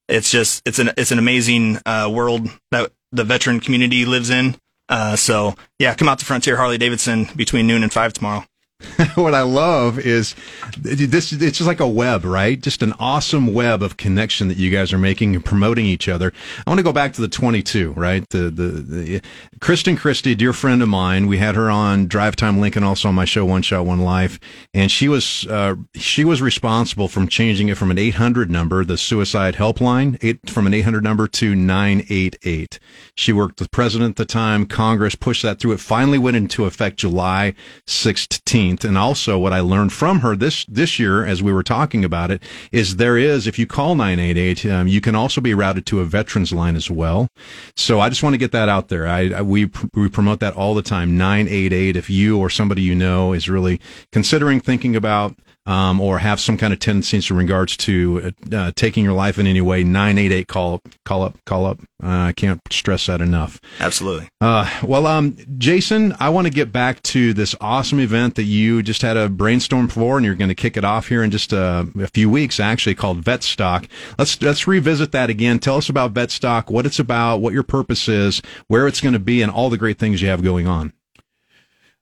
it's 0.09 0.31
just 0.31 0.63
it's 0.65 0.79
an 0.79 0.93
it's 0.97 1.11
an 1.11 1.19
amazing 1.19 1.81
uh, 1.85 2.09
world 2.13 2.49
that 2.71 2.93
the 3.11 3.25
veteran 3.25 3.59
community 3.59 4.05
lives 4.05 4.31
in. 4.31 4.57
Uh, 4.89 5.17
so 5.17 5.55
yeah, 5.79 5.95
come 5.95 6.09
out 6.09 6.19
to 6.21 6.25
Frontier 6.25 6.57
Harley 6.57 6.79
Davidson 6.79 7.29
between 7.37 7.67
noon 7.67 7.83
and 7.83 7.93
five 7.93 8.13
tomorrow. 8.13 8.45
what 9.15 9.35
I 9.35 9.41
love 9.41 9.99
is 9.99 10.35
this. 10.79 11.33
It's 11.33 11.59
just 11.59 11.67
like 11.67 11.81
a 11.81 11.89
web, 11.89 12.25
right? 12.25 12.61
Just 12.61 12.83
an 12.83 12.93
awesome 12.99 13.55
web 13.55 13.83
of 13.83 13.97
connection 13.97 14.49
that 14.49 14.59
you 14.59 14.71
guys 14.71 14.93
are 14.93 14.99
making 14.99 15.35
and 15.35 15.45
promoting 15.45 15.87
each 15.87 16.09
other. 16.09 16.33
I 16.67 16.71
want 16.71 16.79
to 16.79 16.85
go 16.85 16.93
back 16.93 17.15
to 17.15 17.23
the 17.23 17.29
22, 17.29 17.93
right? 17.93 18.29
The, 18.29 18.51
the, 18.51 18.69
the 18.69 19.23
Kristen 19.61 19.97
Christie, 19.97 20.35
dear 20.35 20.53
friend 20.53 20.83
of 20.83 20.89
mine. 20.89 21.27
We 21.27 21.39
had 21.39 21.55
her 21.55 21.71
on 21.71 22.07
Drive 22.07 22.37
Time 22.37 22.61
Lincoln, 22.61 22.83
also 22.83 23.09
on 23.09 23.15
my 23.15 23.25
show 23.25 23.47
One 23.47 23.63
Shot 23.63 23.87
One 23.87 24.01
Life, 24.01 24.39
and 24.75 24.91
she 24.91 25.09
was 25.09 25.47
uh, 25.47 25.77
she 25.95 26.25
was 26.25 26.43
responsible 26.43 27.09
from 27.09 27.29
changing 27.29 27.69
it 27.69 27.79
from 27.79 27.91
an 27.91 27.99
800 27.99 28.51
number, 28.51 28.85
the 28.85 28.99
suicide 28.99 29.55
helpline, 29.55 30.19
eight, 30.23 30.51
from 30.51 30.67
an 30.67 30.75
800 30.75 31.03
number 31.03 31.27
to 31.29 31.55
988. 31.55 32.79
She 33.15 33.33
worked 33.33 33.61
with 33.61 33.71
president 33.71 34.11
at 34.11 34.17
the 34.17 34.27
time. 34.27 34.67
Congress 34.67 35.15
pushed 35.15 35.43
that 35.43 35.61
through. 35.61 35.73
It 35.73 35.81
finally 35.81 36.19
went 36.19 36.37
into 36.37 36.67
effect 36.67 36.99
July 36.99 37.55
16th. 37.87 38.76
And 38.85 38.99
also 38.99 39.39
what 39.39 39.53
I 39.53 39.61
learned 39.61 39.93
from 39.93 40.21
her 40.21 40.37
this, 40.37 40.65
this 40.67 40.99
year, 40.99 41.25
as 41.25 41.43
we 41.43 41.53
were 41.53 41.63
talking 41.63 42.05
about 42.05 42.31
it, 42.31 42.43
is 42.73 42.97
there 42.97 43.17
is, 43.17 43.47
if 43.47 43.59
you 43.59 43.67
call 43.67 43.95
988, 43.95 44.67
um, 44.67 44.89
you 44.89 45.01
can 45.01 45.15
also 45.15 45.41
be 45.41 45.55
routed 45.55 45.87
to 45.87 46.01
a 46.01 46.05
veterans 46.05 46.53
line 46.53 46.77
as 46.77 46.91
well. 46.91 47.29
So 47.77 48.01
I 48.01 48.09
just 48.09 48.23
want 48.23 48.35
to 48.35 48.39
get 48.39 48.53
that 48.53 48.69
out 48.69 48.89
there. 48.89 49.07
I, 49.07 49.31
I 49.31 49.43
we, 49.43 49.71
we 49.95 50.09
promote 50.09 50.41
that 50.41 50.55
all 50.55 50.75
the 50.75 50.83
time. 50.83 51.17
988. 51.17 51.97
If 51.97 52.11
you 52.11 52.39
or 52.39 52.51
somebody 52.51 52.83
you 52.83 52.95
know 52.95 53.33
is 53.33 53.49
really 53.49 53.81
considering 54.13 54.61
thinking 54.61 54.97
about 54.97 55.37
um, 55.67 56.01
or 56.01 56.19
have 56.19 56.41
some 56.41 56.57
kind 56.57 56.73
of 56.73 56.79
tendencies 56.79 57.31
in 57.31 57.37
regards 57.37 57.77
to 57.77 58.33
uh, 58.53 58.73
taking 58.77 59.05
your 59.05 59.13
life 59.13 59.39
in 59.39 59.47
any 59.47 59.61
way, 59.61 59.83
988 59.83 60.49
call 60.49 60.83
call 61.05 61.23
up 61.23 61.39
call 61.45 61.67
up. 61.67 61.81
Uh, 62.03 62.29
I 62.29 62.33
can't 62.33 62.61
stress 62.71 63.07
that 63.07 63.21
enough. 63.21 63.59
Absolutely. 63.81 64.29
Uh, 64.41 64.71
well, 64.83 65.07
um, 65.07 65.37
Jason, 65.57 66.15
I 66.21 66.29
want 66.29 66.47
to 66.47 66.53
get 66.53 66.71
back 66.71 67.03
to 67.05 67.33
this 67.33 67.55
awesome 67.61 68.01
event 68.01 68.35
that 68.35 68.45
you 68.45 68.83
just 68.83 69.01
had 69.01 69.17
a 69.17 69.31
brainstorm 69.31 69.89
for, 69.89 70.19
and 70.19 70.27
you're 70.27 70.35
going 70.35 70.51
to 70.51 70.55
kick 70.55 70.77
it 70.77 70.85
off 70.85 71.09
here 71.09 71.23
in 71.23 71.31
just 71.31 71.53
a, 71.55 71.89
a 71.99 72.07
few 72.09 72.29
weeks, 72.29 72.61
actually 72.61 72.95
called 72.95 73.25
Vetstock. 73.25 73.89
Let's 74.19 74.41
let's 74.43 74.67
revisit 74.67 75.13
that 75.13 75.31
again. 75.31 75.59
Tell 75.59 75.79
us 75.79 75.89
about 75.89 76.15
Vetstock, 76.15 76.71
what 76.71 76.87
it's 76.87 76.99
about, 76.99 77.41
what 77.41 77.55
your 77.55 77.63
purpose 77.63 78.09
is, 78.09 78.43
where 78.69 78.87
it's 78.87 79.01
going 79.01 79.15
to 79.15 79.19
be, 79.19 79.43
and 79.43 79.51
all 79.51 79.71
the 79.71 79.79
great 79.79 79.99
things 79.99 80.21
you 80.21 80.29
have 80.29 80.43
going 80.43 80.67
on. 80.67 80.93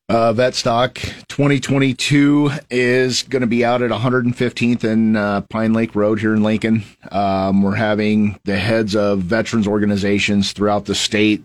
Uh, 0.06 0.34
Vetstock 0.34 0.96
2022 1.28 2.50
is 2.68 3.22
going 3.22 3.40
to 3.40 3.46
be 3.46 3.64
out 3.64 3.80
at 3.80 3.90
115th 3.90 4.84
and 4.84 5.16
uh, 5.16 5.40
Pine 5.48 5.72
Lake 5.72 5.94
Road 5.94 6.20
here 6.20 6.34
in 6.34 6.42
Lincoln. 6.42 6.84
Um, 7.10 7.62
we're 7.62 7.74
having 7.74 8.38
the 8.44 8.58
heads 8.58 8.94
of 8.94 9.20
veterans 9.20 9.66
organizations 9.66 10.52
throughout 10.52 10.84
the 10.84 10.94
state. 10.94 11.42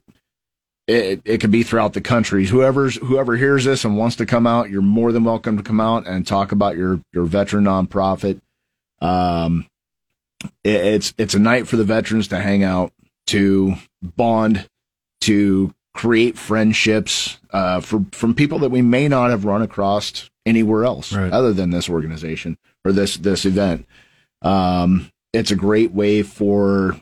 It, 0.88 1.22
it 1.24 1.40
could 1.40 1.52
be 1.52 1.64
throughout 1.64 1.94
the 1.94 2.02
country. 2.02 2.48
Whoever's 2.48 2.98
whoever 2.98 3.38
hears 3.38 3.64
this 3.64 3.86
and 3.86 3.96
wants 3.96 4.18
to 4.18 4.26
come 4.26 4.46
out, 4.46 4.70
you're 4.70 4.82
more 4.82 5.14
than 5.14 5.24
welcome 5.24 5.56
to 5.56 5.64
come 5.64 5.80
out 5.80 6.06
and 6.06 6.28
talk 6.28 6.52
about 6.52 6.76
your 6.76 7.00
your 7.14 7.26
veteran 7.26 7.64
nonprofit. 7.64 8.42
Um, 9.00 9.68
it, 10.66 10.76
it's 10.76 11.14
it's 11.18 11.34
a 11.34 11.40
night 11.40 11.68
for 11.68 11.78
the 11.78 11.86
veterans 11.86 12.28
to 12.30 12.40
hang 12.42 12.64
out, 12.64 12.92
to 13.28 13.76
bond, 14.02 14.68
to 15.22 15.74
create 16.00 16.38
friendships 16.38 17.40
uh, 17.52 17.82
for, 17.82 18.06
from 18.14 18.34
people 18.34 18.58
that 18.60 18.72
we 18.72 18.82
may 18.82 19.06
not 19.10 19.30
have 19.32 19.44
run 19.44 19.62
across 19.62 20.30
anywhere 20.46 20.86
else 20.86 21.12
Right. 21.12 21.30
other 21.30 21.52
than 21.52 21.72
this 21.72 21.90
organization 21.90 22.58
or 22.86 22.94
this 22.94 23.18
this 23.18 23.44
event. 23.46 23.86
Um, 24.42 25.12
it's 25.34 25.52
a 25.52 25.58
great 25.58 25.92
way 25.92 26.24
for 26.24 26.96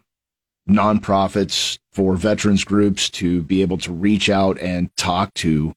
nonprofits, 0.67 1.77
for 1.91 2.15
veterans 2.15 2.63
groups 2.63 3.07
to 3.11 3.43
be 3.43 3.61
able 3.61 3.77
to 3.77 3.91
reach 3.91 4.31
out 4.31 4.59
and 4.59 4.89
talk 4.97 5.31
to 5.35 5.75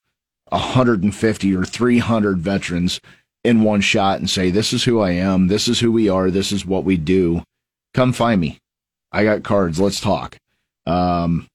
150 0.49 1.55
or 1.55 1.65
300 1.67 2.39
veterans 2.39 3.01
in 3.45 3.63
one 3.63 3.83
shot 3.83 4.19
and 4.19 4.31
say, 4.31 4.51
"This 4.51 4.73
is 4.73 4.85
who 4.85 5.01
I 5.01 5.11
am. 5.11 5.49
This 5.49 5.69
is 5.69 5.81
who 5.81 5.93
we 5.93 6.09
are. 6.09 6.31
This 6.31 6.53
is 6.53 6.65
what 6.65 6.85
we 6.85 6.97
do. 6.97 7.43
Come 7.93 8.15
find 8.15 8.41
me. 8.41 8.59
I 9.13 9.25
got 9.25 9.43
cards. 9.43 9.79
Let's 9.79 10.01
talk." 10.01 10.39
Um, 10.87 11.50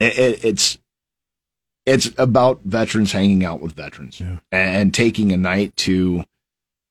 it, 0.00 0.18
it, 0.18 0.44
it's 0.44 0.78
it's 1.86 2.10
about 2.18 2.60
veterans 2.64 3.12
hanging 3.12 3.44
out 3.44 3.60
with 3.60 3.72
veterans 3.72 4.20
Yeah. 4.20 4.38
and 4.52 4.92
taking 4.94 5.32
a 5.32 5.36
night 5.36 5.76
to 5.78 6.24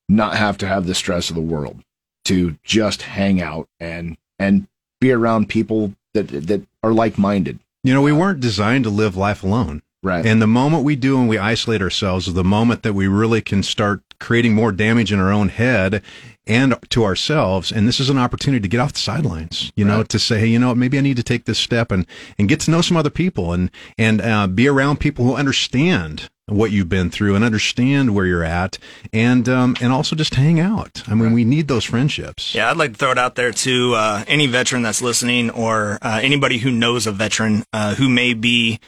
not 0.08 0.36
have 0.36 0.58
to 0.60 0.67
have 0.67 0.86
the 0.88 0.95
stress 0.95 1.30
of 1.30 1.36
the 1.36 1.41
world 1.41 1.84
to 2.26 2.58
just 2.63 3.04
hang 3.04 3.41
out 3.41 3.67
and 3.80 4.17
and 4.39 4.67
be 5.02 5.12
around 5.12 5.48
people 5.50 5.93
that 6.13 6.28
that 6.28 6.65
are 6.84 6.93
like-minded 6.93 7.60
You 7.84 7.93
know, 7.93 8.02
we 8.02 8.12
weren't 8.12 8.39
designed 8.39 8.84
to 8.86 8.89
live 8.89 9.15
life 9.15 9.43
alone. 9.43 9.82
right 10.04 10.26
And 10.26 10.41
the 10.41 10.48
moment 10.48 10.84
we 10.84 10.95
do 10.95 11.19
and 11.19 11.30
we 11.30 11.38
isolate 11.38 11.82
ourselves 11.82 12.28
is 12.28 12.34
the 12.34 12.43
moment 12.43 12.84
that 12.84 12.93
we 12.93 13.08
really 13.08 13.41
can 13.41 13.63
start 13.63 14.02
creating 14.19 14.53
more 14.53 14.71
damage 14.71 15.12
in 15.12 15.19
our 15.19 15.32
own 15.32 15.49
head 15.49 16.01
and 16.49 16.75
to 16.89 17.05
ourselves. 17.05 17.71
And 17.71 17.88
this 17.88 17.99
is 17.99 18.10
an 18.10 18.17
opportunity 18.17 18.62
to 18.62 18.67
get 18.67 18.79
off 18.79 18.93
the 18.93 18.99
sidelines, 18.99 19.71
you 19.75 19.86
know, 19.86 20.03
to 20.03 20.17
say, 20.17 20.39
hey, 20.39 20.47
you 20.47 20.58
know, 20.58 20.73
maybe 20.73 20.97
I 20.97 21.01
need 21.01 21.17
to 21.17 21.23
take 21.23 21.45
this 21.45 21.60
step 21.60 21.91
and, 21.91 22.08
and 22.38 22.49
get 22.49 22.60
to 22.62 22.71
know 22.71 22.82
some 22.82 22.97
other 22.97 23.12
people 23.12 23.53
and, 23.53 23.69
and, 23.97 24.19
uh, 24.19 24.47
be 24.47 24.67
around 24.67 24.99
people 24.99 25.25
who 25.25 25.36
understand 25.36 26.29
what 26.47 26.71
you've 26.71 26.89
been 26.89 27.12
through 27.12 27.36
and 27.36 27.45
understand 27.45 28.15
where 28.15 28.25
you're 28.25 28.43
at 28.43 28.79
and, 29.13 29.47
um, 29.47 29.75
and 29.79 29.93
also 29.93 30.15
just 30.15 30.34
hang 30.34 30.60
out. 30.60 31.03
I 31.08 31.13
mean, 31.13 31.34
we 31.34 31.43
need 31.43 31.67
those 31.67 31.86
friendships. 31.86 32.55
Yeah, 32.55 32.71
I'd 32.71 32.77
like 32.77 32.93
to 32.93 32.97
throw 32.97 33.12
it 33.12 33.19
out 33.19 33.36
there 33.36 33.51
to 33.51 33.93
uh, 33.93 34.23
any 34.27 34.47
veteran 34.47 34.82
that's 34.82 35.03
listening 35.03 35.51
or 35.51 35.99
uh, 36.01 36.19
anybody 36.23 36.58
who 36.58 36.71
knows 36.71 37.05
a 37.05 37.12
veteran 37.12 37.63
uh, 37.71 37.93
who 37.93 38.10
may 38.10 38.34
be 38.34 38.79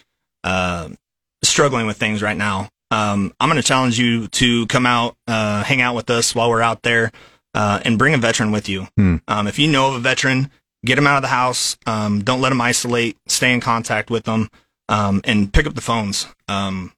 uh, 0.44 0.90
struggling 1.44 1.86
with 1.86 1.98
things 1.98 2.24
right 2.24 2.38
now. 2.38 2.70
Um, 2.92 3.34
I'm 3.40 3.50
going 3.50 3.62
to 3.62 3.68
challenge 3.68 3.98
you 3.98 4.28
to 4.28 4.68
come 4.68 4.86
out, 4.86 5.16
uh, 5.28 5.64
hang 5.64 5.82
out 5.82 5.96
with 5.96 6.10
us 6.10 6.36
while 6.36 6.50
we're 6.50 6.62
out 6.62 6.82
there, 6.84 7.12
uh, 7.54 7.80
and 7.86 7.98
bring 7.98 8.14
a 8.14 8.18
veteran 8.18 8.52
with 8.52 8.68
you. 8.70 8.88
Hmm. 8.98 9.18
Um, 9.28 9.48
if 9.48 9.58
you 9.58 9.68
know 9.70 9.88
of 9.90 9.96
a 9.96 10.00
veteran, 10.00 10.52
get 10.86 10.96
them 10.96 11.08
out 11.08 11.16
of 11.16 11.22
the 11.22 11.30
house. 11.30 11.78
Um, 11.86 12.22
don't 12.24 12.42
let 12.42 12.50
them 12.50 12.60
isolate. 12.62 13.18
Stay 13.28 13.54
in 13.54 13.62
contact 13.62 14.10
with 14.10 14.26
them, 14.26 14.50
um, 14.90 15.22
and 15.24 15.52
pick 15.54 15.66
up 15.66 15.74
the 15.76 15.82
phones. 15.82 16.28
Um, 16.48 16.92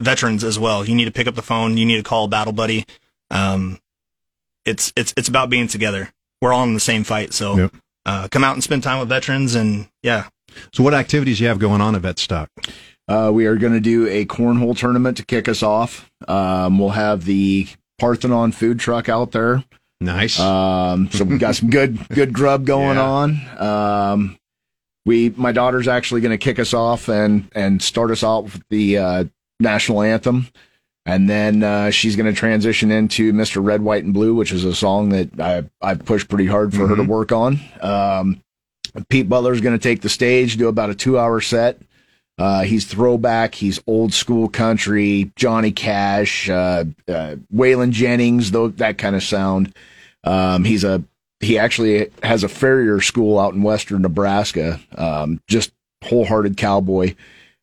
veterans 0.00 0.44
as 0.44 0.58
well. 0.58 0.84
You 0.86 0.94
need 0.94 1.04
to 1.06 1.10
pick 1.12 1.26
up 1.26 1.34
the 1.34 1.42
phone. 1.42 1.76
You 1.76 1.84
need 1.84 1.96
to 1.96 2.02
call 2.02 2.24
a 2.26 2.28
Battle 2.28 2.52
Buddy. 2.52 2.86
Um, 3.30 3.80
it's 4.64 4.92
it's 4.96 5.12
it's 5.16 5.28
about 5.28 5.50
being 5.50 5.66
together. 5.68 6.12
We're 6.40 6.52
all 6.52 6.64
in 6.64 6.74
the 6.74 6.80
same 6.80 7.04
fight. 7.04 7.32
So 7.34 7.56
Yep. 7.56 7.74
uh, 8.06 8.28
come 8.30 8.44
out 8.44 8.54
and 8.54 8.62
spend 8.62 8.82
time 8.82 9.00
with 9.00 9.08
veterans, 9.08 9.54
and 9.54 9.88
yeah, 10.02 10.28
So 10.72 10.82
what 10.82 10.94
activities 10.94 11.40
you 11.40 11.48
have 11.48 11.58
going 11.58 11.80
on 11.80 11.94
at 11.94 12.02
Vetstock? 12.02 12.48
Uh, 13.10 13.30
we 13.32 13.46
are 13.46 13.56
going 13.56 13.72
to 13.72 13.80
do 13.80 14.06
a 14.06 14.24
cornhole 14.24 14.76
tournament 14.76 15.16
to 15.16 15.24
kick 15.26 15.48
us 15.48 15.62
off. 15.64 16.10
Um, 16.28 16.78
we'll 16.78 16.90
have 16.90 17.24
the 17.24 17.66
Parthenon 17.98 18.52
food 18.52 18.78
truck 18.78 19.08
out 19.08 19.32
there. 19.32 19.64
Nice. 20.00 20.38
Um, 20.38 21.10
so 21.10 21.24
we 21.24 21.36
got 21.36 21.56
some 21.56 21.70
good 21.78 22.08
good 22.08 22.32
grub 22.32 22.64
going 22.64 22.96
Yeah. 22.96 23.02
on. 23.02 23.40
Um, 23.58 24.38
we 25.04 25.30
my 25.36 25.52
daughter's 25.52 25.88
actually 25.88 26.20
going 26.20 26.30
to 26.30 26.38
kick 26.38 26.58
us 26.58 26.72
off 26.72 27.08
and 27.08 27.50
and 27.54 27.82
start 27.82 28.10
us 28.10 28.22
out 28.22 28.44
with 28.44 28.62
the 28.70 28.98
uh, 28.98 29.24
national 29.58 30.02
anthem, 30.02 30.46
and 31.04 31.28
then 31.28 31.62
uh, 31.62 31.90
she's 31.90 32.14
going 32.16 32.32
to 32.32 32.38
transition 32.38 32.90
into 32.90 33.32
Mr. 33.32 33.62
Red, 33.64 33.82
White, 33.82 34.04
and 34.04 34.14
Blue, 34.14 34.34
which 34.34 34.52
is 34.52 34.64
a 34.64 34.74
song 34.74 35.08
that 35.10 35.38
I 35.40 35.64
I 35.82 35.94
pushed 35.96 36.28
pretty 36.28 36.46
hard 36.46 36.72
for 36.74 36.86
her 36.86 36.96
to 36.96 37.02
work 37.02 37.32
on. 37.32 37.58
Um, 37.80 38.40
Pete 39.08 39.28
Butler's 39.28 39.60
going 39.60 39.76
to 39.78 39.82
take 39.82 40.00
the 40.00 40.08
stage, 40.08 40.56
do 40.56 40.68
about 40.68 40.90
a 40.90 40.94
two 40.94 41.18
hour 41.18 41.40
set. 41.40 41.80
Uh, 42.40 42.62
he's 42.62 42.86
throwback. 42.86 43.54
He's 43.54 43.82
old 43.86 44.14
school 44.14 44.48
country, 44.48 45.30
Johnny 45.36 45.72
Cash, 45.72 46.48
uh, 46.48 46.86
uh, 47.06 47.36
Waylon 47.54 47.90
Jennings, 47.90 48.50
though 48.50 48.68
that 48.68 48.96
kind 48.96 49.14
of 49.14 49.22
sound. 49.22 49.74
Um, 50.24 50.64
he's 50.64 50.82
a 50.82 51.04
he 51.40 51.58
actually 51.58 52.10
has 52.22 52.42
a 52.42 52.48
farrier 52.48 53.02
school 53.02 53.38
out 53.38 53.52
in 53.52 53.62
western 53.62 54.00
Nebraska. 54.00 54.80
Um, 54.96 55.40
just 55.48 55.70
wholehearted 56.02 56.56
cowboy. 56.56 57.14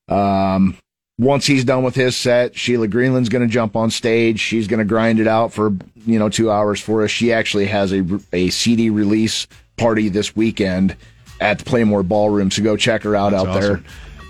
Um, 0.09 0.77
once 1.17 1.47
he's 1.47 1.63
done 1.63 1.83
with 1.83 1.95
his 1.95 2.15
set, 2.15 2.55
Sheila 2.55 2.87
Greenland's 2.87 3.29
going 3.29 3.47
to 3.47 3.51
jump 3.51 3.75
on 3.75 3.89
stage. 3.89 4.39
She's 4.39 4.67
going 4.67 4.79
to 4.79 4.85
grind 4.85 5.19
it 5.19 5.27
out 5.27 5.53
for 5.53 5.75
you 6.05 6.19
know 6.19 6.29
two 6.29 6.51
hours 6.51 6.79
for 6.79 7.03
us. 7.03 7.09
She 7.09 7.33
actually 7.33 7.65
has 7.65 7.91
a 7.91 8.05
a 8.31 8.49
CD 8.51 8.91
release 8.91 9.47
party 9.75 10.09
this 10.09 10.35
weekend 10.35 10.95
at 11.41 11.57
the 11.57 11.65
Pla-Mor 11.65 12.03
Ballroom, 12.03 12.51
so 12.51 12.61
go 12.61 12.77
check 12.77 13.01
her 13.01 13.15
out 13.15 13.31
That's 13.31 13.45
out 13.45 13.59
there. 13.59 13.83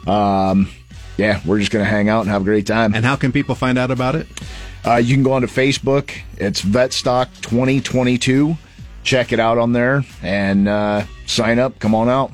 Um, 0.08 0.70
yeah, 1.18 1.42
we're 1.46 1.60
just 1.60 1.72
going 1.72 1.84
to 1.84 1.90
hang 1.90 2.10
out 2.10 2.22
and 2.22 2.30
have 2.30 2.42
a 2.42 2.46
great 2.46 2.66
time. 2.68 2.94
and 2.94 3.04
how 3.04 3.16
can 3.16 3.32
people 3.32 3.56
find 3.56 3.78
out 3.78 3.92
about 3.92 4.16
it? 4.16 4.28
Uh, 4.86 4.96
you 4.96 5.16
can 5.16 5.24
go 5.24 5.34
onto 5.34 5.48
Facebook. 5.48 6.12
It's 6.38 6.62
Vetstock 6.62 7.28
2022. 7.42 8.56
Check 9.04 9.32
it 9.32 9.40
out 9.40 9.58
on 9.58 9.74
there 9.74 10.04
and 10.22 10.68
uh, 10.68 11.06
sign 11.26 11.60
up. 11.60 11.80
Come 11.80 11.96
on 11.96 12.08
out. 12.10 12.32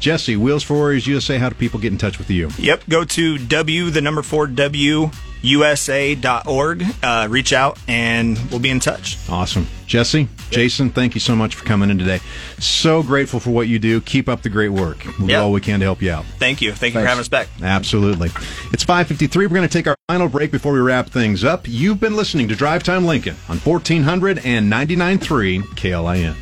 Jesse, 0.00 0.36
Wheels 0.36 0.64
for 0.64 0.74
Warriors 0.74 1.06
USA, 1.06 1.38
how 1.38 1.48
do 1.48 1.54
people 1.54 1.78
get 1.78 1.92
in 1.92 1.98
touch 1.98 2.18
with 2.18 2.28
you? 2.30 2.48
Yep. 2.58 2.84
Go 2.88 3.04
to 3.04 3.38
W, 3.38 3.90
the 3.90 4.00
number 4.00 4.22
four 4.22 4.48
W, 4.48 5.10
USA.org. 5.42 6.84
Uh, 7.02 7.28
reach 7.30 7.52
out 7.52 7.78
and 7.86 8.38
we'll 8.50 8.58
be 8.58 8.70
in 8.70 8.80
touch. 8.80 9.16
Awesome. 9.28 9.66
Jesse, 9.86 10.28
Jason, 10.52 10.90
thank 10.90 11.14
you 11.14 11.20
so 11.20 11.34
much 11.34 11.54
for 11.54 11.64
coming 11.64 11.90
in 11.90 11.98
today. 11.98 12.20
So 12.58 13.02
grateful 13.02 13.40
for 13.40 13.50
what 13.50 13.68
you 13.68 13.78
do. 13.78 14.00
Keep 14.00 14.28
up 14.28 14.42
the 14.42 14.48
great 14.48 14.68
work. 14.68 15.04
We'll 15.18 15.28
do 15.28 15.36
all 15.36 15.52
we 15.52 15.60
can 15.60 15.80
to 15.80 15.86
help 15.86 16.02
you 16.02 16.10
out. 16.10 16.24
Thank 16.38 16.60
you. 16.60 16.72
Thank 16.72 16.94
you 16.94 17.00
for 17.00 17.06
having 17.06 17.20
us 17.20 17.28
back. 17.28 17.48
Absolutely. 17.62 18.28
It's 18.72 18.84
553. 18.84 19.46
We're 19.46 19.54
going 19.54 19.68
to 19.68 19.72
take 19.72 19.86
our 19.86 19.96
final 20.08 20.28
break 20.28 20.50
before 20.50 20.72
we 20.72 20.80
wrap 20.80 21.08
things 21.08 21.44
up. 21.44 21.66
You've 21.66 22.00
been 22.00 22.16
listening 22.16 22.48
to 22.48 22.54
Drive 22.54 22.82
Time 22.82 23.04
Lincoln 23.06 23.36
on 23.48 23.58
1400 23.58 24.44
and 24.44 24.70
99.3 24.70 25.62
KLIN. 25.76 26.36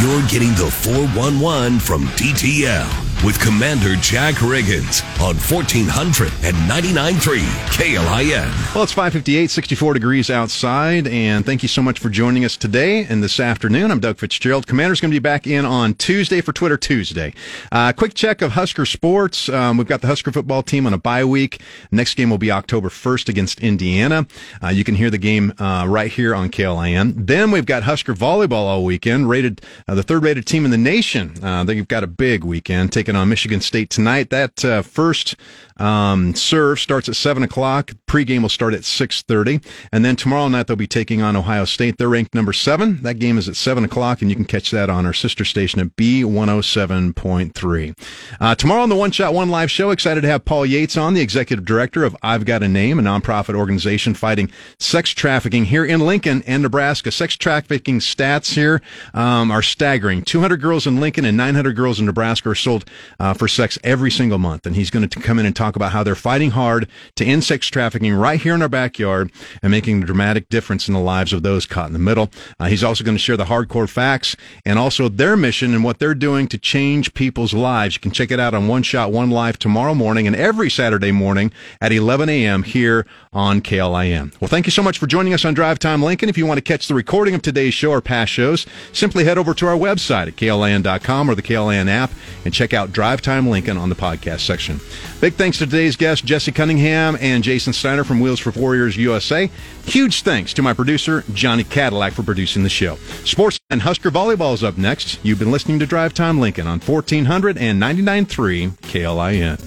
You're 0.00 0.28
getting 0.28 0.50
the 0.54 0.70
411 0.70 1.80
from 1.80 2.04
DTL 2.16 3.09
with 3.22 3.38
Commander 3.38 3.96
Jack 3.96 4.36
Riggins 4.36 5.02
on 5.20 5.36
1400 5.36 6.32
and 6.42 6.56
99.3 6.70 7.40
KLIN. 7.68 8.74
Well, 8.74 8.84
it's 8.84 8.92
558, 8.92 9.50
64 9.50 9.94
degrees 9.94 10.30
outside, 10.30 11.06
and 11.06 11.44
thank 11.44 11.62
you 11.62 11.68
so 11.68 11.82
much 11.82 11.98
for 11.98 12.08
joining 12.08 12.46
us 12.46 12.56
today 12.56 13.04
and 13.04 13.22
this 13.22 13.38
afternoon. 13.38 13.90
I'm 13.90 14.00
Doug 14.00 14.16
Fitzgerald. 14.16 14.66
Commander's 14.66 15.02
going 15.02 15.10
to 15.10 15.14
be 15.14 15.18
back 15.18 15.46
in 15.46 15.66
on 15.66 15.94
Tuesday 15.94 16.40
for 16.40 16.54
Twitter 16.54 16.78
Tuesday. 16.78 17.34
Uh, 17.70 17.92
quick 17.92 18.14
check 18.14 18.40
of 18.40 18.52
Husker 18.52 18.86
sports. 18.86 19.50
Um, 19.50 19.76
we've 19.76 19.86
got 19.86 20.00
the 20.00 20.06
Husker 20.06 20.32
football 20.32 20.62
team 20.62 20.86
on 20.86 20.94
a 20.94 20.98
bye 20.98 21.24
week. 21.24 21.60
Next 21.90 22.14
game 22.14 22.30
will 22.30 22.38
be 22.38 22.50
October 22.50 22.88
1st 22.88 23.28
against 23.28 23.60
Indiana. 23.60 24.26
Uh, 24.62 24.68
you 24.68 24.84
can 24.84 24.94
hear 24.94 25.10
the 25.10 25.18
game 25.18 25.52
uh, 25.58 25.84
right 25.86 26.10
here 26.10 26.34
on 26.34 26.48
KLIN. 26.48 27.26
Then 27.26 27.50
we've 27.50 27.66
got 27.66 27.82
Husker 27.82 28.14
volleyball 28.14 28.64
all 28.64 28.84
weekend, 28.84 29.28
rated 29.28 29.60
uh, 29.86 29.94
the 29.94 30.02
third 30.02 30.22
rated 30.22 30.46
team 30.46 30.64
in 30.64 30.70
the 30.70 30.78
nation. 30.78 31.34
Uh, 31.42 31.64
they've 31.64 31.86
got 31.86 32.02
a 32.02 32.06
big 32.06 32.44
weekend 32.44 32.92
taking 33.10 33.20
on 33.20 33.28
Michigan 33.28 33.60
State 33.60 33.90
tonight. 33.90 34.30
That 34.30 34.64
uh, 34.64 34.82
first 34.82 35.34
um, 35.78 36.34
serve 36.34 36.78
starts 36.78 37.08
at 37.08 37.16
7 37.16 37.42
o'clock. 37.42 37.92
Pregame 38.06 38.42
will 38.42 38.48
start 38.48 38.74
at 38.74 38.82
6.30. 38.82 39.64
And 39.92 40.04
then 40.04 40.14
tomorrow 40.14 40.46
night 40.48 40.66
they'll 40.66 40.76
be 40.76 40.86
taking 40.86 41.22
on 41.22 41.36
Ohio 41.36 41.64
State. 41.64 41.96
They're 41.98 42.08
ranked 42.08 42.34
number 42.34 42.52
7. 42.52 43.02
That 43.02 43.14
game 43.14 43.38
is 43.38 43.48
at 43.48 43.56
7 43.56 43.82
o'clock, 43.82 44.20
and 44.20 44.30
you 44.30 44.36
can 44.36 44.44
catch 44.44 44.70
that 44.70 44.90
on 44.90 45.06
our 45.06 45.12
sister 45.12 45.44
station 45.44 45.80
at 45.80 45.96
B107.3. 45.96 47.98
Uh, 48.40 48.54
tomorrow 48.54 48.82
on 48.82 48.88
the 48.90 48.96
One 48.96 49.10
Shot 49.10 49.34
One 49.34 49.48
Life 49.48 49.70
show, 49.70 49.90
excited 49.90 50.20
to 50.20 50.28
have 50.28 50.44
Paul 50.44 50.66
Yates 50.66 50.96
on, 50.96 51.14
the 51.14 51.20
executive 51.20 51.64
director 51.64 52.04
of 52.04 52.16
I've 52.22 52.44
Got 52.44 52.62
a 52.62 52.68
Name, 52.68 53.00
a 53.00 53.02
nonprofit 53.02 53.56
organization 53.56 54.14
fighting 54.14 54.50
sex 54.78 55.10
trafficking 55.10 55.64
here 55.64 55.84
in 55.84 56.00
Lincoln 56.00 56.44
and 56.46 56.62
Nebraska. 56.62 57.10
Sex 57.10 57.36
trafficking 57.36 57.98
stats 57.98 58.54
here 58.54 58.80
um, 59.14 59.50
are 59.50 59.62
staggering. 59.62 60.22
200 60.22 60.60
girls 60.60 60.86
in 60.86 61.00
Lincoln 61.00 61.24
and 61.24 61.36
900 61.36 61.74
girls 61.74 61.98
in 61.98 62.06
Nebraska 62.06 62.50
are 62.50 62.54
sold 62.54 62.84
uh, 63.18 63.34
for 63.34 63.48
sex 63.48 63.78
every 63.84 64.10
single 64.10 64.38
month. 64.38 64.66
And 64.66 64.76
he's 64.76 64.90
going 64.90 65.08
to 65.08 65.20
come 65.20 65.38
in 65.38 65.46
and 65.46 65.54
talk 65.54 65.76
about 65.76 65.92
how 65.92 66.02
they're 66.02 66.14
fighting 66.14 66.50
hard 66.50 66.88
to 67.16 67.24
end 67.24 67.44
sex 67.44 67.66
trafficking 67.68 68.14
right 68.14 68.40
here 68.40 68.54
in 68.54 68.62
our 68.62 68.68
backyard 68.68 69.30
and 69.62 69.70
making 69.70 70.02
a 70.02 70.06
dramatic 70.06 70.48
difference 70.48 70.88
in 70.88 70.94
the 70.94 71.00
lives 71.00 71.32
of 71.32 71.42
those 71.42 71.66
caught 71.66 71.86
in 71.86 71.92
the 71.92 71.98
middle. 71.98 72.30
Uh, 72.58 72.66
he's 72.66 72.84
also 72.84 73.04
going 73.04 73.16
to 73.16 73.22
share 73.22 73.36
the 73.36 73.44
hardcore 73.44 73.88
facts 73.88 74.36
and 74.64 74.78
also 74.78 75.08
their 75.08 75.36
mission 75.36 75.74
and 75.74 75.84
what 75.84 75.98
they're 75.98 76.14
doing 76.14 76.46
to 76.48 76.58
change 76.58 77.14
people's 77.14 77.54
lives. 77.54 77.94
You 77.94 78.00
can 78.00 78.12
check 78.12 78.30
it 78.30 78.40
out 78.40 78.54
on 78.54 78.68
One 78.68 78.82
Shot 78.82 79.12
One 79.12 79.30
Life 79.30 79.58
tomorrow 79.58 79.94
morning 79.94 80.26
and 80.26 80.36
every 80.36 80.70
Saturday 80.70 81.12
morning 81.12 81.52
at 81.80 81.92
11 81.92 82.28
a.m. 82.28 82.62
here 82.62 83.06
on 83.32 83.60
KLIN. 83.60 84.32
Well, 84.40 84.48
thank 84.48 84.66
you 84.66 84.72
so 84.72 84.82
much 84.82 84.98
for 84.98 85.06
joining 85.06 85.32
us 85.34 85.44
on 85.44 85.54
Drive 85.54 85.78
Time 85.78 86.02
Lincoln. 86.02 86.28
If 86.28 86.36
you 86.36 86.46
want 86.46 86.58
to 86.58 86.62
catch 86.62 86.88
the 86.88 86.94
recording 86.94 87.34
of 87.34 87.42
today's 87.42 87.74
show 87.74 87.90
or 87.92 88.00
past 88.00 88.32
shows, 88.32 88.66
simply 88.92 89.24
head 89.24 89.38
over 89.38 89.54
to 89.54 89.66
our 89.68 89.76
website 89.76 90.26
at 90.26 90.36
klin.com 90.36 91.30
or 91.30 91.36
the 91.36 91.42
KLIN 91.42 91.88
app 91.88 92.10
and 92.44 92.52
check 92.52 92.74
out 92.74 92.92
Drive 92.92 93.22
Time 93.22 93.48
Lincoln 93.48 93.76
on 93.76 93.88
the 93.88 93.94
podcast 93.94 94.40
section. 94.40 94.80
Big 95.20 95.34
thanks 95.34 95.58
to 95.58 95.66
today's 95.66 95.94
guests, 95.94 96.24
Jesse 96.24 96.50
Cunningham 96.50 97.16
and 97.20 97.44
Jason 97.44 97.72
Steiner 97.72 98.02
from 98.02 98.18
Wheels 98.18 98.40
for 98.40 98.50
Warriors 98.50 98.96
USA. 98.96 99.48
Huge 99.84 100.22
thanks 100.22 100.52
to 100.54 100.62
my 100.62 100.74
producer, 100.74 101.22
Johnny 101.32 101.62
Cadillac, 101.62 102.14
for 102.14 102.24
producing 102.24 102.64
the 102.64 102.68
show. 102.68 102.96
Sports 103.24 103.60
and 103.70 103.82
Husker 103.82 104.10
Volleyball 104.10 104.54
is 104.54 104.64
up 104.64 104.76
next. 104.76 105.24
You've 105.24 105.38
been 105.38 105.52
listening 105.52 105.78
to 105.78 105.86
Drive 105.86 106.14
Time 106.14 106.40
Lincoln 106.40 106.66
on 106.66 106.80
1400 106.80 107.58
and 107.58 107.80
99.3 107.80 108.72
KLIN. 108.80 109.58